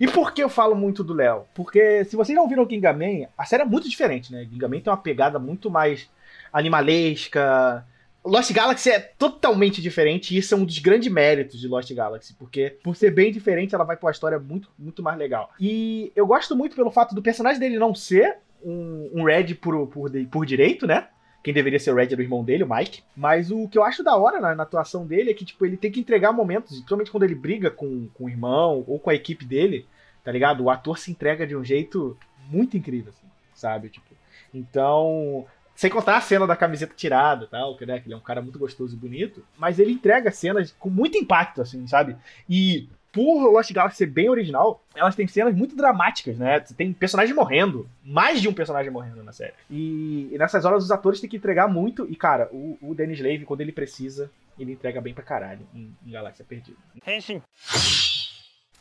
E 0.00 0.06
por 0.06 0.32
que 0.32 0.42
eu 0.42 0.48
falo 0.48 0.74
muito 0.74 1.04
do 1.04 1.14
Léo? 1.14 1.44
Porque 1.54 2.04
se 2.04 2.16
vocês 2.16 2.36
não 2.36 2.48
viram 2.48 2.64
o 2.64 2.68
Gingaman, 2.68 3.26
a 3.38 3.44
série 3.44 3.62
é 3.62 3.66
muito 3.66 3.88
diferente, 3.88 4.32
né? 4.32 4.46
Gingaman 4.50 4.80
tem 4.80 4.90
uma 4.90 4.96
pegada 4.96 5.38
muito 5.38 5.70
mais 5.70 6.08
animalesca. 6.52 7.86
Lost 8.24 8.52
Galaxy 8.52 8.90
é 8.90 8.98
totalmente 8.98 9.80
diferente 9.80 10.34
e 10.34 10.38
isso 10.38 10.54
é 10.54 10.56
um 10.56 10.64
dos 10.64 10.78
grandes 10.78 11.10
méritos 11.10 11.58
de 11.58 11.66
Lost 11.66 11.90
Galaxy, 11.94 12.34
porque 12.34 12.76
por 12.82 12.94
ser 12.94 13.10
bem 13.12 13.32
diferente, 13.32 13.74
ela 13.74 13.84
vai 13.84 13.96
pra 13.96 14.06
uma 14.06 14.12
história 14.12 14.38
muito, 14.38 14.68
muito 14.78 15.02
mais 15.02 15.16
legal. 15.16 15.50
E 15.58 16.12
eu 16.14 16.26
gosto 16.26 16.54
muito 16.54 16.76
pelo 16.76 16.90
fato 16.90 17.14
do 17.14 17.22
personagem 17.22 17.58
dele 17.58 17.78
não 17.78 17.94
ser 17.94 18.36
um, 18.62 19.10
um 19.14 19.24
Red 19.24 19.54
por, 19.54 19.86
por, 19.86 20.10
por 20.30 20.44
direito, 20.44 20.86
né? 20.86 21.08
Quem 21.42 21.54
deveria 21.54 21.78
ser 21.78 21.90
o 21.90 21.94
Red 21.94 22.08
era 22.12 22.18
o 22.18 22.22
irmão 22.22 22.44
dele, 22.44 22.64
o 22.64 22.68
Mike. 22.68 23.02
Mas 23.16 23.50
o 23.50 23.68
que 23.68 23.78
eu 23.78 23.84
acho 23.84 24.02
da 24.02 24.16
hora 24.16 24.40
na, 24.40 24.54
na 24.54 24.62
atuação 24.62 25.06
dele 25.06 25.30
é 25.30 25.34
que, 25.34 25.44
tipo, 25.44 25.64
ele 25.64 25.76
tem 25.76 25.90
que 25.90 26.00
entregar 26.00 26.32
momentos, 26.32 26.76
principalmente 26.76 27.10
quando 27.10 27.22
ele 27.22 27.34
briga 27.34 27.70
com, 27.70 28.08
com 28.14 28.24
o 28.24 28.28
irmão 28.28 28.84
ou 28.86 28.98
com 28.98 29.10
a 29.10 29.14
equipe 29.14 29.44
dele, 29.44 29.86
tá 30.22 30.30
ligado? 30.30 30.62
O 30.62 30.70
ator 30.70 30.98
se 30.98 31.10
entrega 31.10 31.46
de 31.46 31.56
um 31.56 31.64
jeito 31.64 32.16
muito 32.48 32.76
incrível, 32.76 33.10
assim, 33.10 33.26
sabe? 33.54 33.88
Tipo, 33.88 34.06
então. 34.52 35.46
Sem 35.74 35.88
contar 35.88 36.18
a 36.18 36.20
cena 36.20 36.46
da 36.46 36.54
camiseta 36.54 36.92
tirada 36.94 37.46
tal, 37.46 37.74
que, 37.74 37.86
né, 37.86 37.98
que 37.98 38.06
ele 38.06 38.12
é 38.12 38.16
um 38.16 38.20
cara 38.20 38.42
muito 38.42 38.58
gostoso 38.58 38.94
e 38.94 38.98
bonito, 38.98 39.42
mas 39.56 39.78
ele 39.78 39.92
entrega 39.92 40.30
cenas 40.30 40.74
com 40.78 40.90
muito 40.90 41.16
impacto, 41.16 41.62
assim, 41.62 41.86
sabe? 41.86 42.16
E 42.46 42.86
por 43.12 43.50
Lost 43.50 43.72
Galaxy 43.72 43.98
ser 43.98 44.06
bem 44.06 44.28
original, 44.28 44.82
elas 44.94 45.14
têm 45.14 45.26
cenas 45.26 45.54
muito 45.54 45.76
dramáticas, 45.76 46.38
né? 46.38 46.60
Tem 46.60 46.92
personagem 46.92 47.34
morrendo, 47.34 47.88
mais 48.04 48.40
de 48.40 48.48
um 48.48 48.52
personagem 48.52 48.90
morrendo 48.90 49.22
na 49.22 49.32
série. 49.32 49.54
E, 49.68 50.28
e 50.32 50.38
nessas 50.38 50.64
horas 50.64 50.84
os 50.84 50.90
atores 50.90 51.20
têm 51.20 51.28
que 51.28 51.36
entregar 51.36 51.68
muito, 51.68 52.06
e 52.08 52.16
cara, 52.16 52.48
o, 52.52 52.78
o 52.80 52.94
Dennis 52.94 53.20
Levy, 53.20 53.44
quando 53.44 53.60
ele 53.60 53.72
precisa, 53.72 54.30
ele 54.58 54.72
entrega 54.72 55.00
bem 55.00 55.14
pra 55.14 55.24
caralho 55.24 55.66
em, 55.74 55.94
em 56.06 56.10
Galáxia 56.10 56.44
Perdida. 56.44 56.78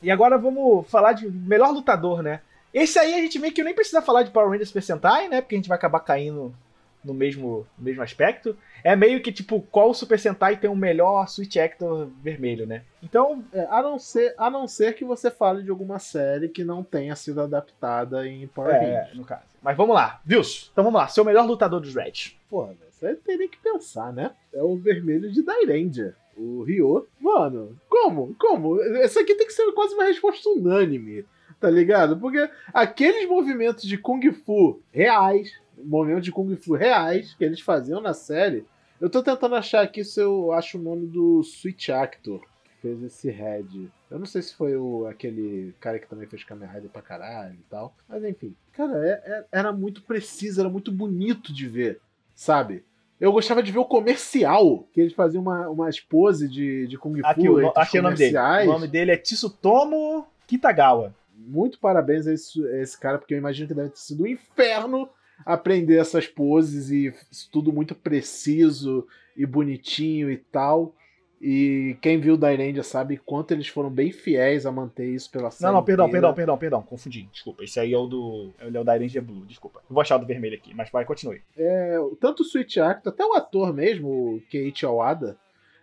E 0.01 0.09
agora 0.09 0.37
vamos 0.37 0.89
falar 0.89 1.13
de 1.13 1.29
melhor 1.29 1.71
lutador, 1.71 2.21
né? 2.21 2.41
Esse 2.73 2.99
aí 2.99 3.13
a 3.15 3.17
gente 3.17 3.39
meio 3.39 3.53
que 3.53 3.63
nem 3.63 3.73
precisa 3.73 4.01
falar 4.01 4.23
de 4.23 4.31
Power 4.31 4.49
Rangers 4.49 4.73
Sentai, 4.85 5.27
né? 5.27 5.41
Porque 5.41 5.55
a 5.55 5.57
gente 5.57 5.67
vai 5.67 5.77
acabar 5.77 5.99
caindo 6.01 6.55
no 7.03 7.13
mesmo, 7.13 7.65
no 7.77 7.85
mesmo 7.85 8.01
aspecto. 8.01 8.57
É 8.83 8.95
meio 8.95 9.21
que 9.21 9.31
tipo, 9.31 9.61
qual 9.71 9.93
Super 9.93 10.19
Sentai 10.19 10.57
tem 10.57 10.69
o 10.69 10.75
melhor 10.75 11.27
Switch 11.27 11.55
Actor 11.57 12.09
vermelho, 12.21 12.65
né? 12.65 12.83
Então, 13.03 13.43
É, 13.53 13.67
a, 13.69 13.81
não 13.81 13.97
ser, 13.99 14.33
a 14.37 14.49
não 14.49 14.67
ser 14.67 14.93
que 14.95 15.03
você 15.03 15.29
fale 15.31 15.63
de 15.63 15.69
alguma 15.69 15.99
série 15.99 16.49
que 16.49 16.63
não 16.63 16.83
tenha 16.83 17.15
sido 17.15 17.41
adaptada 17.41 18.27
em 18.27 18.47
Power 18.47 18.75
é, 18.75 18.79
Rangers. 18.99 19.17
no 19.17 19.25
caso. 19.25 19.43
Mas 19.61 19.75
vamos 19.75 19.95
lá, 19.95 20.21
Vils. 20.25 20.69
Então 20.71 20.83
vamos 20.83 20.99
lá, 20.99 21.07
seu 21.07 21.25
melhor 21.25 21.45
lutador 21.45 21.81
dos 21.81 21.93
Red. 21.93 22.37
Porra, 22.49 22.73
você 22.89 23.15
teria 23.15 23.47
que 23.47 23.57
pensar, 23.57 24.13
né? 24.13 24.31
É 24.53 24.61
o 24.63 24.77
vermelho 24.77 25.31
de 25.31 25.41
Dairanger. 25.43 26.15
O 26.37 26.63
Ryo. 26.63 27.05
Mano, 27.19 27.77
como? 27.89 28.33
Como? 28.39 28.81
Essa 28.97 29.19
aqui 29.21 29.35
tem 29.35 29.45
que 29.45 29.51
ser 29.53 29.69
quase 29.73 29.93
uma 29.93 30.05
resposta 30.05 30.47
unânime, 30.49 31.25
tá 31.59 31.69
ligado? 31.69 32.17
Porque 32.17 32.49
aqueles 32.73 33.27
movimentos 33.27 33.83
de 33.83 33.97
Kung 33.97 34.21
Fu 34.31 34.81
reais, 34.91 35.51
movimentos 35.83 36.23
de 36.25 36.31
Kung 36.31 36.55
Fu 36.55 36.73
reais 36.75 37.33
que 37.33 37.43
eles 37.43 37.61
faziam 37.61 38.01
na 38.01 38.13
série. 38.13 38.65
Eu 38.99 39.09
tô 39.09 39.23
tentando 39.23 39.55
achar 39.55 39.81
aqui 39.81 40.03
se 40.03 40.19
eu 40.19 40.51
acho 40.51 40.77
o 40.77 40.81
nome 40.81 41.07
do 41.07 41.41
Switch 41.43 41.89
Actor 41.89 42.41
que 42.63 42.71
fez 42.81 43.01
esse 43.03 43.29
head. 43.29 43.89
Eu 44.11 44.19
não 44.19 44.25
sei 44.25 44.41
se 44.41 44.53
foi 44.55 44.75
o, 44.75 45.05
aquele 45.07 45.73
cara 45.79 45.99
que 45.99 46.07
também 46.07 46.27
fez 46.27 46.43
Kamen 46.43 46.67
Rider 46.67 46.89
pra 46.89 47.01
caralho 47.01 47.53
e 47.53 47.63
tal. 47.69 47.95
Mas 48.07 48.23
enfim. 48.23 48.55
Cara, 48.73 48.93
é- 49.05 49.21
é- 49.25 49.45
era 49.51 49.71
muito 49.71 50.01
preciso, 50.01 50.59
era 50.59 50.69
muito 50.69 50.91
bonito 50.91 51.53
de 51.53 51.67
ver, 51.67 52.01
sabe? 52.35 52.83
Eu 53.19 53.31
gostava 53.33 53.61
de 53.61 53.71
ver 53.71 53.79
o 53.79 53.85
comercial, 53.85 54.87
que 54.93 55.01
eles 55.01 55.13
faziam 55.13 55.41
uma, 55.41 55.69
umas 55.69 55.99
poses 55.99 56.51
de, 56.51 56.87
de 56.87 56.97
Kung 56.97 57.19
Fu 57.19 57.25
Aqui, 57.27 57.49
o, 57.49 57.67
os 57.69 57.77
achei 57.77 57.99
o 57.99 58.03
nome 58.03 58.15
dele. 58.15 58.37
O 58.37 58.71
nome 58.73 58.87
dele 58.87 59.11
é 59.11 59.17
Tsutomo 59.17 60.25
Kitagawa. 60.47 61.13
Muito 61.35 61.79
parabéns 61.79 62.27
a 62.27 62.33
esse, 62.33 62.65
a 62.67 62.81
esse 62.81 62.97
cara, 62.99 63.17
porque 63.17 63.33
eu 63.33 63.37
imagino 63.37 63.67
que 63.67 63.73
deve 63.73 63.89
ter 63.89 63.99
sido 63.99 64.23
um 64.23 64.27
inferno 64.27 65.09
aprender 65.45 65.97
essas 65.97 66.27
poses 66.27 66.91
e 66.91 67.13
tudo 67.51 67.71
muito 67.73 67.95
preciso 67.95 69.07
e 69.35 69.45
bonitinho 69.45 70.29
e 70.29 70.37
tal. 70.37 70.93
E 71.41 71.95
quem 72.01 72.19
viu 72.19 72.35
Dairendia 72.35 72.83
sabe 72.83 73.15
quanto 73.15 73.51
eles 73.51 73.67
foram 73.67 73.89
bem 73.89 74.11
fiéis 74.11 74.65
a 74.65 74.71
manter 74.71 75.07
isso 75.07 75.31
pela 75.31 75.49
série. 75.49 75.71
Não, 75.71 75.79
não, 75.79 75.85
perdão, 75.85 76.07
inteira. 76.07 76.27
perdão, 76.27 76.35
perdão, 76.35 76.57
perdão. 76.57 76.81
Confundi. 76.81 77.29
Desculpa. 77.31 77.63
Esse 77.63 77.79
aí 77.79 77.93
é 77.93 77.97
o 77.97 78.07
do. 78.07 78.51
É 78.59 78.67
o 78.67 78.83
da 78.83 78.97
Ranger 78.97 79.21
Blue, 79.21 79.45
desculpa. 79.45 79.79
Eu 79.89 79.93
vou 79.93 80.01
achar 80.01 80.17
o 80.17 80.19
do 80.19 80.25
vermelho 80.25 80.55
aqui, 80.55 80.73
mas 80.73 80.89
vai, 80.89 81.05
continue. 81.05 81.41
É, 81.57 81.97
tanto 82.19 82.41
o 82.41 82.45
Switch 82.45 82.77
Actor, 82.77 83.13
até 83.13 83.25
o 83.25 83.33
ator 83.33 83.73
mesmo, 83.73 84.09
o 84.09 84.41
Keiichi 84.49 84.85
Awada, 84.85 85.37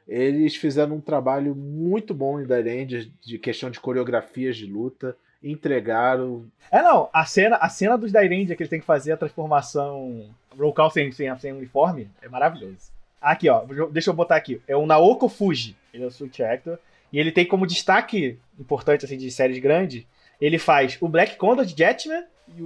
eles 0.06 0.54
fizeram 0.54 0.96
um 0.96 1.00
trabalho 1.00 1.54
muito 1.54 2.12
bom 2.12 2.38
em 2.38 2.46
Dairendia 2.46 3.08
de 3.24 3.38
questão 3.38 3.70
de 3.70 3.80
coreografias 3.80 4.56
de 4.56 4.66
luta. 4.66 5.16
Entregaram. 5.42 6.44
É, 6.70 6.82
não, 6.82 7.08
a 7.12 7.24
cena, 7.24 7.56
a 7.56 7.68
cena 7.68 7.96
dos 7.96 8.12
Dairendia 8.12 8.56
que 8.56 8.62
ele 8.62 8.70
tem 8.70 8.80
que 8.80 8.86
fazer 8.86 9.12
a 9.12 9.16
transformação 9.16 10.28
roll 10.58 10.72
call 10.72 10.90
sem, 10.90 11.10
sem, 11.12 11.36
sem 11.38 11.52
uniforme 11.52 12.08
é 12.22 12.28
maravilhoso. 12.28 12.90
Aqui, 13.20 13.48
ó, 13.48 13.64
deixa 13.90 14.10
eu 14.10 14.14
botar 14.14 14.36
aqui. 14.36 14.60
É 14.66 14.76
o 14.76 14.86
Naoko 14.86 15.28
Fuji, 15.28 15.76
ele 15.92 16.04
é 16.04 16.06
o 16.06 16.10
Switch 16.10 16.40
Actor, 16.40 16.78
e 17.12 17.18
ele 17.18 17.32
tem 17.32 17.46
como 17.46 17.66
destaque 17.66 18.38
importante, 18.58 19.04
assim, 19.04 19.16
de 19.16 19.30
séries 19.30 19.58
grandes, 19.58 20.04
ele 20.40 20.58
faz 20.58 20.98
o 21.00 21.08
Black 21.08 21.36
Condor 21.36 21.64
de 21.64 21.74
Jetman, 21.76 22.24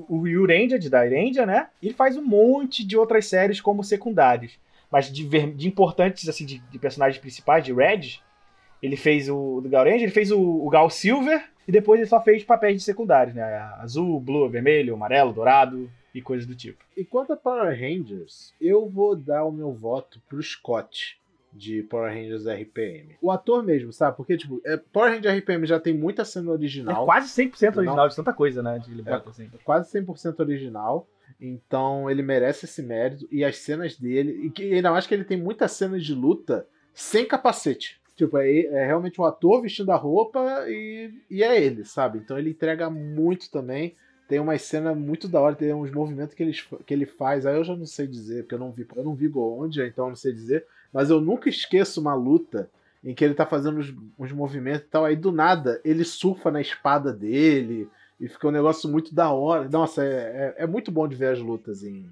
o- 0.08 0.22
Ryu 0.22 0.46
Ranger 0.46 0.78
de 0.78 0.90
Dairendia, 0.90 1.46
né? 1.46 1.68
E 1.80 1.86
ele 1.86 1.94
faz 1.94 2.16
um 2.16 2.22
monte 2.24 2.84
de 2.84 2.96
outras 2.96 3.26
séries 3.26 3.60
como 3.60 3.84
secundários. 3.84 4.58
Mas 4.90 5.10
de, 5.10 5.24
de 5.52 5.68
importantes, 5.68 6.28
assim, 6.28 6.44
de, 6.44 6.58
de 6.58 6.78
personagens 6.78 7.20
principais, 7.20 7.64
de 7.64 7.72
Red, 7.72 8.18
ele 8.82 8.96
fez 8.96 9.28
o 9.28 9.60
do 9.60 9.68
Gal 9.68 9.84
Ranger, 9.84 10.02
ele 10.02 10.10
fez 10.10 10.30
o, 10.32 10.40
o 10.40 10.68
Gal 10.68 10.90
Silver, 10.90 11.48
e 11.68 11.72
depois 11.72 12.00
ele 12.00 12.08
só 12.08 12.20
fez 12.22 12.42
papéis 12.44 12.76
de 12.78 12.82
secundários, 12.82 13.34
né? 13.34 13.42
Azul, 13.78 14.18
blue, 14.20 14.48
vermelho, 14.48 14.94
amarelo, 14.94 15.32
dourado 15.32 15.90
e 16.14 16.20
coisas 16.20 16.46
do 16.46 16.54
tipo. 16.54 16.82
E 16.96 17.04
quanto 17.04 17.32
a 17.32 17.36
Power 17.36 17.70
Rangers, 17.78 18.52
eu 18.60 18.88
vou 18.88 19.14
dar 19.14 19.44
o 19.44 19.52
meu 19.52 19.72
voto 19.72 20.20
pro 20.28 20.42
Scott 20.42 21.18
de 21.52 21.82
Power 21.84 22.12
Rangers 22.12 22.46
RPM. 22.46 23.16
O 23.20 23.30
ator 23.30 23.62
mesmo, 23.64 23.92
sabe? 23.92 24.16
Porque, 24.16 24.36
tipo, 24.36 24.60
é, 24.64 24.76
Power 24.76 25.12
Rangers 25.14 25.36
RPM 25.38 25.66
já 25.66 25.80
tem 25.80 25.92
muita 25.92 26.24
cena 26.24 26.50
É 26.50 26.52
original. 26.52 27.04
quase 27.04 27.28
100% 27.28 27.76
original 27.76 27.96
Não. 27.96 28.08
de 28.08 28.16
tanta 28.16 28.32
coisa, 28.32 28.62
né? 28.62 28.78
De 28.78 29.00
É. 29.08 29.14
assim. 29.26 29.50
quase 29.64 29.90
100% 29.90 30.40
original. 30.40 31.08
Então 31.40 32.10
ele 32.10 32.22
merece 32.22 32.66
esse 32.66 32.82
mérito. 32.82 33.26
E 33.30 33.44
as 33.44 33.56
cenas 33.58 33.96
dele. 33.96 34.46
E 34.46 34.50
que, 34.50 34.74
ainda 34.74 34.90
mais 34.90 35.06
que 35.06 35.14
ele 35.14 35.24
tem 35.24 35.36
muitas 35.40 35.72
cenas 35.72 36.04
de 36.04 36.14
luta 36.14 36.66
sem 36.92 37.24
capacete. 37.24 37.99
Tipo, 38.20 38.36
é, 38.36 38.66
é 38.66 38.84
realmente 38.84 39.18
um 39.18 39.24
ator 39.24 39.62
vestindo 39.62 39.90
a 39.90 39.96
roupa 39.96 40.66
e, 40.68 41.10
e 41.30 41.42
é 41.42 41.58
ele, 41.58 41.86
sabe? 41.86 42.18
Então 42.18 42.38
ele 42.38 42.50
entrega 42.50 42.90
muito 42.90 43.50
também. 43.50 43.96
Tem 44.28 44.38
uma 44.38 44.58
cena 44.58 44.94
muito 44.94 45.26
da 45.26 45.40
hora, 45.40 45.54
tem 45.54 45.72
uns 45.72 45.90
movimentos 45.90 46.34
que 46.34 46.42
ele, 46.42 46.52
que 46.84 46.92
ele 46.92 47.06
faz. 47.06 47.46
Aí 47.46 47.56
eu 47.56 47.64
já 47.64 47.74
não 47.74 47.86
sei 47.86 48.06
dizer, 48.06 48.42
porque 48.42 48.54
eu 48.54 48.58
não 48.58 48.70
vi, 48.72 48.86
eu 48.94 49.02
não 49.02 49.14
vi 49.14 49.26
Goondia, 49.26 49.86
então 49.86 50.04
eu 50.04 50.08
não 50.10 50.16
sei 50.16 50.34
dizer. 50.34 50.66
Mas 50.92 51.08
eu 51.08 51.18
nunca 51.18 51.48
esqueço 51.48 51.98
uma 51.98 52.14
luta 52.14 52.70
em 53.02 53.14
que 53.14 53.24
ele 53.24 53.32
tá 53.32 53.46
fazendo 53.46 53.78
uns, 53.78 53.94
uns 54.18 54.32
movimentos 54.32 54.82
e 54.82 54.90
tal. 54.90 55.06
Aí 55.06 55.16
do 55.16 55.32
nada 55.32 55.80
ele 55.82 56.04
surfa 56.04 56.50
na 56.50 56.60
espada 56.60 57.10
dele. 57.10 57.88
E 58.20 58.28
fica 58.28 58.48
um 58.48 58.52
negócio 58.52 58.86
muito 58.86 59.14
da 59.14 59.30
hora. 59.30 59.66
Nossa, 59.66 60.04
é, 60.04 60.54
é, 60.58 60.64
é 60.64 60.66
muito 60.66 60.92
bom 60.92 61.08
de 61.08 61.16
ver 61.16 61.32
as 61.32 61.38
lutas 61.38 61.82
em, 61.82 62.04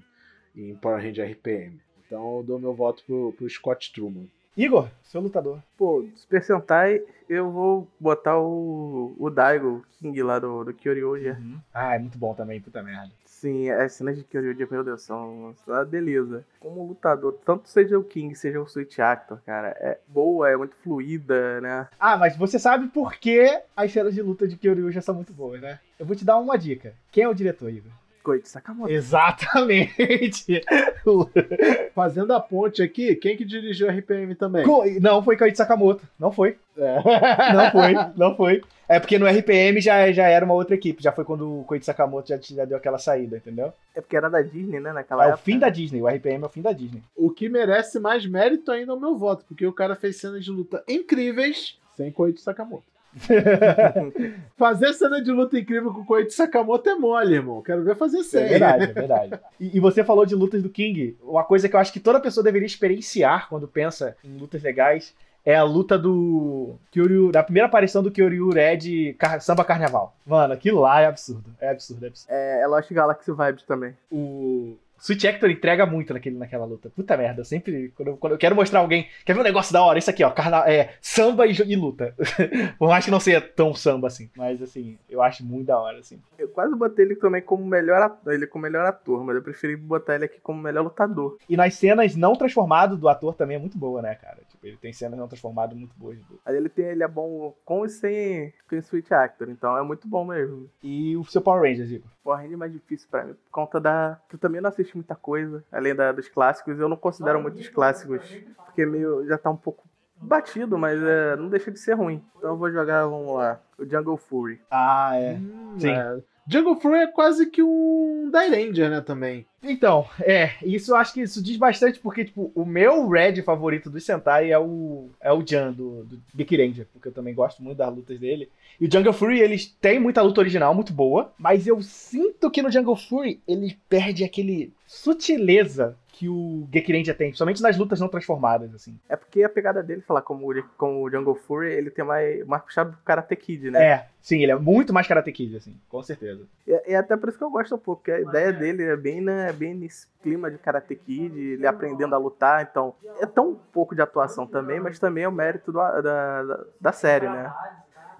em 0.55 0.73
Power 0.73 0.99
Ranger 0.99 1.29
RPM. 1.33 1.79
Então 2.03 2.37
eu 2.37 2.43
dou 2.43 2.57
meu 2.57 2.73
voto 2.73 3.03
pro, 3.05 3.31
pro 3.33 3.47
Scott 3.47 3.93
Truman. 3.93 4.25
Igor, 4.59 4.89
seu 5.03 5.21
lutador. 5.21 5.59
Pô, 5.77 6.05
Super 6.17 6.43
Sentai, 6.43 7.01
eu 7.29 7.49
vou 7.49 7.87
botar 7.97 8.37
o, 8.37 9.15
o 9.17 9.29
Daigo, 9.29 9.85
King 9.97 10.21
lá 10.21 10.37
do, 10.37 10.65
do 10.65 10.73
Kyoryoja. 10.73 11.37
Uhum. 11.39 11.59
Ah, 11.73 11.95
é 11.95 11.99
muito 11.99 12.17
bom 12.17 12.33
também, 12.33 12.59
puta 12.59 12.83
merda. 12.83 13.09
Sim, 13.23 13.69
as 13.69 13.93
cenas 13.93 14.17
de 14.17 14.23
Kyoryoja, 14.25 14.67
meu 14.69 14.83
Deus, 14.83 15.01
são 15.03 15.55
uma 15.65 15.85
beleza. 15.85 16.45
Como 16.59 16.85
lutador, 16.85 17.39
tanto 17.45 17.69
seja 17.69 17.97
o 17.97 18.03
King, 18.03 18.35
seja 18.35 18.59
o 18.59 18.67
Switch 18.67 18.99
Actor, 18.99 19.39
cara, 19.45 19.69
é 19.79 19.97
boa, 20.05 20.49
é 20.49 20.57
muito 20.57 20.75
fluida, 20.75 21.61
né? 21.61 21.87
Ah, 21.97 22.17
mas 22.17 22.35
você 22.35 22.59
sabe 22.59 22.89
por 22.89 23.13
que 23.13 23.61
as 23.77 23.93
cenas 23.93 24.13
de 24.13 24.21
luta 24.21 24.45
de 24.45 24.57
Kyoryoja 24.57 25.01
são 25.01 25.15
muito 25.15 25.31
boas, 25.31 25.61
né? 25.61 25.79
Eu 25.97 26.05
vou 26.05 26.17
te 26.17 26.25
dar 26.25 26.37
uma 26.37 26.57
dica. 26.57 26.93
Quem 27.13 27.23
é 27.23 27.29
o 27.29 27.33
diretor, 27.33 27.69
Igor? 27.69 27.93
Koichi 28.29 28.47
Sakamoto. 28.47 28.91
Exatamente. 28.91 30.61
Fazendo 31.95 32.31
a 32.33 32.39
ponte 32.39 32.81
aqui, 32.83 33.15
quem 33.15 33.35
que 33.35 33.43
dirigiu 33.45 33.87
o 33.87 33.91
RPM 33.91 34.35
também? 34.35 34.63
Co- 34.65 34.83
Não 35.01 35.23
foi 35.23 35.35
Koichi 35.37 35.55
Sakamoto. 35.57 36.07
Não 36.19 36.31
foi. 36.31 36.57
É. 36.77 36.95
Não 37.53 37.71
foi. 37.71 37.93
Não 38.15 38.35
foi. 38.35 38.61
É 38.87 38.99
porque 38.99 39.19
no 39.19 39.27
RPM 39.27 39.79
já, 39.81 40.11
já 40.11 40.27
era 40.27 40.43
uma 40.45 40.53
outra 40.53 40.75
equipe. 40.75 41.01
Já 41.03 41.11
foi 41.11 41.23
quando 41.25 41.61
o 41.61 41.63
Koichi 41.63 41.85
Sakamoto 41.85 42.29
já, 42.29 42.37
já 42.41 42.65
deu 42.65 42.77
aquela 42.77 42.97
saída, 42.97 43.37
entendeu? 43.37 43.73
É 43.95 44.01
porque 44.01 44.15
era 44.17 44.29
da 44.29 44.41
Disney, 44.41 44.79
né, 44.79 44.91
naquela 44.93 45.23
É 45.23 45.27
o 45.27 45.29
época. 45.29 45.43
fim 45.43 45.57
da 45.59 45.69
Disney. 45.69 46.01
O 46.01 46.07
RPM 46.07 46.43
é 46.43 46.45
o 46.45 46.49
fim 46.49 46.61
da 46.61 46.71
Disney. 46.71 47.01
O 47.15 47.29
que 47.31 47.49
merece 47.49 47.99
mais 47.99 48.25
mérito 48.25 48.71
ainda 48.71 48.91
é 48.91 48.95
o 48.95 48.99
meu 48.99 49.17
voto, 49.17 49.45
porque 49.47 49.65
o 49.65 49.73
cara 49.73 49.95
fez 49.95 50.17
cenas 50.17 50.43
de 50.43 50.51
luta 50.51 50.83
incríveis 50.87 51.77
sem 51.97 52.11
Koichi 52.11 52.41
Sakamoto. 52.41 52.83
Fazer 54.57 54.93
cena 54.93 55.21
de 55.21 55.31
luta 55.31 55.57
incrível 55.59 55.93
com 55.93 56.05
Koichi 56.05 56.31
Sakamoto 56.31 56.89
é 56.89 56.95
mole, 56.95 57.35
irmão. 57.35 57.61
Quero 57.61 57.83
ver 57.83 57.95
fazer 57.95 58.19
É 58.19 58.23
sério. 58.23 58.49
verdade, 58.49 58.83
é 58.83 58.87
verdade. 58.93 59.39
E, 59.59 59.77
e 59.77 59.79
você 59.79 60.03
falou 60.03 60.25
de 60.25 60.35
lutas 60.35 60.61
do 60.61 60.69
King. 60.69 61.17
Uma 61.23 61.43
coisa 61.43 61.67
que 61.69 61.75
eu 61.75 61.79
acho 61.79 61.93
que 61.93 61.99
toda 61.99 62.19
pessoa 62.19 62.43
deveria 62.43 62.65
experienciar 62.65 63.47
quando 63.49 63.67
pensa 63.67 64.15
em 64.23 64.37
lutas 64.37 64.61
legais 64.63 65.13
é 65.45 65.55
a 65.55 65.63
luta 65.63 65.97
do 65.97 66.75
Kyoryu, 66.91 67.31
da 67.31 67.41
primeira 67.41 67.67
aparição 67.67 68.03
do 68.03 68.11
Kyoryu 68.11 68.49
Red 68.49 69.13
Car- 69.17 69.41
Samba 69.41 69.63
Carnaval. 69.63 70.13
Mano, 70.25 70.53
aquilo 70.53 70.81
lá 70.81 70.99
é 71.01 71.05
absurdo. 71.07 71.45
É 71.59 71.69
absurdo, 71.69 72.05
é 72.05 72.09
absurdo. 72.09 72.31
É, 72.31 72.61
é 72.61 72.67
Lost 72.67 72.91
Galaxy 72.91 73.31
Vibes 73.31 73.63
também. 73.63 73.93
O 74.11 74.75
Switch 74.99 75.23
Hector 75.23 75.49
entrega 75.49 75.85
muito 75.85 76.13
naquele, 76.13 76.37
naquela 76.37 76.65
luta. 76.65 76.89
Puta 76.89 77.17
merda, 77.17 77.41
eu 77.41 77.45
sempre. 77.45 77.91
Quando 77.95 78.07
eu, 78.09 78.17
quando 78.17 78.33
eu 78.33 78.37
quero 78.37 78.55
mostrar 78.55 78.79
alguém. 78.79 79.07
Quer 79.25 79.33
ver 79.33 79.39
um 79.39 79.43
negócio 79.43 79.73
da 79.73 79.81
hora? 79.81 79.99
Isso 79.99 80.09
aqui, 80.09 80.23
ó. 80.23 80.29
Carna, 80.29 80.69
é, 80.69 80.93
samba 81.01 81.47
e, 81.47 81.51
e 81.53 81.75
luta. 81.75 82.13
Por 82.77 82.89
mais 82.89 83.05
que 83.05 83.11
não 83.11 83.19
seja 83.19 83.41
tão 83.41 83.73
samba 83.73 84.07
assim. 84.07 84.29
Mas 84.35 84.61
assim, 84.61 84.97
eu 85.09 85.21
acho 85.21 85.43
muito 85.45 85.67
da 85.67 85.79
hora, 85.79 85.99
assim. 85.99 86.19
Eu 86.37 86.49
quase 86.49 86.75
botei 86.75 87.05
ele 87.05 87.15
também 87.15 87.41
como 87.41 87.65
melhor 87.65 88.01
ator, 88.01 88.33
ele 88.33 88.47
como 88.47 88.63
melhor 88.63 88.85
ator, 88.85 89.23
mas 89.23 89.35
eu 89.35 89.41
preferi 89.41 89.75
botar 89.75 90.15
ele 90.15 90.25
aqui 90.25 90.39
como 90.41 90.61
melhor 90.61 90.83
lutador. 90.83 91.37
E 91.49 91.55
nas 91.55 91.73
cenas 91.75 92.15
não 92.15 92.33
transformado 92.33 92.97
do 92.97 93.09
ator 93.09 93.33
também 93.35 93.57
é 93.57 93.59
muito 93.59 93.77
boa, 93.77 94.01
né, 94.01 94.15
cara? 94.15 94.37
Tipo, 94.59 94.67
ele 94.67 94.77
tem 94.77 94.91
cenas 94.91 95.17
não 95.17 95.27
transformado 95.27 95.75
muito 95.75 95.95
boas. 95.97 96.19
Aí 96.45 96.55
ele 96.55 96.69
tem, 96.69 96.85
ele 96.85 97.03
é 97.03 97.07
bom 97.07 97.55
com 97.63 97.85
e 97.85 97.89
sem, 97.89 98.53
sem 98.69 98.81
Switch 98.81 99.11
Actor, 99.11 99.49
então 99.49 99.77
é 99.77 99.81
muito 99.81 100.07
bom 100.07 100.25
mesmo. 100.25 100.69
E 100.83 101.15
o 101.15 101.23
seu 101.23 101.41
Power 101.41 101.61
Rangers, 101.61 101.89
Igor? 101.91 102.09
Porra, 102.23 102.45
é 102.45 102.55
mais 102.55 102.71
difícil 102.71 103.07
pra 103.09 103.23
mim, 103.23 103.33
por 103.33 103.51
conta 103.51 103.79
da. 103.79 104.19
que 104.27 104.35
eu 104.35 104.39
também 104.39 104.61
não 104.61 104.69
assisti 104.69 104.95
muita 104.95 105.15
coisa, 105.15 105.63
além 105.71 105.95
da, 105.95 106.11
dos 106.11 106.27
clássicos, 106.27 106.77
eu 106.79 106.89
não 106.89 106.97
considero 106.97 107.41
muito 107.41 107.59
os 107.59 107.69
clássicos, 107.69 108.21
porque 108.65 108.85
meio. 108.85 109.25
já 109.25 109.37
tá 109.37 109.49
um 109.49 109.57
pouco 109.57 109.87
batido, 110.21 110.77
mas 110.77 111.01
é, 111.01 111.35
não 111.37 111.47
deixa 111.47 111.71
de 111.71 111.79
ser 111.79 111.93
ruim. 111.93 112.23
Então 112.37 112.51
eu 112.51 112.57
vou 112.57 112.69
jogar, 112.69 113.05
vamos 113.05 113.33
lá, 113.35 113.61
o 113.77 113.85
Jungle 113.85 114.17
Fury. 114.17 114.61
Ah, 114.69 115.11
é. 115.15 115.35
Hum, 115.35 115.75
Sim. 115.79 115.91
é. 115.91 116.19
Jungle 116.51 116.79
Fury 116.79 116.99
é 116.99 117.07
quase 117.07 117.45
que 117.45 117.61
um 117.61 118.31
Ranger, 118.33 118.89
né, 118.89 119.01
também. 119.01 119.45
Então, 119.61 120.07
é, 120.21 120.53
isso 120.63 120.91
eu 120.91 120.95
acho 120.95 121.13
que 121.13 121.21
isso 121.21 121.43
diz 121.43 121.57
bastante, 121.57 121.99
porque, 121.99 122.25
tipo, 122.25 122.51
o 122.55 122.65
meu 122.65 123.07
Red 123.07 123.43
favorito 123.43 123.89
do 123.89 123.99
Sentai 123.99 124.51
é 124.51 124.57
o, 124.57 125.09
é 125.21 125.31
o 125.31 125.45
Jan, 125.45 125.71
do, 125.71 126.03
do 126.05 126.17
Ranger, 126.33 126.87
porque 126.91 127.09
eu 127.09 127.11
também 127.11 127.35
gosto 127.35 127.61
muito 127.61 127.77
das 127.77 127.93
lutas 127.93 128.19
dele. 128.19 128.49
E 128.81 128.87
o 128.87 128.91
Jungle 128.91 129.13
Fury, 129.13 129.39
eles 129.39 129.67
têm 129.79 129.99
muita 129.99 130.23
luta 130.23 130.41
original, 130.41 130.73
muito 130.73 130.91
boa, 130.91 131.31
mas 131.37 131.67
eu 131.67 131.81
sinto 131.83 132.49
que 132.49 132.63
no 132.63 132.71
Jungle 132.71 132.95
Fury 132.95 133.39
ele 133.47 133.77
perde 133.87 134.23
aquele 134.23 134.73
sutileza 134.89 135.95
que 136.07 136.27
o 136.27 136.67
Ranger 136.73 137.15
tem, 137.15 137.27
principalmente 137.29 137.61
nas 137.61 137.77
lutas 137.77 137.99
não 137.99 138.07
transformadas, 138.09 138.73
assim. 138.73 138.99
É 139.07 139.15
porque 139.15 139.43
a 139.43 139.47
pegada 139.47 139.81
dele, 139.83 140.01
falar 140.01 140.21
como, 140.23 140.51
o- 140.51 140.63
como 140.77 141.01
o 141.03 141.09
Jungle 141.09 141.35
Fury, 141.35 141.67
ele 141.71 141.91
tem 141.91 142.03
mais, 142.03 142.45
mais 142.45 142.63
puxado 142.63 142.91
do 142.91 142.97
Karate 143.05 143.35
Kid, 143.35 143.69
né? 143.71 143.81
É, 143.85 144.05
sim, 144.21 144.41
ele 144.41 144.51
é 144.51 144.55
muito 144.55 144.91
mais 144.91 145.07
Karate 145.07 145.31
Kid, 145.31 145.55
assim, 145.55 145.75
com 145.87 146.01
certeza. 146.03 146.41
E, 146.67 146.91
e 146.91 146.95
até 146.95 147.15
por 147.15 147.29
isso 147.29 147.37
que 147.37 147.43
eu 147.43 147.51
gosto 147.51 147.73
um 147.75 147.77
pouco, 147.77 148.01
porque 148.01 148.11
a 148.11 148.19
ideia 148.19 148.51
dele 148.51 148.83
é 148.83 148.97
bem, 148.97 149.21
né, 149.21 149.49
é 149.49 149.53
bem 149.53 149.73
nesse 149.75 150.07
clima 150.23 150.49
de 150.51 150.57
Karate 150.57 150.95
Kid, 150.95 151.39
ele 151.39 151.67
aprendendo 151.67 152.15
a 152.15 152.17
lutar, 152.17 152.67
então 152.69 152.95
é 153.21 153.25
tão 153.27 153.55
pouco 153.71 153.93
de 153.95 154.01
atuação 154.01 154.45
também, 154.47 154.79
mas 154.79 154.97
também 154.99 155.23
é 155.23 155.29
o 155.29 155.31
mérito 155.31 155.71
do- 155.71 155.77
da, 155.77 156.01
da, 156.41 156.65
da 156.81 156.91
série, 156.91 157.27
né? 157.29 157.53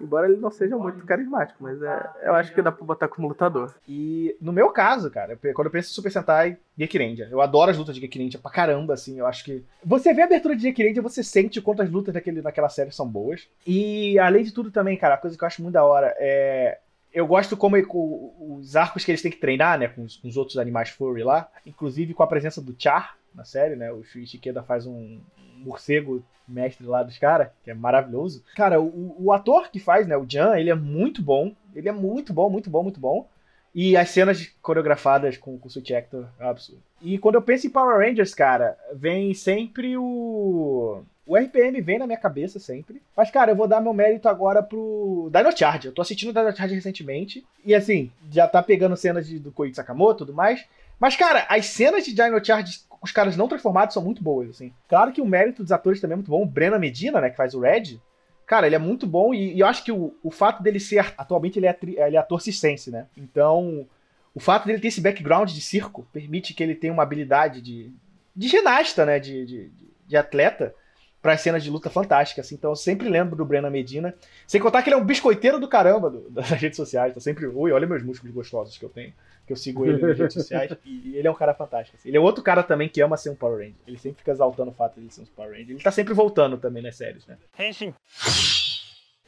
Embora 0.00 0.28
ele 0.28 0.40
não 0.40 0.50
seja 0.50 0.76
muito 0.76 1.04
carismático, 1.04 1.62
mas 1.62 1.80
é, 1.82 2.10
eu 2.22 2.34
acho 2.34 2.54
que 2.54 2.62
dá 2.62 2.72
pra 2.72 2.84
botar 2.84 3.08
como 3.08 3.28
lutador. 3.28 3.74
E 3.88 4.36
no 4.40 4.52
meu 4.52 4.70
caso, 4.70 5.10
cara, 5.10 5.38
quando 5.54 5.66
eu 5.66 5.70
penso 5.70 5.90
em 5.90 5.94
Super 5.94 6.10
Sentai, 6.10 6.56
Ranger. 6.86 7.28
Eu 7.30 7.40
adoro 7.40 7.70
as 7.70 7.76
lutas 7.76 7.94
de 7.94 8.06
Ranger 8.06 8.40
pra 8.40 8.50
caramba, 8.50 8.94
assim. 8.94 9.18
Eu 9.18 9.26
acho 9.26 9.44
que. 9.44 9.64
Você 9.84 10.14
vê 10.14 10.22
a 10.22 10.24
abertura 10.24 10.56
de 10.56 10.70
Ranger, 10.70 11.02
você 11.02 11.22
sente 11.22 11.58
o 11.58 11.62
quanto 11.62 11.82
as 11.82 11.90
lutas 11.90 12.14
daquele, 12.14 12.40
daquela 12.40 12.68
série 12.68 12.90
são 12.90 13.06
boas. 13.06 13.48
E 13.66 14.18
além 14.18 14.44
de 14.44 14.52
tudo 14.52 14.70
também, 14.70 14.96
cara, 14.96 15.14
a 15.14 15.18
coisa 15.18 15.36
que 15.36 15.44
eu 15.44 15.46
acho 15.46 15.62
muito 15.62 15.74
da 15.74 15.84
hora 15.84 16.14
é. 16.18 16.78
Eu 17.12 17.26
gosto 17.26 17.56
como 17.56 17.84
com 17.86 18.56
os 18.58 18.76
arcos 18.76 19.04
que 19.04 19.10
eles 19.10 19.22
têm 19.22 19.30
que 19.30 19.38
treinar, 19.38 19.78
né, 19.78 19.88
com 19.88 20.02
os, 20.02 20.16
com 20.16 20.28
os 20.28 20.36
outros 20.36 20.58
animais 20.58 20.90
furry 20.90 21.22
lá. 21.22 21.48
Inclusive 21.66 22.14
com 22.14 22.22
a 22.22 22.26
presença 22.26 22.60
do 22.60 22.74
Char 22.78 23.16
na 23.34 23.44
série, 23.44 23.76
né? 23.76 23.92
O 23.92 24.02
Shuichi 24.04 24.40
faz 24.66 24.86
um 24.86 25.20
morcego 25.58 26.22
mestre 26.48 26.86
lá 26.86 27.02
dos 27.02 27.18
caras, 27.18 27.48
que 27.62 27.70
é 27.70 27.74
maravilhoso. 27.74 28.42
Cara, 28.56 28.80
o, 28.80 29.14
o 29.18 29.32
ator 29.32 29.70
que 29.70 29.78
faz, 29.78 30.06
né, 30.06 30.16
o 30.16 30.26
Jan, 30.28 30.56
ele 30.58 30.70
é 30.70 30.74
muito 30.74 31.22
bom. 31.22 31.54
Ele 31.74 31.88
é 31.88 31.92
muito 31.92 32.32
bom, 32.32 32.50
muito 32.50 32.68
bom, 32.68 32.82
muito 32.82 33.00
bom. 33.00 33.28
E 33.72 33.96
as 33.96 34.10
cenas 34.10 34.52
coreografadas 34.60 35.36
com, 35.36 35.56
com 35.56 35.66
o 35.66 35.70
Sweet 35.70 35.94
Hector 35.94 36.26
é 36.40 36.48
absurdo. 36.48 36.82
E 37.00 37.18
quando 37.18 37.36
eu 37.36 37.42
penso 37.42 37.66
em 37.66 37.70
Power 37.70 37.98
Rangers, 37.98 38.34
cara, 38.34 38.76
vem 38.92 39.32
sempre 39.32 39.96
o. 39.96 41.02
O 41.30 41.36
RPM 41.36 41.80
vem 41.80 41.98
na 41.98 42.06
minha 42.06 42.18
cabeça 42.18 42.58
sempre. 42.58 43.00
Mas, 43.16 43.30
cara, 43.30 43.52
eu 43.52 43.56
vou 43.56 43.68
dar 43.68 43.80
meu 43.80 43.92
mérito 43.94 44.28
agora 44.28 44.62
pro 44.62 45.30
Dino 45.32 45.56
Charge. 45.56 45.86
Eu 45.86 45.92
tô 45.94 46.02
assistindo 46.02 46.30
o 46.30 46.32
Dino 46.32 46.56
Charge 46.56 46.74
recentemente. 46.74 47.46
E, 47.64 47.72
assim, 47.72 48.10
já 48.32 48.48
tá 48.48 48.60
pegando 48.60 48.96
cenas 48.96 49.28
de, 49.28 49.38
do 49.38 49.52
Koichi 49.52 49.76
Sakamoto 49.76 50.24
e 50.24 50.26
tudo 50.26 50.34
mais. 50.34 50.66
Mas, 50.98 51.14
cara, 51.14 51.46
as 51.48 51.66
cenas 51.66 52.04
de 52.04 52.12
Dino 52.12 52.44
Charge 52.44 52.80
os 53.00 53.12
caras 53.12 53.36
não 53.36 53.46
transformados 53.48 53.94
são 53.94 54.02
muito 54.02 54.22
boas, 54.22 54.50
assim. 54.50 54.72
Claro 54.88 55.12
que 55.12 55.22
o 55.22 55.26
mérito 55.26 55.62
dos 55.62 55.70
atores 55.72 56.00
também 56.00 56.14
é 56.14 56.16
muito 56.16 56.30
bom. 56.30 56.42
O 56.42 56.46
Brenna 56.46 56.78
Medina, 56.80 57.20
né, 57.20 57.30
que 57.30 57.36
faz 57.36 57.54
o 57.54 57.60
Red, 57.60 58.00
Cara, 58.44 58.66
ele 58.66 58.74
é 58.74 58.80
muito 58.80 59.06
bom 59.06 59.32
e, 59.32 59.54
e 59.54 59.60
eu 59.60 59.66
acho 59.68 59.84
que 59.84 59.92
o, 59.92 60.12
o 60.24 60.30
fato 60.32 60.60
dele 60.60 60.80
ser. 60.80 61.14
Atualmente 61.16 61.60
ele 61.60 61.66
é, 61.66 61.70
atri- 61.70 61.96
ele 61.96 62.16
é 62.16 62.18
ator 62.18 62.40
circense, 62.42 62.90
né? 62.90 63.06
Então, 63.16 63.86
o 64.34 64.40
fato 64.40 64.66
dele 64.66 64.80
ter 64.80 64.88
esse 64.88 65.00
background 65.00 65.48
de 65.52 65.60
circo 65.60 66.04
permite 66.12 66.52
que 66.52 66.60
ele 66.60 66.74
tenha 66.74 66.92
uma 66.92 67.04
habilidade 67.04 67.60
de, 67.60 67.92
de 68.34 68.48
ginasta, 68.48 69.06
né? 69.06 69.20
De, 69.20 69.46
de- 69.46 69.70
de 70.04 70.16
atleta 70.16 70.74
para 71.22 71.32
as 71.34 71.40
cenas 71.40 71.62
de 71.62 71.70
luta 71.70 71.90
fantásticas. 71.90 72.46
assim. 72.46 72.54
Então 72.54 72.70
eu 72.70 72.76
sempre 72.76 73.08
lembro 73.08 73.36
do 73.36 73.44
Brenna 73.44 73.68
Medina. 73.70 74.14
Sem 74.46 74.60
contar 74.60 74.82
que 74.82 74.88
ele 74.88 74.94
é 74.94 74.98
um 74.98 75.04
biscoiteiro 75.04 75.60
do 75.60 75.68
caramba 75.68 76.08
do- 76.10 76.28
das 76.30 76.48
redes 76.50 76.76
sociais. 76.76 77.12
Tá 77.14 77.20
sempre. 77.20 77.46
Ui, 77.46 77.72
olha 77.72 77.86
meus 77.86 78.02
músculos 78.02 78.34
gostosos 78.34 78.78
que 78.78 78.84
eu 78.84 78.88
tenho. 78.88 79.12
Que 79.46 79.52
eu 79.52 79.56
sigo 79.56 79.84
ele 79.84 80.00
nas 80.06 80.16
redes 80.18 80.34
sociais. 80.34 80.70
E 80.84 81.16
ele 81.16 81.26
é 81.26 81.30
um 81.30 81.34
cara 81.34 81.52
fantástico. 81.54 81.96
assim. 81.98 82.08
Ele 82.08 82.16
é 82.16 82.20
outro 82.20 82.42
cara 82.42 82.62
também 82.62 82.88
que 82.88 83.00
ama 83.02 83.16
ser 83.16 83.30
um 83.30 83.34
Power 83.34 83.58
Ranger. 83.58 83.74
Ele 83.86 83.98
sempre 83.98 84.18
fica 84.18 84.30
exaltando 84.30 84.70
o 84.70 84.74
fato 84.74 84.94
de 84.94 85.00
ele 85.00 85.10
ser 85.10 85.22
um 85.22 85.26
Power 85.26 85.50
Ranger. 85.52 85.70
Ele 85.70 85.82
tá 85.82 85.90
sempre 85.90 86.14
voltando 86.14 86.56
também 86.56 86.82
nas 86.82 86.96
séries, 86.96 87.26
né? 87.26 87.36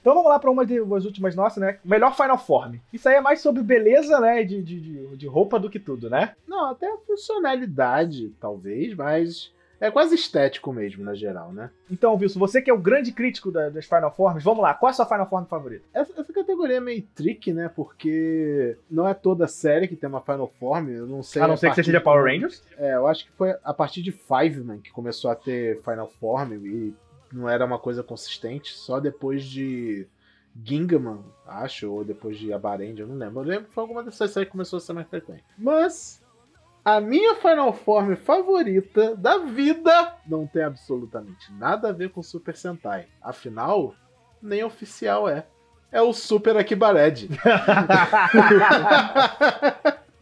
Então 0.00 0.14
vamos 0.14 0.28
lá 0.30 0.38
para 0.38 0.50
uma 0.50 0.66
das 0.66 1.04
últimas 1.04 1.36
nossas, 1.36 1.60
né? 1.60 1.78
Melhor 1.84 2.14
Final 2.16 2.36
Form. 2.38 2.74
Isso 2.92 3.08
aí 3.08 3.14
é 3.16 3.20
mais 3.20 3.40
sobre 3.40 3.62
beleza, 3.62 4.18
né? 4.20 4.42
De, 4.42 4.60
de, 4.60 4.80
de, 4.80 5.16
de 5.16 5.26
roupa 5.28 5.60
do 5.60 5.70
que 5.70 5.78
tudo, 5.78 6.10
né? 6.10 6.34
Não, 6.46 6.70
até 6.70 6.86
a 6.92 6.96
funcionalidade, 7.06 8.30
talvez, 8.40 8.94
mas 8.94 9.52
é 9.84 9.90
quase 9.90 10.14
estético 10.14 10.72
mesmo, 10.72 11.04
na 11.04 11.14
geral, 11.14 11.52
né? 11.52 11.70
Então, 11.90 12.14
Wilson, 12.16 12.38
você 12.38 12.62
que 12.62 12.70
é 12.70 12.74
o 12.74 12.78
grande 12.78 13.10
crítico 13.12 13.50
da- 13.50 13.68
das 13.68 13.84
Final 13.84 14.14
Forms, 14.14 14.44
vamos 14.44 14.62
lá. 14.62 14.72
Qual 14.74 14.88
é 14.88 14.92
a 14.92 14.94
sua 14.94 15.06
Final 15.06 15.28
Form 15.28 15.44
favorita? 15.44 15.84
Essa, 15.92 16.12
essa 16.20 16.32
categoria 16.32 16.76
é 16.76 16.80
meio 16.80 17.02
tricky, 17.14 17.52
né? 17.52 17.68
Porque 17.68 18.76
não 18.90 19.06
é 19.08 19.12
toda 19.14 19.48
série 19.48 19.88
que 19.88 19.96
tem 19.96 20.08
uma 20.08 20.20
Final 20.20 20.48
Form. 20.58 20.88
Eu 20.88 21.06
não 21.06 21.22
sei. 21.22 21.42
a 21.42 21.48
não 21.48 21.56
ser 21.56 21.70
que 21.70 21.74
você 21.74 21.84
seja 21.84 22.00
Power 22.00 22.24
Rangers. 22.24 22.62
É, 22.78 22.94
eu 22.94 23.06
acho 23.06 23.24
que 23.26 23.32
foi 23.32 23.54
a 23.64 23.74
partir 23.74 24.02
de 24.02 24.12
Fiveman 24.12 24.78
que 24.80 24.90
começou 24.92 25.30
a 25.30 25.34
ter 25.34 25.80
Final 25.82 26.08
Form 26.08 26.52
e 26.64 26.94
não 27.32 27.48
era 27.48 27.64
uma 27.64 27.78
coisa 27.78 28.02
consistente. 28.02 28.72
Só 28.72 29.00
depois 29.00 29.42
de 29.44 30.06
Gingaman, 30.64 31.24
acho, 31.46 31.90
ou 31.90 32.04
depois 32.04 32.38
de 32.38 32.52
Abarend, 32.52 33.00
eu 33.00 33.06
não 33.08 33.16
lembro. 33.16 33.40
Eu 33.40 33.44
lembro 33.46 33.64
que 33.66 33.74
foi 33.74 33.82
alguma 33.82 34.04
dessas 34.04 34.30
séries 34.30 34.46
que 34.46 34.52
começou 34.52 34.76
a 34.76 34.80
ser 34.80 34.92
mais 34.92 35.08
frequente. 35.08 35.42
Mas 35.58 36.21
a 36.84 37.00
minha 37.00 37.36
Final 37.36 37.72
Form 37.72 38.14
favorita 38.16 39.14
da 39.14 39.38
vida 39.38 40.16
não 40.26 40.46
tem 40.46 40.64
absolutamente 40.64 41.52
nada 41.52 41.90
a 41.90 41.92
ver 41.92 42.10
com 42.10 42.22
Super 42.22 42.56
Sentai. 42.56 43.06
Afinal, 43.20 43.94
nem 44.42 44.64
oficial 44.64 45.28
é. 45.28 45.46
É 45.92 46.02
o 46.02 46.12
Super 46.12 46.56
Akibared. 46.56 47.28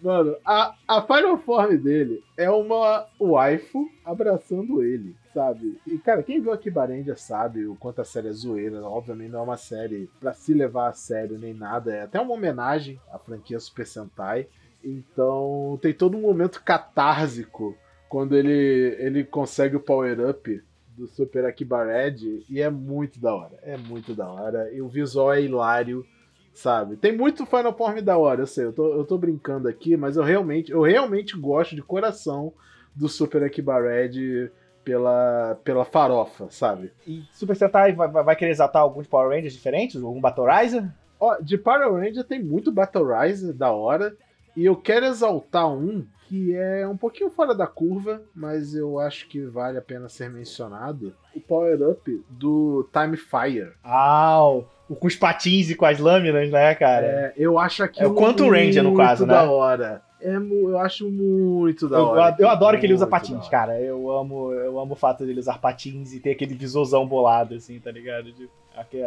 Mano, 0.02 0.36
a, 0.44 0.74
a 0.88 1.02
Final 1.02 1.38
Form 1.38 1.76
dele 1.76 2.24
é 2.36 2.50
uma 2.50 3.06
waifu 3.18 3.86
abraçando 4.04 4.82
ele, 4.82 5.14
sabe? 5.32 5.78
E, 5.86 5.98
cara, 5.98 6.22
quem 6.22 6.40
viu 6.40 6.52
aqui 6.52 6.70
Barendia 6.70 7.16
sabe 7.16 7.66
o 7.66 7.76
quanto 7.76 8.00
a 8.00 8.04
série 8.04 8.28
é 8.28 8.32
zoeira. 8.32 8.82
Obviamente 8.82 9.30
não 9.30 9.40
é 9.40 9.42
uma 9.42 9.56
série 9.58 10.10
pra 10.18 10.32
se 10.32 10.54
levar 10.54 10.88
a 10.88 10.92
sério 10.92 11.38
nem 11.38 11.52
nada. 11.54 11.94
É 11.94 12.02
até 12.02 12.18
uma 12.20 12.32
homenagem 12.34 12.98
à 13.12 13.18
franquia 13.18 13.60
Super 13.60 13.86
Sentai. 13.86 14.48
Então 14.82 15.78
tem 15.80 15.92
todo 15.92 16.16
um 16.16 16.22
momento 16.22 16.62
catársico 16.62 17.76
quando 18.08 18.36
ele, 18.36 18.96
ele 18.98 19.24
consegue 19.24 19.76
o 19.76 19.80
power-up 19.80 20.62
do 20.96 21.06
Super 21.06 21.44
Akiba 21.44 21.84
Red 21.84 22.44
e 22.48 22.60
é 22.60 22.68
muito 22.68 23.20
da 23.20 23.34
hora. 23.34 23.58
É 23.62 23.76
muito 23.76 24.14
da 24.14 24.28
hora. 24.30 24.72
E 24.72 24.82
o 24.82 24.88
visual 24.88 25.32
é 25.32 25.42
hilário 25.42 26.04
sabe? 26.52 26.96
Tem 26.96 27.16
muito 27.16 27.46
Final 27.46 27.76
Form 27.76 28.00
da 28.00 28.18
hora, 28.18 28.42
eu 28.42 28.46
sei, 28.46 28.66
eu 28.66 28.72
tô, 28.72 28.92
eu 28.94 29.04
tô 29.04 29.16
brincando 29.16 29.68
aqui, 29.68 29.96
mas 29.96 30.16
eu 30.16 30.22
realmente, 30.22 30.70
eu 30.70 30.82
realmente 30.82 31.36
gosto 31.36 31.74
de 31.74 31.82
coração 31.82 32.52
do 32.94 33.08
Super 33.08 33.42
Akiba 33.44 33.80
Red 33.80 34.50
pela, 34.84 35.58
pela 35.64 35.84
farofa, 35.84 36.48
sabe? 36.50 36.92
E 37.06 37.22
Super 37.32 37.56
Sentai 37.56 37.92
vai, 37.92 38.08
vai 38.08 38.36
querer 38.36 38.50
exaltar 38.50 38.82
alguns 38.82 39.06
Power 39.06 39.30
Rangers 39.30 39.52
diferentes? 39.52 40.02
Algum 40.02 40.20
Battle 40.20 40.46
Riser? 40.46 40.88
Ó, 41.18 41.36
de 41.40 41.56
Power 41.58 41.92
Ranger 41.92 42.24
tem 42.24 42.42
muito 42.42 42.72
Battle 42.72 43.06
Riser 43.06 43.54
da 43.54 43.70
hora, 43.72 44.16
e 44.56 44.64
eu 44.64 44.76
quero 44.76 45.06
exaltar 45.06 45.68
um 45.68 46.04
que 46.30 46.54
é 46.54 46.86
um 46.86 46.96
pouquinho 46.96 47.28
fora 47.28 47.52
da 47.52 47.66
curva, 47.66 48.22
mas 48.32 48.72
eu 48.72 49.00
acho 49.00 49.26
que 49.26 49.44
vale 49.46 49.76
a 49.76 49.82
pena 49.82 50.08
ser 50.08 50.30
mencionado. 50.30 51.12
O 51.34 51.40
Power 51.40 51.90
Up 51.90 52.24
do 52.28 52.88
Time 52.92 53.16
Fire. 53.16 53.72
Ah, 53.82 54.40
o, 54.88 54.94
com 54.94 55.08
os 55.08 55.16
patins 55.16 55.70
e 55.70 55.74
com 55.74 55.84
as 55.84 55.98
lâminas, 55.98 56.48
né, 56.48 56.72
cara? 56.76 57.06
É, 57.06 57.32
eu 57.36 57.58
acho 57.58 57.82
aqui. 57.82 58.00
É 58.00 58.06
o 58.06 58.14
quanto 58.14 58.48
Ranger, 58.48 58.84
no 58.84 58.96
caso, 58.96 59.26
né? 59.26 59.34
da 59.34 59.50
hora. 59.50 60.02
É, 60.20 60.36
eu 60.36 60.78
acho 60.78 61.10
muito 61.10 61.88
da 61.88 61.98
eu, 61.98 62.04
hora. 62.04 62.36
Eu 62.38 62.48
adoro 62.48 62.78
que 62.78 62.86
ele 62.86 62.94
usa 62.94 63.06
patins, 63.06 63.48
cara. 63.48 63.80
Eu 63.80 64.10
amo, 64.10 64.52
eu 64.52 64.78
amo 64.78 64.92
o 64.92 64.96
fato 64.96 65.24
dele 65.24 65.40
usar 65.40 65.58
patins 65.58 66.12
e 66.12 66.20
ter 66.20 66.32
aquele 66.32 66.54
visorzão 66.54 67.06
bolado, 67.06 67.54
assim, 67.54 67.78
tá 67.80 67.90
ligado? 67.90 68.32
Tipo, 68.32 68.52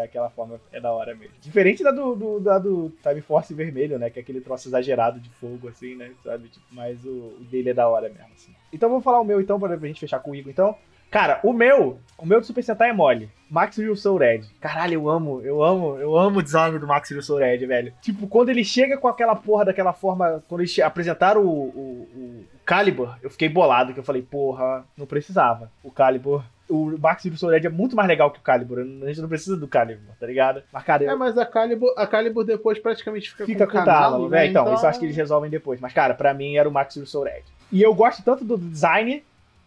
aquela 0.01 0.29
forma 0.29 0.59
é 0.71 0.79
da 0.79 0.91
hora 0.91 1.15
mesmo. 1.15 1.35
Diferente 1.39 1.83
da 1.83 1.91
do, 1.91 2.15
do, 2.15 2.39
da 2.39 2.59
do 2.59 2.91
Time 3.01 3.21
Force 3.21 3.53
vermelho, 3.53 3.97
né? 3.99 4.09
Que 4.09 4.19
é 4.19 4.21
aquele 4.21 4.41
troço 4.41 4.67
exagerado 4.67 5.19
de 5.19 5.29
fogo, 5.29 5.67
assim, 5.67 5.95
né? 5.95 6.11
Sabe? 6.23 6.49
Tipo, 6.49 6.65
mas 6.71 7.03
o, 7.05 7.37
o 7.39 7.43
dele 7.49 7.69
é 7.69 7.73
da 7.73 7.87
hora 7.87 8.09
mesmo, 8.09 8.33
assim. 8.35 8.51
Então 8.71 8.89
vamos 8.89 9.03
falar 9.03 9.21
o 9.21 9.25
meu, 9.25 9.39
então, 9.39 9.59
pra 9.59 9.77
gente 9.77 9.99
fechar 9.99 10.19
com 10.19 10.31
o 10.31 10.35
Igor, 10.35 10.51
então. 10.51 10.75
Cara, 11.13 11.39
o 11.43 11.53
meu, 11.53 11.99
o 12.17 12.25
meu 12.25 12.39
do 12.39 12.45
Super 12.47 12.63
Sentai 12.63 12.89
é 12.89 12.93
mole. 12.93 13.29
Max 13.47 13.77
Real 13.77 13.95
Soul 13.95 14.17
Red. 14.17 14.41
Caralho, 14.59 14.95
eu 14.95 15.07
amo, 15.07 15.41
eu 15.41 15.63
amo, 15.63 15.95
eu 15.99 16.17
amo 16.17 16.39
o 16.39 16.43
design 16.43 16.79
do 16.79 16.87
Max 16.87 17.07
Real 17.11 17.21
Soul 17.21 17.37
Red, 17.37 17.59
velho. 17.67 17.93
Tipo, 18.01 18.25
quando 18.25 18.49
ele 18.49 18.63
chega 18.63 18.97
com 18.97 19.07
aquela 19.07 19.35
porra 19.35 19.65
daquela 19.65 19.93
forma, 19.93 20.43
quando 20.49 20.61
eles 20.61 20.79
apresentaram 20.79 21.45
o, 21.45 21.69
o, 21.69 22.09
o 22.15 22.45
Calibur, 22.65 23.15
eu 23.21 23.29
fiquei 23.29 23.47
bolado, 23.47 23.93
que 23.93 23.99
eu 23.99 24.03
falei, 24.03 24.23
porra, 24.23 24.83
não 24.97 25.05
precisava. 25.05 25.71
O 25.83 25.91
Calibur 25.91 26.43
o 26.67 26.97
Max 26.97 27.23
Soul 27.35 27.51
Red 27.51 27.67
é 27.67 27.69
muito 27.69 27.95
mais 27.95 28.07
legal 28.07 28.31
que 28.31 28.39
o 28.39 28.41
Calibur. 28.41 28.79
A 28.79 29.07
gente 29.07 29.21
não 29.21 29.29
precisa 29.29 29.55
do 29.55 29.67
Calibur, 29.67 30.15
tá 30.19 30.25
ligado? 30.25 30.63
Mas, 30.71 30.83
cara, 30.83 31.03
eu... 31.03 31.11
É, 31.11 31.15
mas 31.15 31.37
a 31.37 31.45
Calibur, 31.45 31.93
a 31.95 32.07
Calibur 32.07 32.43
depois 32.43 32.79
praticamente 32.79 33.29
fica, 33.29 33.45
fica 33.45 33.67
com, 33.67 33.73
com 33.73 33.79
o 33.79 33.85
Talo, 33.85 34.29
né? 34.29 34.47
Então, 34.47 34.63
então, 34.63 34.73
isso 34.73 34.83
eu 34.83 34.89
acho 34.89 34.97
que 34.97 35.05
eles 35.05 35.15
resolvem 35.15 35.51
depois. 35.51 35.79
Mas, 35.79 35.93
cara, 35.93 36.15
pra 36.15 36.33
mim 36.33 36.55
era 36.55 36.67
o 36.67 36.71
Max 36.71 36.99
Soul 37.05 37.25
Red. 37.25 37.43
E 37.71 37.83
eu 37.83 37.93
gosto 37.93 38.23
tanto 38.23 38.43
do 38.43 38.57
design 38.57 39.23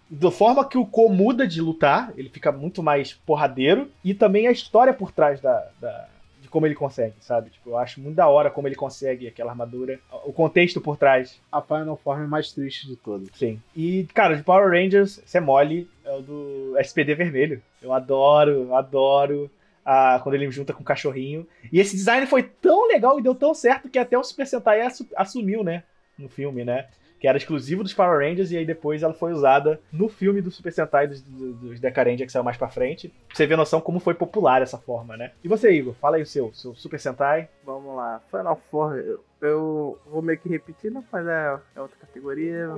da 0.08 0.30
forma 0.30 0.68
que 0.68 0.78
o 0.78 0.86
Ko 0.86 1.08
muda 1.08 1.46
de 1.46 1.60
lutar, 1.60 2.12
ele 2.16 2.28
fica 2.28 2.52
muito 2.52 2.82
mais 2.82 3.12
porradeiro, 3.12 3.90
e 4.04 4.14
também 4.14 4.46
a 4.46 4.52
história 4.52 4.92
por 4.92 5.10
trás 5.10 5.40
da, 5.40 5.68
da, 5.80 6.08
de 6.40 6.48
como 6.48 6.66
ele 6.66 6.74
consegue, 6.74 7.14
sabe? 7.20 7.50
Tipo, 7.50 7.70
eu 7.70 7.78
acho 7.78 8.00
muito 8.00 8.14
da 8.14 8.28
hora 8.28 8.50
como 8.50 8.68
ele 8.68 8.76
consegue 8.76 9.26
aquela 9.26 9.50
armadura, 9.50 9.98
o 10.24 10.32
contexto 10.32 10.80
por 10.80 10.96
trás. 10.96 11.40
A 11.50 11.60
Final 11.60 11.96
Form 11.96 12.22
é 12.22 12.26
mais 12.26 12.52
triste 12.52 12.86
de 12.86 12.96
todos. 12.96 13.28
Sim. 13.34 13.60
E, 13.74 14.06
cara, 14.14 14.36
de 14.36 14.42
Power 14.44 14.70
Rangers, 14.70 15.20
você 15.24 15.38
é 15.38 15.40
mole, 15.40 15.88
é 16.04 16.12
o 16.12 16.22
do 16.22 16.78
SPD 16.78 17.14
vermelho. 17.14 17.60
Eu 17.82 17.92
adoro, 17.92 18.72
adoro. 18.74 19.50
a 19.84 20.20
quando 20.22 20.36
ele 20.36 20.50
junta 20.50 20.72
com 20.72 20.82
o 20.82 20.84
cachorrinho. 20.84 21.46
E 21.72 21.80
esse 21.80 21.96
design 21.96 22.26
foi 22.26 22.44
tão 22.44 22.88
legal 22.88 23.18
e 23.18 23.22
deu 23.22 23.34
tão 23.34 23.54
certo 23.54 23.88
que 23.88 23.98
até 23.98 24.16
o 24.16 24.24
Super 24.24 24.46
Sentai 24.46 24.80
assumiu, 25.16 25.64
né? 25.64 25.82
No 26.16 26.28
filme, 26.28 26.64
né? 26.64 26.86
Que 27.18 27.26
era 27.26 27.38
exclusivo 27.38 27.82
dos 27.82 27.94
Power 27.94 28.18
Rangers, 28.18 28.50
e 28.50 28.56
aí 28.56 28.66
depois 28.66 29.02
ela 29.02 29.14
foi 29.14 29.32
usada 29.32 29.80
no 29.92 30.08
filme 30.08 30.40
do 30.40 30.50
Super 30.50 30.72
Sentai 30.72 31.06
dos, 31.06 31.22
dos 31.22 31.80
Decarendia, 31.80 32.26
que 32.26 32.32
saiu 32.32 32.44
mais 32.44 32.56
pra 32.56 32.68
frente. 32.68 33.08
Pra 33.08 33.36
você 33.36 33.46
ver 33.46 33.56
noção 33.56 33.80
como 33.80 34.00
foi 34.00 34.14
popular 34.14 34.62
essa 34.62 34.78
forma, 34.78 35.16
né? 35.16 35.32
E 35.42 35.48
você, 35.48 35.70
Igor, 35.72 35.94
fala 35.94 36.16
aí 36.16 36.22
o 36.22 36.26
seu, 36.26 36.52
seu 36.52 36.74
Super 36.74 37.00
Sentai. 37.00 37.48
Vamos 37.64 37.94
lá, 37.96 38.20
Final 38.30 38.56
Form, 38.70 38.96
eu, 38.96 39.24
eu 39.40 39.98
vou 40.06 40.22
meio 40.22 40.38
que 40.38 40.48
repetir, 40.48 40.90
não, 40.90 41.04
mas 41.10 41.26
é, 41.26 41.58
é 41.74 41.80
outra 41.80 41.96
categoria. 41.98 42.74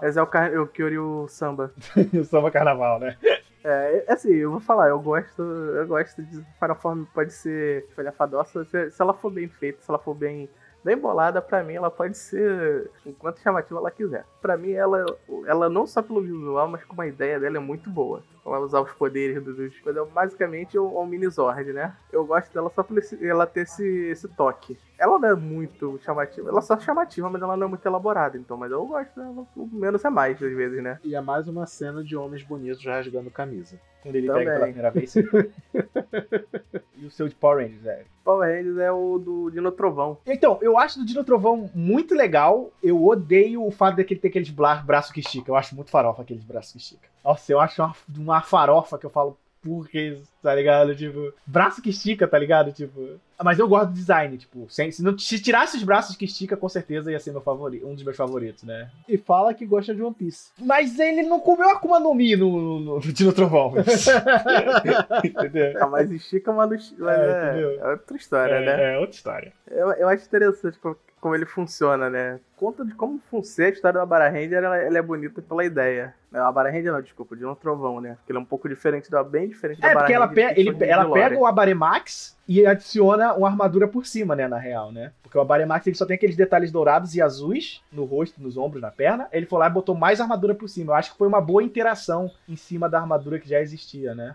Mas 0.00 0.16
é 0.16 0.22
o, 0.22 0.24
o 0.24 0.66
Kyoryu 0.66 1.26
Samba. 1.28 1.72
o 2.12 2.24
Samba 2.24 2.50
Carnaval, 2.50 2.98
né? 2.98 3.16
É, 3.62 4.04
é, 4.08 4.12
assim, 4.12 4.32
eu 4.32 4.50
vou 4.50 4.60
falar, 4.60 4.88
eu 4.88 4.98
gosto, 4.98 5.42
eu 5.42 5.86
gosto 5.86 6.22
de 6.22 6.42
Final 6.58 6.76
Form 6.76 7.04
pode 7.12 7.32
ser 7.32 7.84
espalhafadosa 7.88 8.64
se, 8.64 8.90
se 8.90 9.02
ela 9.02 9.12
for 9.12 9.30
bem 9.30 9.48
feita, 9.48 9.82
se 9.82 9.90
ela 9.90 9.98
for 9.98 10.14
bem 10.14 10.48
bem 10.84 10.96
bolada, 10.96 11.40
para 11.40 11.62
mim 11.62 11.74
ela 11.74 11.90
pode 11.90 12.16
ser 12.16 12.90
enquanto 13.04 13.40
chamativa 13.40 13.78
ela 13.78 13.90
quiser. 13.90 14.24
Para 14.40 14.56
mim 14.56 14.72
ela, 14.72 15.04
ela 15.46 15.68
não 15.68 15.86
só 15.86 16.02
pelo 16.02 16.20
visual, 16.20 16.68
mas 16.68 16.84
como 16.84 17.02
a 17.02 17.06
ideia 17.06 17.38
dela 17.38 17.56
é 17.56 17.60
muito 17.60 17.90
boa. 17.90 18.22
Ela 18.44 18.60
usar 18.60 18.80
os 18.80 18.92
poderes 18.92 19.42
dos 19.42 19.78
coisas, 19.80 20.08
basicamente 20.10 20.76
é 20.76 20.80
um, 20.80 21.06
mini 21.06 21.28
Zord, 21.28 21.72
né? 21.72 21.94
Eu 22.12 22.24
gosto 22.24 22.52
dela 22.52 22.70
só 22.70 22.82
por 22.82 22.98
esse, 22.98 23.26
ela 23.26 23.46
ter 23.46 23.62
esse, 23.62 23.84
esse 23.84 24.28
toque. 24.28 24.78
Ela 25.00 25.18
não 25.18 25.28
é 25.30 25.34
muito 25.34 25.98
chamativa, 26.04 26.50
ela 26.50 26.60
só 26.60 26.74
é 26.74 26.80
chamativa, 26.80 27.30
mas 27.30 27.40
ela 27.40 27.56
não 27.56 27.66
é 27.66 27.70
muito 27.70 27.86
elaborada, 27.86 28.36
então, 28.36 28.56
mas 28.58 28.70
eu 28.70 28.84
gosto 28.86 29.18
dela, 29.18 29.46
o 29.56 29.66
menos 29.66 30.04
é 30.04 30.10
mais 30.10 30.42
às 30.42 30.52
vezes, 30.52 30.82
né? 30.82 31.00
E 31.02 31.14
é 31.14 31.20
mais 31.22 31.48
uma 31.48 31.64
cena 31.66 32.04
de 32.04 32.14
homens 32.14 32.42
bonitos 32.42 32.84
rasgando 32.84 33.30
camisa. 33.30 33.80
Quando 34.02 34.16
ele 34.16 34.26
Também. 34.26 34.44
pega 34.44 34.52
pela 34.52 34.66
primeira 34.66 34.90
vez. 34.90 35.14
e 36.96 37.06
o 37.06 37.10
seu 37.10 37.28
de 37.28 37.34
Power 37.34 37.66
Rangers, 37.66 37.86
é? 37.86 38.04
Power 38.24 38.48
Rangers 38.48 38.78
é 38.78 38.92
o 38.92 39.18
do 39.18 39.50
Dino 39.50 39.72
Trovão. 39.72 40.18
Então, 40.26 40.58
eu 40.60 40.78
acho 40.78 40.98
do 40.98 41.06
Dino 41.06 41.24
Trovão 41.24 41.70
muito 41.74 42.14
legal. 42.14 42.70
Eu 42.82 43.02
odeio 43.04 43.64
o 43.64 43.70
fato 43.70 43.96
de 43.96 44.04
que 44.04 44.14
ele 44.14 44.20
ter 44.20 44.28
aqueles 44.28 44.50
braços 44.50 45.12
que 45.12 45.20
estica. 45.20 45.50
Eu 45.50 45.56
acho 45.56 45.74
muito 45.74 45.90
farofa 45.90 46.22
aqueles 46.22 46.44
braços 46.44 46.72
que 46.72 46.78
estica. 46.78 47.08
Nossa, 47.24 47.52
eu 47.52 47.60
acho 47.60 47.82
uma, 47.82 47.94
uma 48.16 48.40
farofa 48.42 48.98
que 48.98 49.04
eu 49.04 49.10
falo, 49.10 49.38
porque, 49.62 50.20
tá 50.42 50.54
ligado? 50.54 50.94
Tipo, 50.94 51.32
braço 51.46 51.82
que 51.82 51.90
estica, 51.90 52.26
tá 52.26 52.38
ligado? 52.38 52.72
Tipo. 52.72 53.18
Mas 53.42 53.58
eu 53.58 53.66
gosto 53.66 53.88
do 53.88 53.94
design, 53.94 54.36
tipo, 54.36 54.66
sem, 54.68 54.92
se, 54.92 55.02
não, 55.02 55.18
se 55.18 55.40
tirasse 55.40 55.78
os 55.78 55.82
braços 55.82 56.14
que 56.14 56.26
estica, 56.26 56.58
com 56.58 56.68
certeza 56.68 57.10
ia 57.10 57.18
ser 57.18 57.30
meu 57.30 57.40
favorito, 57.40 57.86
um 57.86 57.94
dos 57.94 58.04
meus 58.04 58.16
favoritos, 58.16 58.64
né? 58.64 58.90
E 59.08 59.16
fala 59.16 59.54
que 59.54 59.64
gosta 59.64 59.94
de 59.94 60.02
One 60.02 60.14
Piece. 60.14 60.50
Mas 60.60 60.98
ele 60.98 61.22
não 61.22 61.40
comeu 61.40 61.70
Akuma 61.70 61.98
no 61.98 62.14
Mi 62.14 62.36
no, 62.36 62.80
no, 62.80 62.96
no 62.96 63.00
Dino 63.00 63.32
Trovão. 63.32 63.72
entendeu? 65.24 65.72
Ah, 65.82 65.86
mas 65.86 66.10
estica, 66.10 66.52
mas, 66.52 66.94
mas 66.98 67.18
é, 67.18 67.58
é, 67.58 67.76
é, 67.80 67.88
outra 67.88 68.16
história, 68.16 68.54
é, 68.54 68.66
né? 68.66 68.94
É 68.94 68.98
outra 68.98 69.16
história. 69.16 69.52
Eu, 69.70 69.90
eu 69.92 70.08
acho 70.08 70.26
interessante 70.26 70.78
como 71.20 71.34
ele 71.34 71.44
funciona, 71.44 72.08
né? 72.08 72.40
Conta 72.56 72.84
de 72.84 72.94
como 72.94 73.18
funciona 73.18 73.70
a 73.70 73.72
história 73.72 74.00
da 74.00 74.06
Bara 74.06 74.28
Ranger, 74.28 74.64
ela, 74.64 74.76
ela 74.78 74.98
é 74.98 75.02
bonita 75.02 75.42
pela 75.42 75.64
ideia. 75.64 76.14
A 76.32 76.50
Bara 76.50 76.70
Ranger 76.70 76.92
não, 76.92 77.02
desculpa, 77.02 77.36
de 77.36 77.44
um 77.44 77.54
trovão, 77.54 78.00
né? 78.00 78.16
Porque 78.16 78.32
ele 78.32 78.38
é 78.38 78.40
um 78.40 78.44
pouco 78.44 78.68
diferente 78.68 79.10
da 79.10 79.22
bem 79.22 79.48
diferente 79.48 79.78
é, 79.78 79.88
da 79.88 79.94
Bara 79.94 80.00
Ranger. 80.00 80.16
É, 80.16 80.26
porque 80.26 80.29
ela, 80.29 80.29
ele, 80.36 80.76
ela 80.84 81.10
pega 81.10 81.38
o 81.38 81.46
Abaremax 81.46 82.36
e 82.46 82.66
adiciona 82.66 83.34
uma 83.34 83.48
armadura 83.48 83.86
por 83.86 84.06
cima, 84.06 84.34
né, 84.34 84.48
na 84.48 84.58
real, 84.58 84.90
né? 84.90 85.12
Porque 85.22 85.38
o 85.38 85.40
Abaremax 85.40 85.86
ele 85.86 85.96
só 85.96 86.04
tem 86.04 86.16
aqueles 86.16 86.36
detalhes 86.36 86.72
dourados 86.72 87.14
e 87.14 87.22
azuis 87.22 87.80
no 87.92 88.04
rosto, 88.04 88.42
nos 88.42 88.56
ombros, 88.56 88.82
na 88.82 88.90
perna. 88.90 89.28
Ele 89.32 89.46
foi 89.46 89.58
lá 89.60 89.68
e 89.68 89.70
botou 89.70 89.94
mais 89.94 90.20
armadura 90.20 90.54
por 90.54 90.68
cima. 90.68 90.92
Eu 90.92 90.96
acho 90.96 91.12
que 91.12 91.18
foi 91.18 91.28
uma 91.28 91.40
boa 91.40 91.62
interação 91.62 92.30
em 92.48 92.56
cima 92.56 92.88
da 92.88 92.98
armadura 92.98 93.38
que 93.38 93.48
já 93.48 93.60
existia, 93.60 94.14
né? 94.14 94.34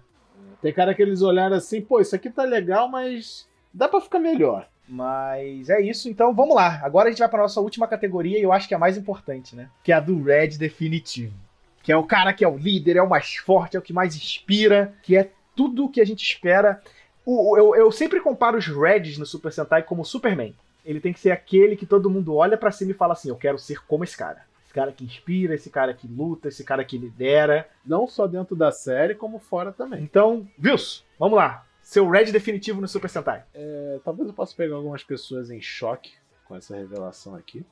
Tem 0.61 0.73
cara 0.73 0.93
que 0.93 1.01
eles 1.01 1.21
olharam 1.21 1.55
assim, 1.55 1.81
pô, 1.81 1.99
isso 1.99 2.15
aqui 2.15 2.29
tá 2.29 2.43
legal, 2.43 2.87
mas 2.87 3.47
dá 3.73 3.87
para 3.87 4.01
ficar 4.01 4.19
melhor. 4.19 4.67
Mas 4.87 5.69
é 5.69 5.81
isso, 5.81 6.07
então 6.09 6.33
vamos 6.33 6.55
lá. 6.55 6.79
Agora 6.83 7.07
a 7.07 7.11
gente 7.11 7.19
vai 7.19 7.29
para 7.29 7.41
nossa 7.41 7.59
última 7.59 7.87
categoria 7.87 8.39
e 8.39 8.43
eu 8.43 8.53
acho 8.53 8.67
que 8.67 8.73
é 8.73 8.77
a 8.77 8.79
mais 8.79 8.97
importante, 8.97 9.55
né? 9.55 9.69
Que 9.83 9.91
é 9.91 9.95
a 9.95 9.99
do 9.99 10.21
Red 10.21 10.57
definitivo. 10.57 11.33
Que 11.81 11.91
é 11.91 11.97
o 11.97 12.03
cara 12.03 12.33
que 12.33 12.43
é 12.43 12.47
o 12.47 12.57
líder, 12.57 12.97
é 12.97 13.01
o 13.01 13.09
mais 13.09 13.35
forte, 13.35 13.75
é 13.75 13.79
o 13.79 13.81
que 13.81 13.93
mais 13.93 14.15
inspira, 14.15 14.93
que 15.03 15.17
é 15.17 15.29
tudo 15.55 15.85
o 15.85 15.89
que 15.89 16.01
a 16.01 16.05
gente 16.05 16.23
espera. 16.23 16.81
O, 17.25 17.57
eu, 17.57 17.75
eu 17.75 17.91
sempre 17.91 18.19
comparo 18.19 18.57
os 18.57 18.67
Reds 18.67 19.17
no 19.17 19.25
Super 19.25 19.51
Sentai 19.51 19.83
como 19.83 20.05
Superman. 20.05 20.55
Ele 20.85 20.99
tem 20.99 21.13
que 21.13 21.19
ser 21.19 21.31
aquele 21.31 21.75
que 21.75 21.85
todo 21.85 22.09
mundo 22.09 22.35
olha 22.35 22.57
para 22.57 22.71
cima 22.71 22.91
e 22.91 22.95
fala 22.95 23.13
assim: 23.13 23.29
Eu 23.29 23.35
quero 23.35 23.57
ser 23.57 23.83
como 23.85 24.03
esse 24.03 24.15
cara. 24.15 24.45
Esse 24.63 24.73
cara 24.73 24.91
que 24.91 25.03
inspira, 25.03 25.55
esse 25.55 25.69
cara 25.69 25.93
que 25.93 26.07
luta, 26.07 26.49
esse 26.49 26.63
cara 26.63 26.83
que 26.83 26.97
lidera. 26.97 27.67
Não 27.85 28.07
só 28.07 28.27
dentro 28.27 28.55
da 28.55 28.71
série, 28.71 29.15
como 29.15 29.39
fora 29.39 29.71
também. 29.71 30.03
Então, 30.03 30.47
Vils, 30.57 31.03
vamos 31.17 31.37
lá 31.37 31.65
seu 31.85 32.09
Red 32.09 32.31
definitivo 32.31 32.81
no 32.81 32.87
Super 32.87 33.09
Sentai? 33.09 33.45
É, 33.53 33.99
talvez 34.03 34.27
eu 34.27 34.33
possa 34.33 34.55
pegar 34.55 34.75
algumas 34.75 35.03
pessoas 35.03 35.51
em 35.51 35.61
choque 35.61 36.13
com 36.43 36.55
essa 36.55 36.75
revelação 36.75 37.35
aqui. 37.35 37.63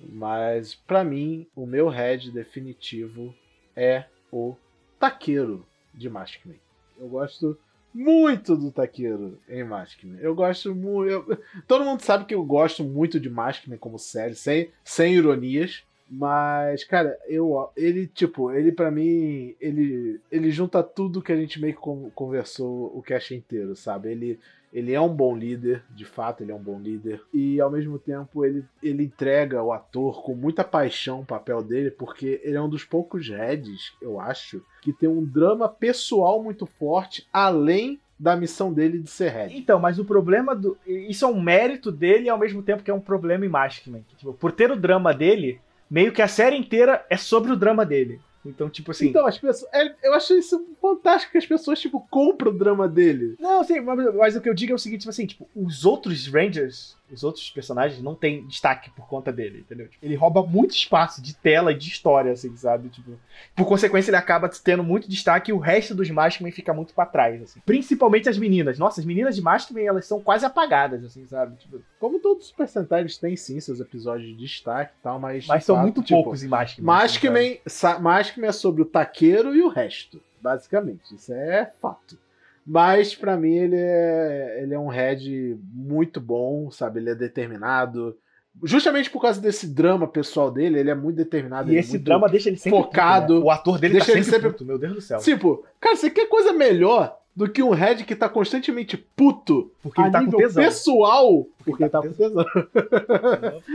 Mas 0.00 0.74
para 0.74 1.04
mim, 1.04 1.46
o 1.54 1.64
meu 1.64 1.88
Red 1.88 2.32
definitivo 2.32 3.32
é 3.74 4.04
o 4.32 4.56
Taqueiro 4.98 5.64
de 5.94 6.10
Maskman. 6.10 6.58
Eu 6.98 7.08
gosto 7.08 7.58
muito 7.94 8.56
do 8.56 8.70
Takeiro 8.70 9.38
em 9.48 9.64
Maskman. 9.64 10.18
Eu 10.20 10.34
gosto 10.34 10.74
muito. 10.74 11.38
Todo 11.66 11.84
mundo 11.84 12.02
sabe 12.02 12.26
que 12.26 12.34
eu 12.34 12.44
gosto 12.44 12.84
muito 12.84 13.18
de 13.18 13.30
Maskman 13.30 13.78
como 13.78 13.98
série, 13.98 14.34
sem, 14.34 14.70
sem 14.84 15.14
ironias. 15.14 15.84
Mas, 16.08 16.84
cara, 16.84 17.18
eu 17.26 17.68
ele, 17.76 18.06
tipo, 18.06 18.52
ele 18.52 18.70
para 18.70 18.90
mim, 18.90 19.54
ele 19.60 20.20
ele 20.30 20.50
junta 20.50 20.82
tudo 20.82 21.22
que 21.22 21.32
a 21.32 21.36
gente 21.36 21.60
meio 21.60 21.74
que 21.74 22.10
conversou 22.14 22.96
o 22.96 23.02
cast 23.02 23.34
inteiro, 23.34 23.74
sabe? 23.74 24.10
Ele 24.10 24.38
ele 24.72 24.92
é 24.92 25.00
um 25.00 25.08
bom 25.08 25.34
líder, 25.34 25.82
de 25.90 26.04
fato, 26.04 26.42
ele 26.42 26.52
é 26.52 26.54
um 26.54 26.62
bom 26.62 26.78
líder. 26.78 27.22
E 27.32 27.58
ao 27.60 27.70
mesmo 27.70 27.98
tempo 27.98 28.44
ele, 28.44 28.62
ele 28.82 29.04
entrega 29.04 29.62
o 29.62 29.72
ator 29.72 30.22
com 30.22 30.34
muita 30.34 30.62
paixão 30.62 31.20
o 31.20 31.26
papel 31.26 31.62
dele, 31.62 31.90
porque 31.90 32.40
ele 32.44 32.56
é 32.56 32.60
um 32.60 32.68
dos 32.68 32.84
poucos 32.84 33.28
heads, 33.28 33.94
eu 34.02 34.20
acho, 34.20 34.62
que 34.82 34.92
tem 34.92 35.08
um 35.08 35.24
drama 35.24 35.66
pessoal 35.66 36.42
muito 36.42 36.66
forte, 36.66 37.26
além 37.32 37.98
da 38.18 38.36
missão 38.36 38.72
dele 38.72 38.98
de 38.98 39.10
ser 39.10 39.30
head. 39.30 39.56
Então, 39.56 39.78
mas 39.78 39.98
o 39.98 40.04
problema 40.04 40.54
do. 40.54 40.76
Isso 40.86 41.24
é 41.24 41.28
um 41.28 41.40
mérito 41.40 41.90
dele 41.90 42.28
ao 42.28 42.38
mesmo 42.38 42.62
tempo 42.62 42.82
que 42.82 42.90
é 42.90 42.94
um 42.94 43.00
problema 43.00 43.44
em 43.44 43.48
Maskman. 43.48 44.04
Tipo, 44.16 44.32
por 44.34 44.52
ter 44.52 44.70
o 44.70 44.76
drama 44.76 45.12
dele, 45.12 45.60
meio 45.90 46.12
que 46.12 46.22
a 46.22 46.28
série 46.28 46.56
inteira 46.56 47.04
é 47.08 47.16
sobre 47.16 47.52
o 47.52 47.56
drama 47.56 47.84
dele. 47.84 48.20
Então, 48.44 48.70
tipo 48.70 48.90
assim. 48.90 49.08
Então, 49.08 49.26
as 49.26 49.38
pessoas. 49.38 49.68
É, 49.74 49.94
eu 50.04 50.14
acho 50.14 50.34
isso 50.34 50.64
fantástico 50.80 51.32
que 51.32 51.38
as 51.38 51.46
pessoas, 51.46 51.80
tipo, 51.80 52.06
compram 52.10 52.52
o 52.52 52.56
drama 52.56 52.88
dele. 52.88 53.34
Não, 53.40 53.62
sim, 53.64 53.80
mas, 53.80 54.14
mas, 54.14 54.36
o 54.36 54.40
que 54.40 54.48
eu 54.48 54.54
digo 54.54 54.72
é 54.72 54.74
o 54.74 54.78
seguinte, 54.78 55.00
tipo 55.00 55.10
assim, 55.10 55.26
tipo, 55.26 55.48
os 55.54 55.84
outros 55.84 56.26
Rangers 56.28 56.96
os 57.10 57.22
outros 57.22 57.50
personagens 57.50 58.02
não 58.02 58.14
têm 58.14 58.46
destaque 58.46 58.90
por 58.90 59.06
conta 59.06 59.32
dele, 59.32 59.60
entendeu? 59.60 59.88
Tipo, 59.88 60.04
ele 60.04 60.14
rouba 60.14 60.44
muito 60.44 60.72
espaço 60.72 61.22
de 61.22 61.34
tela 61.34 61.72
e 61.72 61.76
de 61.76 61.88
história, 61.88 62.32
assim, 62.32 62.54
sabe? 62.56 62.88
Tipo, 62.88 63.12
por 63.54 63.66
consequência, 63.66 64.10
ele 64.10 64.16
acaba 64.16 64.48
tendo 64.48 64.82
muito 64.82 65.08
destaque 65.08 65.50
e 65.50 65.54
o 65.54 65.58
resto 65.58 65.94
dos 65.94 66.10
Maskman 66.10 66.50
fica 66.50 66.72
muito 66.74 66.94
para 66.94 67.06
trás, 67.06 67.42
assim. 67.42 67.60
Principalmente 67.64 68.28
as 68.28 68.38
meninas. 68.38 68.78
Nossa, 68.78 69.00
as 69.00 69.06
meninas 69.06 69.36
de 69.36 69.42
Maskman, 69.42 69.86
elas 69.86 70.06
são 70.06 70.20
quase 70.20 70.44
apagadas, 70.44 71.04
assim, 71.04 71.26
sabe? 71.26 71.56
Tipo, 71.56 71.80
como 72.00 72.18
todos 72.18 72.52
os 72.58 72.70
Sentai, 72.70 73.06
têm 73.20 73.36
sim 73.36 73.60
seus 73.60 73.80
episódios 73.80 74.28
de 74.28 74.34
destaque 74.34 74.92
e 74.98 75.02
tal, 75.02 75.20
mas... 75.20 75.46
Mas 75.46 75.64
são 75.64 75.76
fato, 75.76 75.84
muito 75.84 76.02
tipo, 76.02 76.22
poucos 76.22 76.42
em 76.42 76.48
Maskman. 76.48 76.84
Maskman, 76.84 77.60
assim, 77.64 78.02
Maskman 78.02 78.48
é 78.48 78.52
sobre 78.52 78.82
o 78.82 78.86
taqueiro 78.86 79.54
e 79.54 79.62
o 79.62 79.68
resto, 79.68 80.20
basicamente. 80.40 81.14
Isso 81.14 81.32
é 81.32 81.72
fato. 81.80 82.18
Mas 82.66 83.14
para 83.14 83.36
mim 83.36 83.54
ele 83.54 83.76
é, 83.76 84.60
ele 84.62 84.74
é 84.74 84.78
um 84.78 84.88
head 84.88 85.56
muito 85.72 86.20
bom, 86.20 86.70
sabe? 86.70 86.98
Ele 86.98 87.10
é 87.10 87.14
determinado. 87.14 88.16
Justamente 88.64 89.08
por 89.08 89.20
causa 89.20 89.40
desse 89.40 89.68
drama 89.68 90.08
pessoal 90.08 90.50
dele, 90.50 90.80
ele 90.80 90.90
é 90.90 90.94
muito 90.94 91.16
determinado. 91.16 91.72
E 91.72 91.76
é 91.76 91.80
esse 91.80 91.98
drama 91.98 92.28
deixa 92.28 92.48
ele 92.48 92.56
sempre 92.56 92.78
focado. 92.78 93.34
Puto, 93.34 93.40
né? 93.40 93.46
O 93.46 93.50
ator 93.50 93.78
dele 93.78 93.92
deixa 93.94 94.06
tá 94.06 94.12
sempre, 94.14 94.20
ele 94.20 94.30
sempre 94.30 94.50
puto, 94.50 94.64
meu 94.64 94.78
Deus 94.78 94.94
do 94.94 95.00
céu. 95.00 95.18
Tipo, 95.20 95.64
cara, 95.78 95.94
você 95.94 96.10
quer 96.10 96.26
coisa 96.28 96.52
melhor 96.52 97.16
do 97.36 97.48
que 97.48 97.62
um 97.62 97.68
Red 97.68 97.96
que 97.96 98.16
tá 98.16 98.30
constantemente 98.30 98.96
puto 98.96 99.70
porque 99.82 100.00
ele 100.00 100.10
tá 100.10 100.24
com 100.24 100.30
tesão. 100.30 100.64
pessoal 100.64 101.46
porque, 101.62 101.82
ele 101.82 101.90
tá, 101.90 102.00
tá 102.00 102.08
com 102.08 102.14
tesão. 102.14 102.44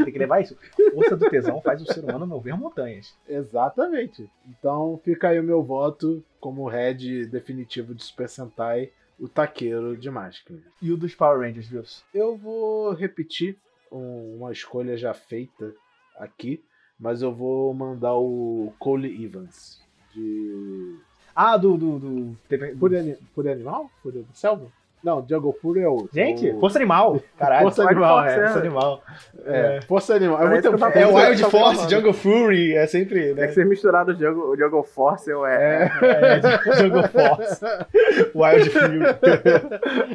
Tem 0.04 0.12
que 0.12 0.18
levar 0.18 0.42
isso. 0.42 0.58
Força 0.94 1.16
do 1.16 1.30
tesão 1.30 1.62
faz 1.62 1.80
o 1.82 1.94
ser 1.94 2.04
humano 2.04 2.26
mover 2.26 2.58
montanhas. 2.58 3.14
Exatamente. 3.30 4.28
Então 4.50 5.00
fica 5.04 5.30
aí 5.30 5.40
o 5.40 5.44
meu 5.44 5.62
voto 5.62 6.24
como 6.40 6.68
Red 6.68 7.28
definitivo 7.28 7.94
de 7.94 8.04
Super 8.04 8.28
Sentai, 8.28 8.90
o 9.20 9.30
Taqueiro 9.30 9.96
de 9.96 10.10
Máscara. 10.10 10.60
E 10.82 10.92
o 10.92 10.98
dos 10.98 11.14
Power 11.14 11.42
Rangers, 11.42 11.72
Wilson? 11.72 12.02
Eu 12.12 12.36
vou 12.36 12.94
repetir 12.94 13.56
uma 13.92 14.52
escolha 14.52 14.98
já 14.98 15.14
feita 15.14 15.72
aqui, 16.18 16.64
mas 17.00 17.22
eu 17.22 17.32
vou 17.32 17.72
mandar 17.76 18.16
o 18.16 18.74
Cole 18.80 19.24
Evans 19.24 19.82
de 20.14 20.98
ah, 21.36 21.58
do. 21.58 21.78
do, 21.78 22.00
do... 22.00 22.38
Fúria, 22.80 23.18
Fúria 23.34 23.52
Animal? 23.52 23.90
Fúria 24.02 24.22
do 24.22 24.34
Selva? 24.34 24.68
Não, 25.04 25.26
Jungle 25.28 25.54
Fury 25.54 25.82
é 25.82 25.88
outro. 25.88 26.10
Gente, 26.14 26.48
o... 26.52 26.60
Força 26.60 26.78
Animal. 26.78 27.20
Caralho, 27.38 27.64
Força 27.64 27.84
Animal, 27.84 28.24
é. 28.24 28.40
Força 28.40 28.60
Animal. 28.60 29.04
É, 29.46 29.78
é. 29.78 29.82
Força 29.82 30.16
Animal. 30.16 30.44
É, 30.44 30.50
muito 30.50 30.68
é 30.68 31.08
o 31.08 31.16
Wild 31.16 31.44
Force, 31.46 31.90
Jungle 31.90 32.14
Fury, 32.14 32.76
é 32.76 32.86
sempre. 32.86 33.34
Né? 33.34 33.44
É 33.44 33.48
que 33.48 33.54
ser 33.54 33.66
misturado 33.66 34.12
o 34.12 34.16
Jungle, 34.16 34.56
Jungle 34.56 34.84
Force 34.84 35.32
ou 35.32 35.46
é. 35.46 35.92
É, 36.02 36.40
é 36.40 36.76
Jungle 36.78 37.08
Force. 37.08 37.66
Wild 38.36 38.70
Fury. 38.70 39.00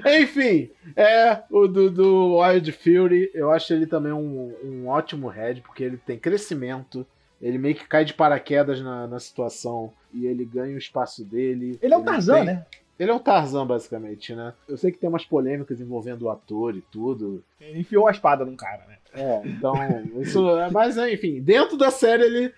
Enfim, 0.23 0.71
é 0.95 1.39
o 1.51 1.67
do, 1.67 1.91
do 1.91 2.39
Wild 2.39 2.71
Fury. 2.71 3.31
Eu 3.35 3.51
acho 3.51 3.73
ele 3.73 3.87
também 3.87 4.13
um, 4.13 4.55
um 4.63 4.89
ótimo 4.89 5.27
head, 5.27 5.63
porque 5.63 5.83
ele 5.83 5.97
tem 5.97 6.17
crescimento. 6.17 7.05
Ele 7.41 7.59
meio 7.59 7.75
que 7.75 7.87
cai 7.87 8.05
de 8.05 8.15
paraquedas 8.15 8.81
na, 8.81 9.07
na 9.07 9.21
situação 9.21 9.93
e 10.13 10.27
ele 10.27 10.45
ganha 10.45 10.75
o 10.75 10.79
espaço 10.79 11.25
dele. 11.25 11.79
Ele 11.83 11.95
é 11.95 11.97
o 11.97 12.03
Tarzan, 12.03 12.37
tem... 12.37 12.45
né? 12.45 12.67
Ele 12.99 13.11
é 13.11 13.15
o 13.15 13.21
Tarzan, 13.21 13.67
basicamente, 13.67 14.35
né? 14.35 14.55
Eu 14.67 14.77
sei 14.79 14.91
que 14.91 14.99
tem 14.99 15.09
umas 15.09 15.25
polêmicas 15.25 15.81
envolvendo 15.81 16.23
o 16.23 16.31
ator 16.31 16.75
e 16.75 16.81
tudo. 16.81 17.45
Ele 17.61 17.81
enfiou 17.81 18.07
a 18.07 18.11
espada 18.11 18.45
num 18.45 18.57
cara, 18.57 18.85
né? 18.89 18.97
É, 19.17 19.41
então, 19.47 19.75
isso. 20.21 20.59
É, 20.59 20.71
mas, 20.71 20.97
enfim, 20.99 21.41
dentro 21.41 21.77
da 21.77 21.91
série 21.91 22.23
ele. 22.23 22.53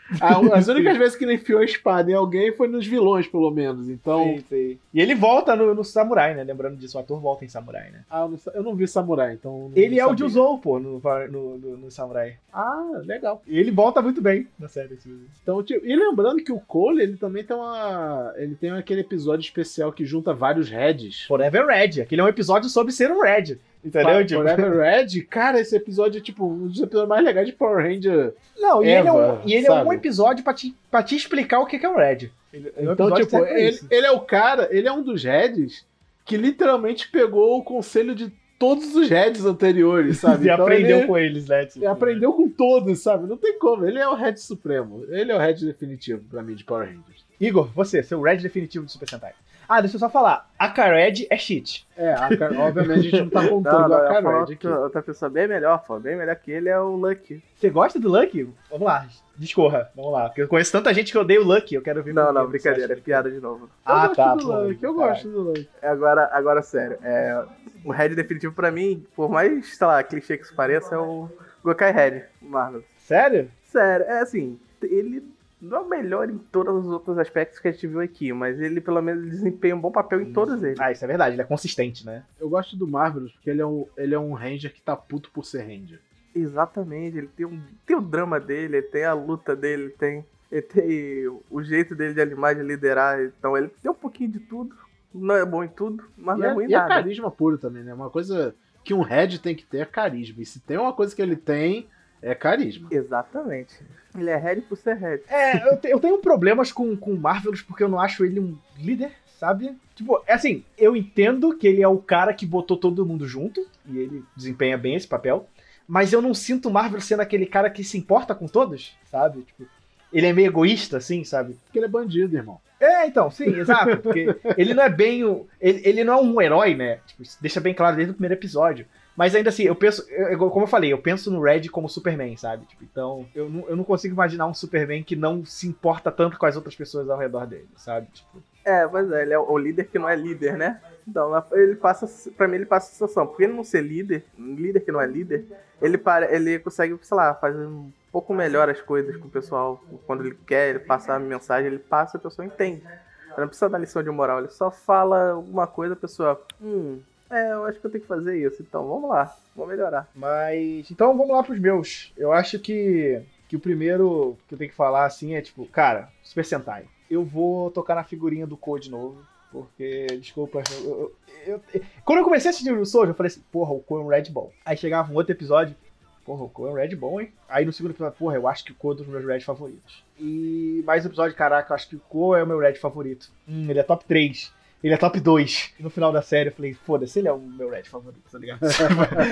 As 0.53 0.67
únicas 0.67 0.97
vezes 0.97 1.17
que 1.17 1.25
ele 1.25 1.35
enfiou 1.35 1.61
a 1.61 1.65
espada 1.65 2.11
em 2.11 2.15
alguém 2.15 2.53
foi 2.53 2.67
nos 2.67 2.87
vilões, 2.87 3.29
pelo 3.29 3.51
menos. 3.51 3.89
Então. 3.89 4.25
Sim, 4.25 4.45
sim. 4.49 4.79
E 4.93 5.01
ele 5.01 5.15
volta 5.15 5.55
no, 5.55 5.73
no, 5.73 5.85
Samurai, 5.85 6.35
né? 6.35 6.43
Lembrando 6.43 6.77
disso, 6.77 6.97
o 6.97 7.01
ator 7.01 7.21
volta 7.21 7.45
em 7.45 7.49
Samurai, 7.49 7.91
né? 7.91 8.05
Ah, 8.11 8.23
eu 8.23 8.29
não, 8.29 8.39
eu 8.55 8.63
não 8.65 8.75
vi 8.75 8.89
Samurai, 8.89 9.35
então. 9.35 9.71
Ele 9.75 10.01
é 10.01 10.05
sabia. 10.05 10.15
o 10.15 10.19
Juzou, 10.19 10.59
pô, 10.59 10.81
no, 10.81 11.01
no, 11.01 11.59
no, 11.59 11.77
no, 11.77 11.91
Samurai. 11.91 12.37
Ah, 12.53 13.01
legal. 13.05 13.41
E 13.47 13.57
ele 13.57 13.71
volta 13.71 14.03
muito 14.03 14.21
bem 14.21 14.49
na 14.59 14.69
série. 14.69 14.99
Então, 15.43 15.63
tipo, 15.63 15.87
e 15.87 15.95
lembrando 15.95 16.43
que 16.43 16.53
o 16.53 16.61
Cole, 16.61 17.03
ele 17.03 17.17
também 17.17 17.45
tem 17.45 17.57
uma. 17.57 18.33
Ele 18.37 18.57
tem 18.57 18.71
aquele 18.73 19.03
episódio 19.03 19.45
especial 19.45 19.93
que 19.93 20.05
junta 20.05 20.35
vários 20.35 20.69
Reds. 20.69 21.25
Forever 21.27 21.67
Red. 21.67 22.03
Aquele 22.03 22.21
é 22.21 22.25
um 22.25 22.29
episódio 22.29 22.69
sobre 22.69 22.93
ser 22.93 23.13
um 23.13 23.23
Red. 23.23 23.59
Entendeu? 23.85 24.27
Tipo... 24.27 24.43
Forever 24.43 24.81
Red, 24.81 25.23
cara, 25.23 25.61
esse 25.61 25.77
episódio 25.77 26.19
é 26.19 26.23
tipo 26.23 26.47
um 26.47 26.67
dos 26.67 26.81
episódios 26.81 27.09
mais 27.09 27.25
legais 27.25 27.47
de 27.47 27.53
Power 27.53 27.85
Ranger. 27.85 28.35
Não, 28.59 28.83
e 28.83 28.89
ele, 28.89 29.09
é 29.09 29.13
um, 29.13 29.41
e 29.47 29.55
ele 29.55 29.67
é 29.67 29.73
um 29.73 29.93
episódio 29.93 30.43
pra 30.43 30.53
te, 30.53 30.75
pra 30.91 31.03
te 31.03 31.15
explicar 31.15 31.61
o 31.61 31.67
que 31.67 31.77
é 31.85 31.89
um 31.89 31.97
Red. 31.97 32.31
Ele, 32.53 32.73
é 32.77 32.83
então, 32.83 33.13
tipo, 33.13 33.45
ele, 33.45 33.79
ele, 33.91 34.07
é 34.07 34.11
o 34.11 34.21
cara, 34.21 34.69
ele 34.71 34.89
é 34.89 34.93
um 34.93 35.03
dos 35.03 35.23
Reds 35.23 35.87
que 36.25 36.37
literalmente 36.37 37.09
pegou 37.11 37.59
o 37.59 37.63
conselho 37.63 38.15
de 38.15 38.33
todos 38.59 38.95
os 38.95 39.09
Reds 39.09 39.45
anteriores, 39.45 40.19
sabe? 40.21 40.47
e 40.47 40.51
então 40.51 40.65
aprendeu 40.65 40.99
ele, 40.99 41.07
com 41.07 41.19
eles, 41.19 41.47
né? 41.47 41.67
Tipo, 41.67 41.89
aprendeu 41.89 42.33
com 42.33 42.49
todos, 42.49 43.01
sabe? 43.01 43.29
Não 43.29 43.37
tem 43.37 43.59
como. 43.59 43.87
Ele 43.87 43.99
é 43.99 44.09
o 44.09 44.15
Red 44.15 44.37
Supremo. 44.37 45.05
Ele 45.09 45.31
é 45.31 45.37
o 45.37 45.39
Red 45.39 45.55
definitivo 45.55 46.23
pra 46.29 46.43
mim 46.43 46.55
de 46.55 46.65
Power 46.65 46.87
Rangers. 46.89 47.25
Igor, 47.41 47.71
você, 47.75 48.03
seu 48.03 48.21
Red 48.21 48.39
definitivo 48.39 48.85
de 48.85 48.93
Super 48.93 49.09
Sentai. 49.09 49.33
Ah, 49.69 49.83
deixa 49.83 49.97
eu 49.97 50.01
só 50.01 50.09
falar. 50.09 50.51
A 50.59 50.71
Cared 50.71 51.27
é 51.29 51.37
cheat. 51.37 51.87
É, 51.95 52.15
a, 52.15 52.29
obviamente 52.67 53.01
a 53.01 53.03
gente 53.03 53.21
não 53.21 53.29
tá 53.29 53.47
contando 53.47 53.81
não, 53.83 53.89
não, 53.89 53.97
a 53.97 54.23
Cared 54.23 54.53
aqui. 54.55 54.67
Outra 54.67 55.03
pessoa 55.03 55.29
bem 55.29 55.47
melhor, 55.47 55.85
pô. 55.87 56.01
Bem 56.01 56.17
melhor 56.17 56.35
que 56.37 56.51
ele 56.51 56.71
é 56.71 56.81
o 56.81 56.97
Lucky. 56.97 57.43
Você 57.55 57.69
gosta 57.69 58.01
do 58.01 58.09
Lucky? 58.09 58.49
Vamos 58.71 58.87
lá, 58.87 59.07
discorra. 59.37 59.91
Vamos 59.95 60.13
lá. 60.13 60.29
Porque 60.29 60.41
eu 60.41 60.49
conheço 60.49 60.73
tanta 60.73 60.95
gente 60.95 61.13
que 61.13 61.19
odeia 61.19 61.43
o 61.43 61.45
Lucky. 61.45 61.75
Eu 61.75 61.83
quero 61.83 62.03
ver. 62.03 62.15
Não, 62.15 62.33
não, 62.33 62.49
brincadeira. 62.49 62.95
É 62.95 62.97
piada 62.97 63.31
de 63.31 63.41
novo. 63.41 63.69
Ah, 63.85 64.07
eu 64.07 64.17
tá. 64.17 64.35
Do 64.35 64.47
Lucky, 64.47 64.83
eu 64.83 64.95
gosto 64.95 65.29
do 65.29 65.43
Lucky. 65.43 65.69
É, 65.83 65.89
agora, 65.89 66.31
agora, 66.33 66.63
sério. 66.63 66.97
É, 67.03 67.45
o 67.85 67.93
Red 67.93 68.11
definitivo 68.11 68.55
pra 68.55 68.71
mim, 68.71 69.07
por 69.15 69.29
mais, 69.29 69.77
sei 69.77 69.87
lá, 69.87 70.03
clichê 70.03 70.39
que 70.39 70.45
isso 70.45 70.55
pareça, 70.55 70.95
é 70.95 70.99
o 70.99 71.29
Gokai 71.63 71.93
Red, 71.93 72.23
Marvel. 72.41 72.83
Sério? 72.97 73.51
Sério. 73.65 74.07
É 74.07 74.21
assim, 74.21 74.59
ele 74.83 75.23
não 75.61 75.79
é 75.79 75.81
o 75.81 75.89
melhor 75.89 76.31
em 76.31 76.39
todos 76.39 76.87
os 76.87 76.93
outros 76.93 77.19
aspectos 77.19 77.59
que 77.59 77.69
a 77.69 77.73
gente 77.73 77.87
viu 77.87 78.01
aqui, 78.01 78.33
mas 78.33 78.61
ele 78.61 78.81
pelo 78.81 79.03
menos 79.03 79.29
desempenha 79.29 79.75
um 79.75 79.81
bom 79.81 79.91
papel 79.91 80.21
em 80.21 80.33
todos 80.33 80.63
eles. 80.63 80.79
Ah, 80.79 80.93
isso 80.93 81.05
é 81.05 81.09
verdade, 81.09 81.35
ele 81.35 81.43
é 81.43 81.45
consistente, 81.45 82.07
né? 82.07 82.25
Eu 82.39 82.49
gosto 82.49 82.77
do 82.77 82.87
Marvelous 82.87 83.33
porque 83.33 83.51
ele 83.51 83.61
é 83.61 83.67
um, 83.67 83.87
ele 83.97 84.15
é 84.15 84.19
um 84.19 84.33
Ranger 84.33 84.73
que 84.73 84.81
tá 84.81 84.97
puto 84.97 85.31
por 85.31 85.45
ser 85.45 85.63
Ranger. 85.63 86.01
Exatamente, 86.35 87.19
ele 87.19 87.29
tem, 87.29 87.47
um, 87.47 87.61
tem 87.85 87.97
o 87.97 88.01
drama 88.01 88.39
dele, 88.39 88.77
ele 88.77 88.87
tem 88.87 89.05
a 89.05 89.13
luta 89.13 89.57
dele, 89.57 89.91
tem, 89.91 90.25
ele 90.51 90.63
tem 90.63 91.41
o 91.51 91.63
jeito 91.63 91.95
dele 91.95 92.15
de 92.15 92.21
animar, 92.21 92.55
de 92.55 92.63
liderar, 92.63 93.21
então 93.21 93.57
ele 93.57 93.69
tem 93.69 93.91
um 93.91 93.95
pouquinho 93.95 94.31
de 94.31 94.41
tudo. 94.41 94.77
Não 95.13 95.35
é 95.35 95.45
bom 95.45 95.65
em 95.65 95.69
tudo, 95.69 96.05
mas 96.17 96.37
e 96.37 96.41
não 96.41 96.47
é, 96.47 96.51
é 96.51 96.55
ruim 96.55 96.65
em 96.67 96.69
nada. 96.69 96.95
E 96.95 96.99
é 96.99 97.03
carisma 97.03 97.31
puro 97.31 97.59
também, 97.59 97.83
né? 97.83 97.95
Uma 97.95 98.11
coisa 98.11 98.55
que 98.85 98.95
um 98.95 99.01
Red 99.01 99.39
tem 99.39 99.55
que 99.55 99.67
ter 99.67 99.79
é 99.79 99.85
carisma. 99.85 100.43
E 100.43 100.47
se 100.47 100.61
tem 100.61 100.79
uma 100.79 100.93
coisa 100.93 101.17
que 101.17 101.23
ele 101.23 101.35
tem, 101.35 101.89
é 102.23 102.35
carisma. 102.35 102.89
Exatamente. 102.91 103.83
Ele 104.21 104.31
é 104.31 104.37
Red 104.37 104.63
por 104.63 104.77
ser 104.77 104.97
Red. 104.97 105.21
É, 105.29 105.73
eu, 105.73 105.77
te, 105.77 105.89
eu 105.89 106.01
tenho 106.01 106.19
problemas 106.19 106.73
com, 106.73 106.97
com 106.97 107.15
Marvelous 107.17 107.63
porque 107.63 107.83
eu 107.83 107.89
não 107.89 108.01
acho 108.01 108.25
ele 108.25 108.41
um 108.41 108.57
líder, 108.79 109.13
sabe? 109.39 109.77
Tipo, 109.95 110.23
é 110.27 110.35
assim, 110.35 110.65
eu 110.77 110.97
entendo 110.97 111.57
que 111.57 111.67
ele 111.67 111.83
é 111.83 111.89
o 111.89 111.99
cara 111.99 112.33
que 112.33 112.47
botou 112.47 112.77
todo 112.77 113.07
mundo 113.07 113.27
junto 113.27 113.67
e 113.87 113.99
ele 113.99 114.25
desempenha 114.37 114.77
bem 114.79 114.95
esse 114.95 115.07
papel, 115.07 115.49
mas 115.87 116.13
eu 116.13 116.21
não 116.21 116.35
sinto 116.35 116.71
Marvel 116.71 117.01
sendo 117.01 117.21
aquele 117.21 117.47
cara 117.47 117.71
que 117.71 117.83
se 117.83 117.97
importa 117.97 118.35
com 118.35 118.47
todos, 118.47 118.97
sabe? 119.11 119.43
Tipo, 119.43 119.67
ele 120.13 120.27
é 120.27 120.33
meio 120.33 120.49
egoísta, 120.49 120.99
assim, 120.99 121.25
sabe? 121.25 121.57
Porque 121.65 121.79
ele 121.79 121.87
é 121.87 121.89
bandido, 121.89 122.37
irmão. 122.37 122.61
É, 122.81 123.07
então, 123.07 123.31
sim, 123.31 123.47
exato. 123.59 123.97
Porque 123.99 124.37
ele 124.57 124.73
não 124.73 124.83
é 124.83 124.89
bem 124.89 125.25
o. 125.25 125.47
Ele, 125.61 125.83
ele 125.85 126.05
não 126.05 126.15
é 126.15 126.23
um 126.23 126.41
herói, 126.41 126.75
né? 126.75 127.01
Tipo, 127.07 127.23
deixa 127.41 127.61
bem 127.61 127.75
claro 127.75 127.97
desde 127.97 128.13
o 128.13 128.15
primeiro 128.15 128.35
episódio. 128.35 128.87
Mas 129.19 129.35
ainda 129.35 129.49
assim, 129.49 129.65
eu 129.65 129.75
penso, 129.75 130.09
eu, 130.09 130.39
como 130.39 130.63
eu 130.63 130.69
falei, 130.69 130.93
eu 130.93 130.99
penso 130.99 131.29
no 131.29 131.43
Red 131.43 131.69
como 131.71 131.89
Superman, 131.89 132.37
sabe? 132.37 132.65
Tipo, 132.67 132.85
então, 132.85 133.27
eu 133.35 133.51
não, 133.51 133.69
eu 133.69 133.75
não 133.75 133.83
consigo 133.83 134.15
imaginar 134.15 134.47
um 134.47 134.55
Superman 134.55 135.03
que 135.03 135.17
não 135.17 135.45
se 135.45 135.67
importa 135.67 136.13
tanto 136.13 136.39
com 136.39 136.47
as 136.47 136.55
outras 136.55 136.77
pessoas 136.77 137.11
ao 137.11 137.19
redor 137.19 137.45
dele, 137.45 137.69
sabe? 137.75 138.07
Tipo, 138.13 138.41
É, 138.65 138.87
pois 138.87 139.11
é, 139.11 139.23
ele 139.23 139.35
é 139.35 139.39
o 139.39 139.59
líder 139.59 139.89
que 139.89 139.99
não 139.99 140.09
é 140.09 140.15
líder, 140.15 140.57
né? 140.57 140.81
Então, 141.05 141.33
ele 141.51 141.75
passa, 141.75 142.09
pra 142.37 142.47
mim, 142.47 142.55
ele 142.55 142.67
passa 142.67 142.87
a 142.87 142.91
sensação. 142.93 143.27
Porque 143.27 143.43
ele 143.43 143.55
não 143.55 143.65
ser 143.65 143.81
líder, 143.81 144.25
líder 144.39 144.81
que 144.85 144.93
não 144.93 145.01
é 145.01 145.07
líder, 145.09 145.47
ele, 145.83 145.99
para, 145.99 146.33
ele 146.33 146.61
consegue, 146.61 146.97
sei 147.03 147.17
lá, 147.17 147.35
fazer 147.35 147.67
um 147.67 147.91
pouco 148.13 148.33
melhor 148.33 148.71
as 148.71 148.81
coisas 148.81 149.17
com 149.17 149.27
o 149.27 149.31
pessoal. 149.31 149.83
Quando 150.07 150.25
ele 150.25 150.39
quer 150.47 150.71
ele 150.71 150.79
passar 150.79 151.17
a 151.17 151.19
mensagem, 151.19 151.67
ele 151.67 151.81
passa, 151.81 152.19
a 152.19 152.21
pessoa 152.21 152.47
entende. 152.47 152.83
Ele 152.87 153.41
não 153.41 153.49
precisa 153.49 153.69
dar 153.69 153.79
lição 153.79 154.01
de 154.01 154.11
moral, 154.11 154.39
ele 154.39 154.49
só 154.49 154.71
fala 154.71 155.33
alguma 155.33 155.67
coisa, 155.67 155.95
a 155.95 155.97
pessoa, 155.97 156.41
hum, 156.63 157.01
é, 157.31 157.53
eu 157.53 157.65
acho 157.65 157.79
que 157.79 157.87
eu 157.87 157.91
tenho 157.91 158.03
que 158.03 158.09
fazer 158.09 158.37
isso. 158.37 158.63
Então, 158.63 158.87
vamos 158.87 159.11
lá, 159.11 159.37
vou 159.55 159.67
melhorar. 159.67 160.09
Mas, 160.15 160.91
então 160.91 161.17
vamos 161.17 161.33
lá 161.33 161.43
pros 161.43 161.59
meus. 161.59 162.13
Eu 162.17 162.33
acho 162.33 162.59
que, 162.59 163.21
que 163.49 163.57
o 163.57 163.61
primeiro 163.61 164.37
que 164.47 164.55
eu 164.55 164.59
tenho 164.59 164.71
que 164.71 164.77
falar, 164.77 165.05
assim, 165.05 165.35
é 165.35 165.43
tipo, 165.43 165.67
cara, 165.67 166.11
Super 166.23 166.45
Sentai. 166.45 166.85
Eu 167.11 167.25
vou 167.25 167.71
tocar 167.71 167.95
na 167.95 168.05
figurinha 168.05 168.47
do 168.47 168.57
Code 168.57 168.85
de 168.85 168.91
novo. 168.91 169.23
Porque, 169.51 170.07
desculpa, 170.21 170.63
eu, 170.85 171.15
eu, 171.47 171.63
eu, 171.73 171.83
quando 172.05 172.19
eu 172.19 172.25
comecei 172.25 172.51
a 172.51 172.51
assistir 172.51 172.71
o 172.71 172.85
Soldier, 172.85 173.13
eu 173.13 173.17
falei 173.17 173.29
assim, 173.29 173.43
porra, 173.51 173.73
o 173.73 173.81
Cole 173.81 174.03
é 174.03 174.05
um 174.05 174.09
Red 174.09 174.31
Ball. 174.31 174.53
Aí 174.65 174.77
chegava 174.77 175.11
um 175.11 175.17
outro 175.17 175.33
episódio, 175.33 175.75
porra, 176.23 176.45
o 176.45 176.51
Cole 176.51 176.69
é 176.69 176.73
um 176.73 176.77
Red 176.77 176.95
Ball, 176.95 177.23
hein? 177.23 177.33
Aí 177.49 177.65
no 177.65 177.73
segundo 177.73 177.93
episódio, 177.93 178.19
porra, 178.19 178.37
eu 178.37 178.47
acho 178.47 178.63
que 178.63 178.73
o 178.73 178.75
Cole 178.75 178.99
é 178.99 179.01
um 179.01 179.05
dos 179.05 179.13
meus 179.15 179.25
Red 179.25 179.41
favoritos. 179.41 180.05
E 180.19 180.83
mais 180.85 181.03
um 181.03 181.09
episódio, 181.09 181.35
caraca, 181.35 181.73
eu 181.73 181.75
acho 181.75 181.89
que 181.89 181.97
o 181.97 182.01
Cole 182.01 182.41
é 182.41 182.45
o 182.45 182.47
meu 182.47 182.59
Red 182.59 182.75
favorito. 182.75 183.33
Hum, 183.49 183.71
ele 183.71 183.79
é 183.79 183.83
top 183.83 184.05
3 184.05 184.53
ele 184.83 184.95
é 184.95 184.97
top 184.97 185.19
2. 185.19 185.75
E 185.79 185.83
no 185.83 185.91
final 185.91 186.13
da 186.13 186.23
série 186.23 186.51
eu 186.51 186.53
falei, 186.53 186.73
foda-se, 186.73 187.19
ele 187.19 187.29
é 187.29 187.33
o 187.33 187.39
meu 187.39 187.71
Red 187.71 187.85
favorito, 187.85 188.31
tá 188.31 188.39
ligado? 188.39 188.61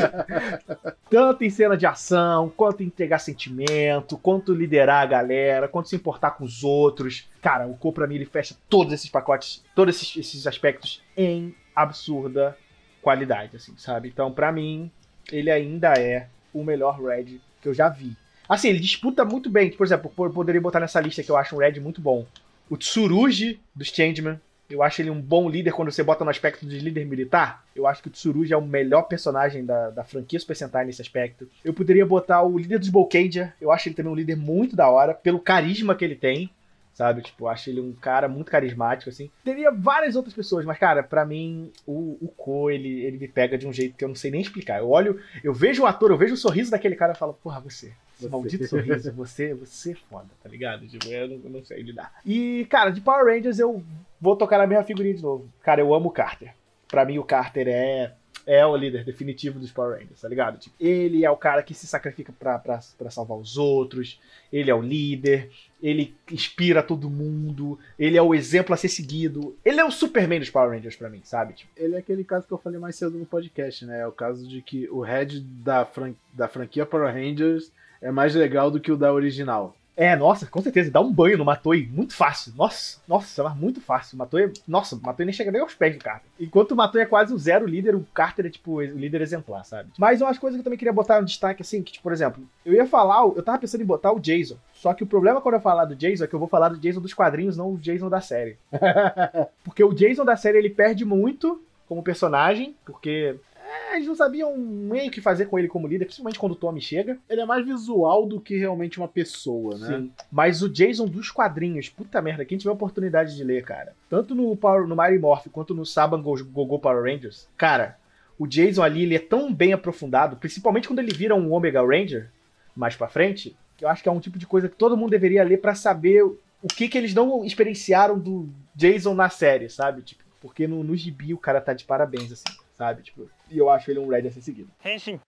Tanto 1.09 1.44
em 1.44 1.51
cena 1.51 1.76
de 1.76 1.86
ação, 1.86 2.53
quanto 2.57 2.82
em 2.82 2.86
entregar 2.86 3.18
sentimento, 3.18 4.18
quanto 4.18 4.53
liderar 4.53 5.03
a 5.03 5.07
galera, 5.07 5.68
quanto 5.68 5.88
se 5.88 5.97
importar 5.97 6.32
com 6.32 6.44
os 6.44 6.64
outros. 6.64 7.28
Cara, 7.40 7.66
o 7.66 7.76
Cole 7.76 7.94
pra 7.94 8.07
mim 8.07 8.16
ele 8.16 8.24
fecha 8.24 8.57
todos 8.68 8.92
esses 8.92 9.09
pacotes, 9.09 9.64
todos 9.74 9.94
esses, 9.94 10.16
esses 10.16 10.47
aspectos 10.47 11.03
em 11.16 11.55
absurda 11.74 12.57
qualidade, 13.01 13.57
assim, 13.57 13.74
sabe? 13.76 14.09
Então, 14.09 14.32
pra 14.32 14.51
mim, 14.51 14.90
ele 15.30 15.51
ainda 15.51 15.92
é 15.92 16.28
o 16.53 16.64
melhor 16.64 17.01
Red 17.01 17.38
que 17.62 17.68
eu 17.68 17.74
já 17.74 17.88
vi. 17.88 18.16
Assim, 18.49 18.68
ele 18.68 18.80
disputa 18.80 19.24
muito 19.24 19.51
bem. 19.51 19.70
Por 19.70 19.86
exemplo, 19.86 20.12
eu 20.18 20.30
poderia 20.30 20.61
botar 20.61 20.80
nessa 20.80 21.01
lista 21.01 21.22
que 21.22 21.30
eu 21.30 21.36
acho 21.36 21.55
um 21.55 21.59
Red 21.59 21.78
muito 21.80 22.01
bom. 22.01 22.26
O 22.68 22.76
Tsurugi 22.76 23.61
dos 23.74 23.88
Changeman, 23.88 24.40
eu 24.68 24.82
acho 24.82 25.00
ele 25.00 25.10
um 25.10 25.20
bom 25.20 25.48
líder 25.48 25.72
quando 25.72 25.90
você 25.90 26.02
bota 26.02 26.24
no 26.24 26.30
aspecto 26.30 26.66
de 26.66 26.78
líder 26.78 27.04
militar. 27.06 27.64
Eu 27.74 27.86
acho 27.86 28.02
que 28.02 28.08
o 28.08 28.10
Tsurugi 28.10 28.52
é 28.52 28.56
o 28.56 28.66
melhor 28.66 29.02
personagem 29.02 29.64
da, 29.64 29.90
da 29.90 30.04
franquia 30.04 30.38
Super 30.38 30.56
Sentai 30.56 30.84
nesse 30.84 31.02
aspecto. 31.02 31.48
Eu 31.64 31.72
poderia 31.72 32.04
botar 32.04 32.42
o 32.42 32.58
líder 32.58 32.78
dos 32.78 32.88
Bolkadia. 32.88 33.54
Eu 33.60 33.70
acho 33.70 33.88
ele 33.88 33.94
também 33.94 34.12
um 34.12 34.16
líder 34.16 34.36
muito 34.36 34.74
da 34.74 34.88
hora, 34.88 35.14
pelo 35.14 35.38
carisma 35.38 35.94
que 35.94 36.04
ele 36.04 36.16
tem 36.16 36.50
sabe? 36.96 37.20
Tipo, 37.20 37.46
acho 37.46 37.68
ele 37.68 37.78
um 37.78 37.92
cara 37.92 38.26
muito 38.26 38.50
carismático, 38.50 39.10
assim. 39.10 39.30
Teria 39.44 39.70
várias 39.70 40.16
outras 40.16 40.34
pessoas, 40.34 40.64
mas, 40.64 40.78
cara, 40.78 41.02
para 41.02 41.26
mim, 41.26 41.70
o, 41.86 42.16
o 42.22 42.28
Ko, 42.28 42.70
ele, 42.70 43.04
ele 43.04 43.18
me 43.18 43.28
pega 43.28 43.58
de 43.58 43.66
um 43.68 43.72
jeito 43.72 43.94
que 43.98 44.02
eu 44.02 44.08
não 44.08 44.14
sei 44.14 44.30
nem 44.30 44.40
explicar. 44.40 44.78
Eu 44.78 44.88
olho, 44.88 45.20
eu 45.44 45.52
vejo 45.52 45.82
o 45.82 45.86
ator, 45.86 46.10
eu 46.10 46.16
vejo 46.16 46.32
o 46.32 46.38
sorriso 46.38 46.70
daquele 46.70 46.96
cara 46.96 47.12
e 47.12 47.16
falo, 47.16 47.34
porra, 47.34 47.60
você. 47.60 47.92
Você. 48.16 48.28
Maldito 48.28 48.66
sorriso, 48.66 49.12
você, 49.12 49.54
você 49.54 49.92
é 49.92 49.94
foda, 49.94 50.28
tá 50.42 50.48
ligado? 50.48 50.86
Tipo, 50.88 51.06
eu 51.08 51.28
não, 51.28 51.40
eu 51.44 51.50
não 51.50 51.64
sei 51.64 51.82
lidar. 51.82 52.12
E, 52.24 52.66
cara, 52.70 52.90
de 52.90 53.00
Power 53.00 53.26
Rangers 53.26 53.58
eu 53.58 53.82
vou 54.20 54.36
tocar 54.36 54.58
na 54.58 54.66
mesma 54.66 54.84
figurinha 54.84 55.14
de 55.14 55.22
novo. 55.22 55.48
Cara, 55.62 55.80
eu 55.80 55.94
amo 55.94 56.08
o 56.08 56.12
Carter. 56.12 56.54
Pra 56.88 57.04
mim, 57.04 57.18
o 57.18 57.24
Carter 57.24 57.68
é 57.68 58.14
é 58.46 58.64
o 58.64 58.76
líder 58.76 59.04
definitivo 59.04 59.58
dos 59.58 59.72
Power 59.72 59.98
Rangers, 59.98 60.20
tá 60.20 60.28
ligado? 60.28 60.58
Tipo, 60.58 60.76
ele 60.78 61.24
é 61.24 61.30
o 61.30 61.36
cara 61.36 61.64
que 61.64 61.74
se 61.74 61.86
sacrifica 61.86 62.32
para 62.32 63.10
salvar 63.10 63.36
os 63.36 63.58
outros, 63.58 64.20
ele 64.52 64.70
é 64.70 64.74
o 64.74 64.80
líder, 64.80 65.50
ele 65.82 66.14
inspira 66.30 66.80
todo 66.80 67.10
mundo, 67.10 67.76
ele 67.98 68.16
é 68.16 68.22
o 68.22 68.32
exemplo 68.32 68.72
a 68.72 68.76
ser 68.76 68.88
seguido. 68.88 69.56
Ele 69.64 69.80
é 69.80 69.84
o 69.84 69.90
Superman 69.90 70.38
dos 70.38 70.50
Power 70.50 70.70
Rangers 70.70 70.94
para 70.94 71.10
mim, 71.10 71.20
sabe? 71.24 71.54
Tipo, 71.54 71.72
ele 71.76 71.96
é 71.96 71.98
aquele 71.98 72.22
caso 72.22 72.46
que 72.46 72.52
eu 72.52 72.58
falei 72.58 72.78
mais 72.78 72.94
cedo 72.94 73.18
no 73.18 73.26
podcast, 73.26 73.84
né? 73.84 74.00
É 74.00 74.06
o 74.06 74.12
caso 74.12 74.46
de 74.46 74.62
que 74.62 74.88
o 74.90 75.00
head 75.00 75.40
da, 75.40 75.84
fran 75.84 76.14
da 76.32 76.46
franquia 76.46 76.86
Power 76.86 77.12
Rangers 77.12 77.72
é 78.07 78.11
mais 78.12 78.34
legal 78.34 78.70
do 78.70 78.78
que 78.78 78.92
o 78.92 78.96
da 78.96 79.12
original. 79.12 79.74
É, 79.96 80.14
nossa, 80.14 80.46
com 80.46 80.61
certeza. 80.61 80.90
Dá 80.90 81.00
um 81.00 81.12
banho 81.12 81.38
no 81.38 81.44
Matoi 81.44 81.88
muito 81.90 82.14
fácil. 82.14 82.52
Nossa, 82.54 83.00
nossa, 83.09 83.42
mas 83.42 83.57
muito 83.57 83.80
fácil. 83.80 84.14
O 84.14 84.18
Matoi, 84.18 84.52
nossa, 84.68 84.94
o 84.94 85.00
Matoi 85.00 85.24
nem 85.24 85.32
chega 85.32 85.50
nem 85.50 85.61
aos 85.61 85.74
pés 85.74 85.96
do 85.96 86.04
Carter. 86.04 86.30
Enquanto 86.38 86.72
o 86.72 86.76
Matoi 86.76 87.00
é 87.00 87.07
quase 87.07 87.32
o 87.32 87.38
zero 87.38 87.66
líder, 87.66 87.96
o 87.96 88.07
Carter 88.14 88.46
é 88.46 88.50
tipo 88.50 88.74
o 88.74 88.82
líder 88.82 89.22
exemplar, 89.22 89.64
sabe? 89.64 89.90
Mas 89.98 90.20
umas 90.20 90.38
coisas 90.38 90.57
que 90.57 90.61
eu 90.61 90.64
também 90.64 90.78
queria 90.78 90.92
botar 90.92 91.18
no 91.18 91.26
destaque, 91.26 91.62
assim, 91.62 91.82
que, 91.82 91.92
tipo, 91.92 92.02
por 92.02 92.12
exemplo, 92.12 92.44
eu 92.64 92.74
ia 92.74 92.86
falar, 92.86 93.22
eu 93.22 93.42
tava 93.42 93.59
pensando 93.59 93.80
em 93.80 93.86
botar 93.86 94.12
o 94.12 94.20
Jason. 94.20 94.57
Só 94.74 94.92
que 94.92 95.02
o 95.02 95.07
problema 95.07 95.40
quando 95.40 95.54
eu 95.54 95.61
falar 95.61 95.86
do 95.86 95.96
Jason 95.96 96.24
é 96.24 96.26
que 96.26 96.34
eu 96.34 96.40
vou 96.40 96.48
falar 96.48 96.68
do 96.68 96.78
Jason 96.78 97.00
dos 97.00 97.14
quadrinhos, 97.14 97.57
não 97.57 97.72
o 97.72 97.78
Jason 97.78 98.11
da 98.11 98.20
série. 98.20 98.59
Porque 99.64 99.82
o 99.82 99.94
Jason 99.94 100.26
da 100.26 100.36
série 100.36 100.59
ele 100.59 100.70
perde 100.70 101.04
muito 101.04 101.61
como 101.88 102.02
personagem, 102.02 102.74
porque 102.84 103.36
é, 103.76 103.96
eles 103.96 104.06
não 104.06 104.14
sabiam 104.14 104.56
meio 104.56 105.10
que 105.10 105.20
fazer 105.20 105.46
com 105.46 105.58
ele 105.58 105.68
como 105.68 105.86
líder, 105.86 106.04
principalmente 106.04 106.38
quando 106.38 106.52
o 106.52 106.56
Tommy 106.56 106.80
chega. 106.80 107.18
Ele 107.28 107.40
é 107.40 107.44
mais 107.44 107.64
visual 107.64 108.26
do 108.26 108.40
que 108.40 108.56
realmente 108.56 108.98
uma 108.98 109.08
pessoa, 109.08 109.76
né? 109.78 109.98
Sim. 109.98 110.12
Mas 110.30 110.62
o 110.62 110.68
Jason 110.68 111.06
dos 111.06 111.30
quadrinhos, 111.30 111.88
puta 111.88 112.20
merda, 112.22 112.44
quem 112.44 112.58
tiver 112.58 112.70
a 112.70 112.74
oportunidade 112.74 113.36
de 113.36 113.44
ler, 113.44 113.64
cara, 113.64 113.94
tanto 114.08 114.34
no, 114.34 114.56
Power, 114.56 114.86
no 114.86 114.96
Mighty 114.96 115.18
Morph 115.18 115.46
quanto 115.52 115.74
no 115.74 115.84
Saban 115.84 116.22
Go, 116.22 116.42
Go, 116.44 116.66
Go 116.66 116.78
Power 116.78 117.02
Rangers, 117.02 117.48
cara, 117.56 117.98
o 118.38 118.46
Jason 118.46 118.82
ali, 118.82 119.02
ele 119.02 119.16
é 119.16 119.20
tão 119.20 119.52
bem 119.52 119.72
aprofundado, 119.72 120.36
principalmente 120.36 120.88
quando 120.88 120.98
ele 120.98 121.12
vira 121.12 121.34
um 121.34 121.52
Omega 121.52 121.80
Ranger 121.80 122.30
mais 122.74 122.94
pra 122.94 123.08
frente, 123.08 123.56
que 123.76 123.84
eu 123.84 123.88
acho 123.88 124.02
que 124.02 124.08
é 124.08 124.12
um 124.12 124.20
tipo 124.20 124.38
de 124.38 124.46
coisa 124.46 124.68
que 124.68 124.76
todo 124.76 124.96
mundo 124.96 125.10
deveria 125.10 125.42
ler 125.42 125.58
para 125.58 125.74
saber 125.74 126.22
o 126.22 126.68
que 126.68 126.88
que 126.88 126.98
eles 126.98 127.14
não 127.14 127.44
experienciaram 127.44 128.18
do 128.18 128.48
Jason 128.74 129.14
na 129.14 129.28
série, 129.28 129.68
sabe? 129.68 130.02
Tipo, 130.02 130.22
porque 130.40 130.66
no, 130.66 130.82
no 130.84 130.96
gibi 130.96 131.32
o 131.32 131.38
cara 131.38 131.60
tá 131.60 131.72
de 131.72 131.84
parabéns, 131.84 132.32
assim 132.32 132.65
sabe? 132.76 133.02
Tipo, 133.02 133.28
e 133.50 133.58
eu 133.58 133.70
acho 133.70 133.90
ele 133.90 134.00
um 134.00 134.08
Red 134.08 134.28
a 134.28 134.30
ser 134.30 134.42
seguido. 134.42 134.70
Henshin. 134.84 135.20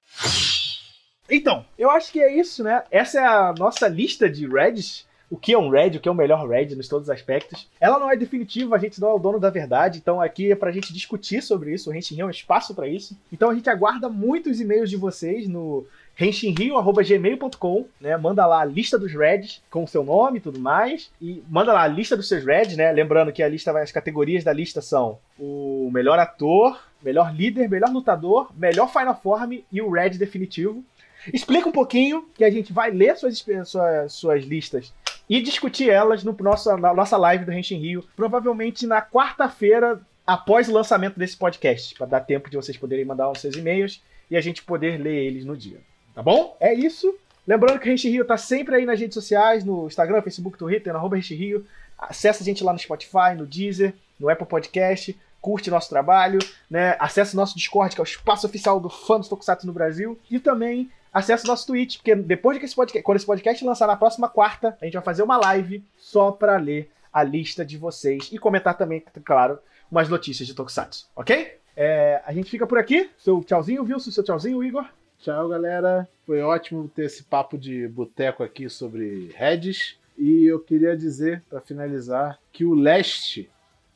Então, 1.30 1.64
eu 1.78 1.90
acho 1.90 2.11
que 2.11 2.20
é 2.20 2.32
isso, 2.34 2.64
né? 2.64 2.82
Essa 2.90 3.20
é 3.20 3.24
a 3.24 3.55
nossa 3.57 3.86
lista 3.86 4.28
de 4.30 4.46
Reds. 4.46 5.07
O 5.30 5.36
que 5.36 5.53
é 5.53 5.59
um 5.59 5.68
Red, 5.68 5.99
o 5.99 6.01
que 6.01 6.09
é 6.09 6.12
o 6.12 6.14
melhor 6.14 6.49
Red 6.49 6.74
nos 6.74 6.88
todos 6.88 7.09
os 7.09 7.14
aspectos. 7.14 7.68
Ela 7.78 7.99
não 7.99 8.11
é 8.11 8.16
definitiva, 8.16 8.74
a 8.74 8.78
gente 8.78 8.99
não 8.99 9.11
é 9.11 9.12
o 9.12 9.18
dono 9.18 9.38
da 9.38 9.51
verdade, 9.51 9.99
então 9.99 10.22
aqui 10.22 10.51
é 10.51 10.57
pra 10.57 10.72
gente 10.72 10.90
discutir 10.90 11.42
sobre 11.42 11.74
isso, 11.74 11.90
o 11.90 11.94
Henshin 11.94 12.18
é 12.18 12.24
um 12.24 12.30
espaço 12.30 12.74
para 12.74 12.88
isso. 12.88 13.14
Então 13.30 13.51
a 13.51 13.55
gente 13.55 13.68
aguarda 13.68 14.09
muitos 14.09 14.59
e-mails 14.59 14.88
de 14.88 14.96
vocês 14.96 15.46
no 15.46 15.86
henshinrio.gmail.com, 16.18 17.86
né? 18.01 18.16
Manda 18.16 18.46
lá 18.46 18.62
a 18.62 18.64
lista 18.64 18.99
dos 18.99 19.12
Reds 19.12 19.62
com 19.70 19.84
o 19.84 19.88
seu 19.88 20.03
nome 20.03 20.38
e 20.38 20.40
tudo 20.40 20.59
mais. 20.59 21.11
E 21.20 21.42
manda 21.49 21.72
lá 21.72 21.82
a 21.82 21.88
lista 21.88 22.16
dos 22.16 22.26
seus 22.26 22.44
Reds, 22.44 22.76
né? 22.76 22.90
Lembrando 22.90 23.32
que 23.32 23.42
a 23.42 23.49
lista 23.49 23.70
as 23.78 23.92
categorias 23.92 24.42
da 24.42 24.53
lista 24.53 24.80
são 24.80 25.18
o 25.38 25.90
melhor 25.92 26.18
ator, 26.18 26.80
melhor 27.03 27.34
líder, 27.34 27.68
melhor 27.68 27.90
lutador, 27.90 28.51
melhor 28.57 28.90
Final 28.90 29.18
Form 29.20 29.53
e 29.70 29.82
o 29.82 29.90
Red 29.90 30.11
definitivo. 30.11 30.84
Explica 31.32 31.68
um 31.68 31.72
pouquinho 31.72 32.28
que 32.34 32.44
a 32.44 32.51
gente 32.51 32.72
vai 32.72 32.90
ler 32.90 33.16
suas, 33.16 33.44
suas, 33.64 34.12
suas 34.12 34.44
listas 34.44 34.92
e 35.28 35.42
discutir 35.42 35.90
elas 35.90 36.24
no 36.24 36.36
nosso, 36.40 36.76
na 36.76 36.94
nossa 36.94 37.16
live 37.16 37.44
do 37.44 37.53
Henshin 37.53 37.78
Rio, 37.78 38.05
provavelmente 38.16 38.86
na 38.86 39.03
quarta-feira 39.03 40.01
após 40.26 40.68
o 40.68 40.72
lançamento 40.72 41.18
desse 41.18 41.36
podcast, 41.36 41.94
para 41.94 42.07
dar 42.07 42.20
tempo 42.20 42.51
de 42.51 42.57
vocês 42.57 42.76
poderem 42.76 43.05
mandar 43.05 43.30
os 43.30 43.40
seus 43.40 43.57
e-mails 43.57 44.03
e 44.30 44.36
a 44.36 44.40
gente 44.40 44.62
poder 44.62 44.99
ler 45.01 45.24
eles 45.24 45.44
no 45.44 45.57
dia. 45.57 45.80
Tá 46.14 46.22
bom? 46.22 46.57
É 46.61 46.72
isso. 46.72 47.14
Lembrando 47.46 47.78
que 47.78 47.86
o 47.86 47.90
Rente 47.90 48.09
Rio 48.11 48.24
tá 48.24 48.36
sempre 48.36 48.76
aí 48.76 48.84
nas 48.84 49.01
redes 49.01 49.14
sociais, 49.14 49.64
no 49.64 49.86
Instagram, 49.86 50.20
Facebook, 50.20 50.59
Twitter, 50.59 50.92
no 50.92 50.99
arroba 50.99 51.16
Rio. 51.16 51.64
Acesse 51.99 52.42
a 52.42 52.44
gente 52.44 52.62
lá 52.62 52.72
no 52.72 52.78
Spotify, 52.78 53.34
no 53.36 53.46
Deezer, 53.46 53.94
no 54.20 54.28
Apple 54.28 54.46
Podcast, 54.46 55.18
curte 55.41 55.70
nosso 55.70 55.89
trabalho, 55.89 56.39
né? 56.70 56.97
Acesse 56.99 57.36
nosso 57.36 57.57
Discord, 57.57 57.95
que 57.95 58.01
é 58.01 58.05
o 58.05 58.05
espaço 58.05 58.47
oficial 58.47 58.80
do 58.80 58.89
fã 58.89 59.18
dos 59.18 59.28
Tokusatsu 59.28 59.66
no 59.66 59.72
Brasil. 59.72 60.18
E 60.30 60.39
também 60.39 60.91
acesse 61.12 61.47
nosso 61.47 61.66
Twitch, 61.66 61.97
porque 61.97 62.14
depois 62.14 62.57
de 62.57 62.61
que 62.61 62.66
esse 62.66 62.74
podcast, 62.74 63.03
quando 63.03 63.16
esse 63.16 63.26
podcast 63.26 63.64
lançar 63.64 63.86
na 63.86 63.97
próxima 63.97 64.28
quarta, 64.28 64.76
a 64.80 64.84
gente 64.84 64.95
vai 64.95 65.03
fazer 65.03 65.22
uma 65.22 65.36
live 65.36 65.82
só 65.97 66.30
para 66.30 66.57
ler 66.57 66.91
a 67.12 67.22
lista 67.22 67.64
de 67.64 67.76
vocês 67.76 68.28
e 68.30 68.39
comentar 68.39 68.76
também, 68.76 69.03
claro, 69.24 69.59
umas 69.91 70.09
notícias 70.09 70.47
de 70.47 70.55
Tokusatsu, 70.55 71.09
ok? 71.16 71.59
É, 71.80 72.20
a 72.26 72.32
gente 72.32 72.51
fica 72.51 72.66
por 72.66 72.76
aqui. 72.76 73.09
Seu 73.16 73.43
tchauzinho, 73.43 73.84
viu? 73.84 73.99
Seu 74.01 74.22
tchauzinho, 74.22 74.62
Igor. 74.64 74.84
Tchau, 75.20 75.49
galera. 75.49 76.09
Foi 76.26 76.41
ótimo 76.43 76.89
ter 76.89 77.07
esse 77.07 77.22
papo 77.22 77.57
de 77.57 77.86
boteco 77.89 78.43
aqui 78.43 78.68
sobre 78.68 79.32
Reds. 79.36 79.97
E 80.16 80.45
eu 80.45 80.59
queria 80.59 80.97
dizer, 80.97 81.43
para 81.49 81.61
finalizar, 81.61 82.39
que 82.53 82.64
o 82.64 82.74
leste 82.74 83.49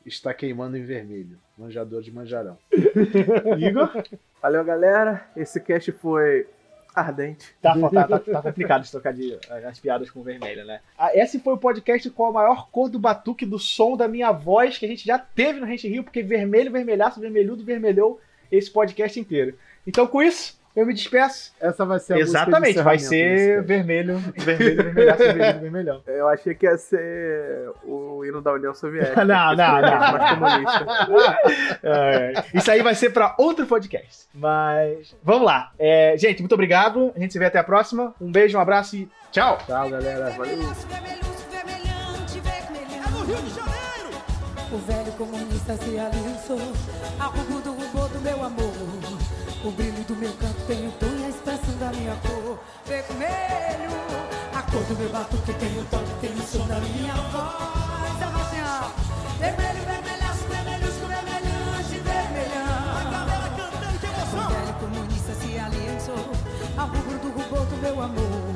está 0.05 0.33
queimando 0.35 0.77
em 0.77 0.85
vermelho. 0.85 1.39
Manjador 1.57 2.03
de 2.03 2.13
manjarão. 2.13 2.59
Igor? 3.59 4.05
Valeu, 4.41 4.65
galera. 4.65 5.27
Esse 5.37 5.61
cast 5.61 5.93
foi 5.93 6.47
ardente. 6.95 7.55
Tá, 7.61 7.75
tá, 7.79 8.09
tá, 8.09 8.19
tá 8.19 8.43
complicado 8.43 8.83
de 8.83 8.91
trocar 8.91 9.13
de, 9.13 9.39
as 9.67 9.81
piadas 9.81 10.11
com 10.11 10.23
vermelho, 10.23 10.65
né? 10.65 10.81
Ah, 10.99 11.11
esse 11.15 11.39
foi 11.39 11.55
o 11.55 11.59
podcast 11.59 12.09
com 12.11 12.27
a 12.27 12.33
maior 12.33 12.69
cor 12.71 12.89
do 12.89 12.99
batuque 12.99 13.47
do 13.47 13.59
som 13.59 13.97
da 13.97 14.07
minha 14.07 14.31
voz 14.31 14.79
que 14.79 14.85
a 14.85 14.89
gente 14.89 15.05
já 15.05 15.19
teve 15.19 15.61
no 15.61 15.67
Rente 15.67 15.89
Rio, 15.89 16.05
porque 16.05 16.23
vermelho, 16.23 16.71
vermelhaço, 16.71 17.21
vermelhudo, 17.21 17.65
vermelhou 17.65 18.21
esse 18.51 18.71
podcast 18.71 19.19
inteiro. 19.19 19.57
Então, 19.87 20.07
com 20.07 20.23
isso, 20.23 20.61
eu 20.75 20.87
me 20.87 20.95
despeço. 20.95 21.53
Essa 21.61 21.85
vai 21.85 21.99
ser 21.99 22.15
a 22.15 22.19
Exatamente, 22.19 22.81
vai 22.81 22.99
ser 22.99 23.63
vermelho, 23.63 24.19
vermelho, 24.37 24.85
vermelhaço, 24.85 25.23
vermelho, 25.23 25.61
vermelhão. 25.61 26.03
Eu 26.09 26.29
achei 26.29 26.55
que 26.55 26.67
ia 26.67 26.79
ser 26.79 27.71
o 27.85 28.25
hino 28.25 28.41
da 28.41 28.53
União 28.53 28.75
Soviética. 28.75 29.25
Não, 29.25 29.55
não, 29.55 29.81
não. 29.83 30.01
Mais 30.11 30.39
comunista. 30.39 30.87
É, 31.85 32.45
isso 32.55 32.71
aí 32.71 32.83
vai 32.83 32.95
ser 32.95 33.11
pra 33.11 33.35
outro 33.39 33.67
podcast. 33.67 34.27
Mas 34.33 35.15
vamos 35.23 35.45
lá. 35.45 35.73
É, 35.79 36.15
gente, 36.17 36.41
muito 36.41 36.55
obrigado. 36.55 37.13
A 37.15 37.19
gente 37.19 37.33
se 37.33 37.39
vê 37.39 37.47
até 37.47 37.59
a 37.59 37.65
próxima. 37.65 38.15
Um 38.21 38.31
beijo, 38.31 38.57
um 38.57 38.61
abraço 38.61 38.97
e 38.97 39.09
tchau. 39.31 39.59
Tchau, 39.67 39.91
galera. 39.91 40.31
Valeu. 40.31 40.61
É 43.99 44.02
O 44.73 44.79
velho 44.79 45.13
comunista 45.13 45.77
se 45.77 45.99
aliançou 45.99 46.59
rubo 47.21 47.61
do 47.61 47.73
rubor 47.73 48.09
do 48.09 48.21
meu 48.21 48.43
amor. 48.43 48.73
O 49.65 49.71
brilho 49.71 50.03
do 50.05 50.17
meu 50.17 50.33
canto 50.33 50.61
tem 50.67 50.89
o 50.89 50.93
tom 50.93 51.07
e 51.07 51.25
a 51.25 51.29
expressão 51.29 51.77
da 51.79 51.91
minha 51.91 52.17
cor. 52.17 52.59
Vermelho, 52.87 53.91
a 54.55 54.63
cor 54.63 54.83
do 54.85 54.97
meu 54.97 55.11
batuque 55.11 55.53
tem 55.53 55.79
o 55.79 55.85
toque, 55.85 56.11
tem 56.21 56.33
o 56.33 56.43
som 56.43 56.67
da 56.67 56.81
minha 56.81 57.15
voz. 57.15 58.19
Sebastião, 58.19 58.93
vermelho, 59.39 59.85
vermelhaço, 59.85 60.45
vermelhusco, 60.49 61.07
vermelhante, 61.07 61.99
vermelhão. 62.03 62.97
A 62.97 63.05
galera 63.11 63.49
cantando, 63.51 63.99
que 63.99 64.07
emoção. 64.07 64.47
O 64.47 64.51
velho 64.51 64.75
comunista 64.81 65.35
se 65.35 65.59
aliançou 65.59 66.53
rubro 66.87 67.19
do 67.19 67.29
rubor 67.29 67.67
do 67.67 67.77
meu 67.77 68.03
amor. 68.03 68.55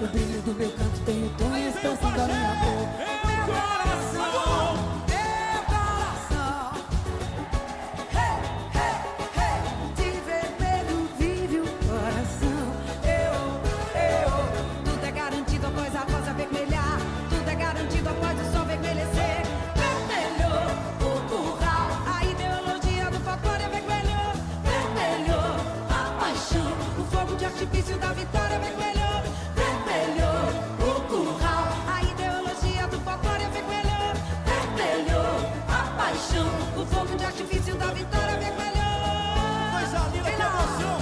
O 0.00 0.06
brilho 0.06 0.42
do 0.42 0.54
meu 0.54 0.70
canto 0.70 1.00
tem 1.04 1.24
o 1.24 1.30
tom 1.30 1.56
e 1.56 1.66
a 1.66 1.68
expressão 1.68 2.10
da 2.12 2.26
minha 2.26 2.56
cor. 2.62 2.88
Meu 3.26 3.46
coração, 3.46 4.69
artifício 27.60 27.98
da 27.98 28.12
vitória 28.14 28.54
é 28.54 28.58
vermelho. 28.58 29.04
Vermelho, 29.54 30.30
o 30.80 31.00
curral, 31.08 31.68
a 31.86 32.02
ideologia 32.02 32.86
do 32.86 32.98
folclore 33.00 33.42
é 33.42 33.48
vermelho. 33.50 34.16
Vermelho, 34.46 35.20
a 35.68 35.82
paixão, 35.94 36.48
o 36.74 36.86
fogo 36.86 37.14
de 37.18 37.24
artifício 37.26 37.74
da 37.74 37.92
vitória 37.92 38.32
é 38.32 38.38
vermelho. 38.38 38.80
Coisa 39.72 39.98
linda, 40.08 40.30
que 40.30 40.40
emoção. 40.40 40.96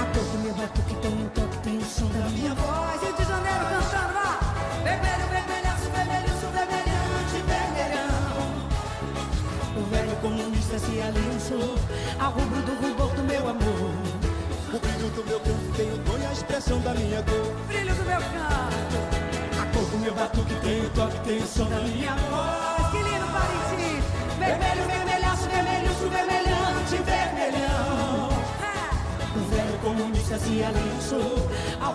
A 0.00 0.04
cor 0.14 0.24
do 0.24 0.38
meu 0.38 0.54
batuque 0.54 0.94
tem 0.94 1.12
um 1.12 1.28
toque, 1.28 1.58
tem 1.58 1.76
o 1.76 1.84
som 1.84 2.08
da 2.08 2.26
minha 2.30 2.54
voz. 2.54 3.02
Rio 3.02 3.12
de 3.12 3.24
Janeiro 3.24 3.64
cantando, 3.68 4.14
vá. 4.14 4.40
Vermelho, 4.84 5.26
vermelhaço, 5.28 5.90
vermelho, 5.90 6.32
vermelhante, 6.56 7.36
vermelhão. 7.52 8.48
O 9.76 9.82
velho 9.90 10.16
comunista 10.22 10.78
se 10.78 11.02
aliançou 11.02 11.76
ao 12.18 12.30
rubro 12.32 12.62
do 12.62 12.72
rubor 12.80 13.14
do 13.14 13.22
meu 13.24 13.46
amor. 13.46 14.11
O 14.74 14.78
brilho 14.78 15.10
do 15.10 15.22
meu 15.26 15.38
canto 15.38 15.76
tem 15.76 15.86
o 15.86 16.18
e 16.18 16.26
a 16.26 16.32
expressão 16.32 16.80
da 16.80 16.94
minha 16.94 17.22
cor. 17.24 17.54
Brilho 17.66 17.94
do 17.94 18.04
meu 18.04 18.18
canto, 18.18 19.60
A 19.60 19.66
cor 19.66 19.84
do 19.84 19.98
meu 19.98 20.14
batuque 20.14 20.54
tem 20.62 20.86
o 20.86 20.88
toque, 20.90 21.20
tem 21.20 21.38
o 21.40 21.46
som 21.46 21.66
da 21.66 21.80
minha 21.80 22.14
voz. 22.14 22.90
Que 22.90 22.96
lindo, 22.96 23.26
Parintins. 23.32 24.04
Vermelho, 24.38 24.86
vermelhaço, 24.86 25.46
vermelho, 25.50 25.92
vermelhante, 26.08 26.96
vermelhão. 27.04 28.28
É. 28.62 29.38
O 29.38 29.44
velho 29.50 29.78
comunista 29.82 30.38
se 30.38 30.64
aliançou 30.64 31.50
ao 31.78 31.94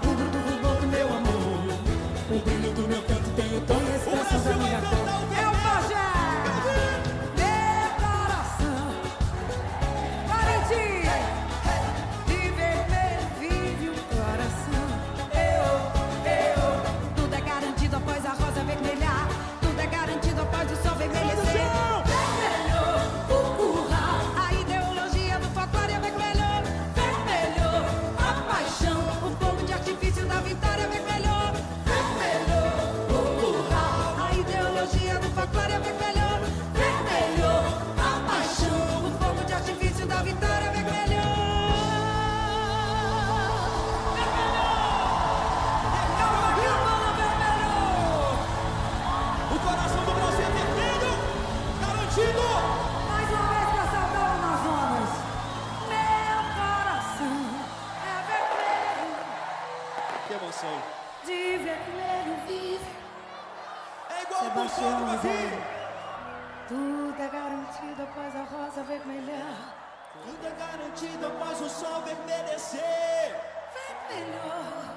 garantido 70.71 71.27
após 71.27 71.61
o 71.61 71.69
sol 71.69 72.01
vermelhecer. 72.01 73.35
Vermelho. 73.73 74.87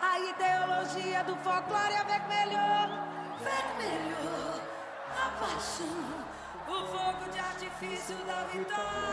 A 0.00 0.18
ideologia 0.18 1.24
do 1.24 1.36
folclore 1.36 1.94
é 1.94 2.04
vermelho. 2.04 2.58
Vermelho. 3.40 4.62
A 5.16 5.28
paixão. 5.38 6.30
O 6.68 6.86
fogo 6.86 7.30
de 7.30 7.38
artifício 7.38 8.16
da 8.26 8.44
vitória. 8.44 9.10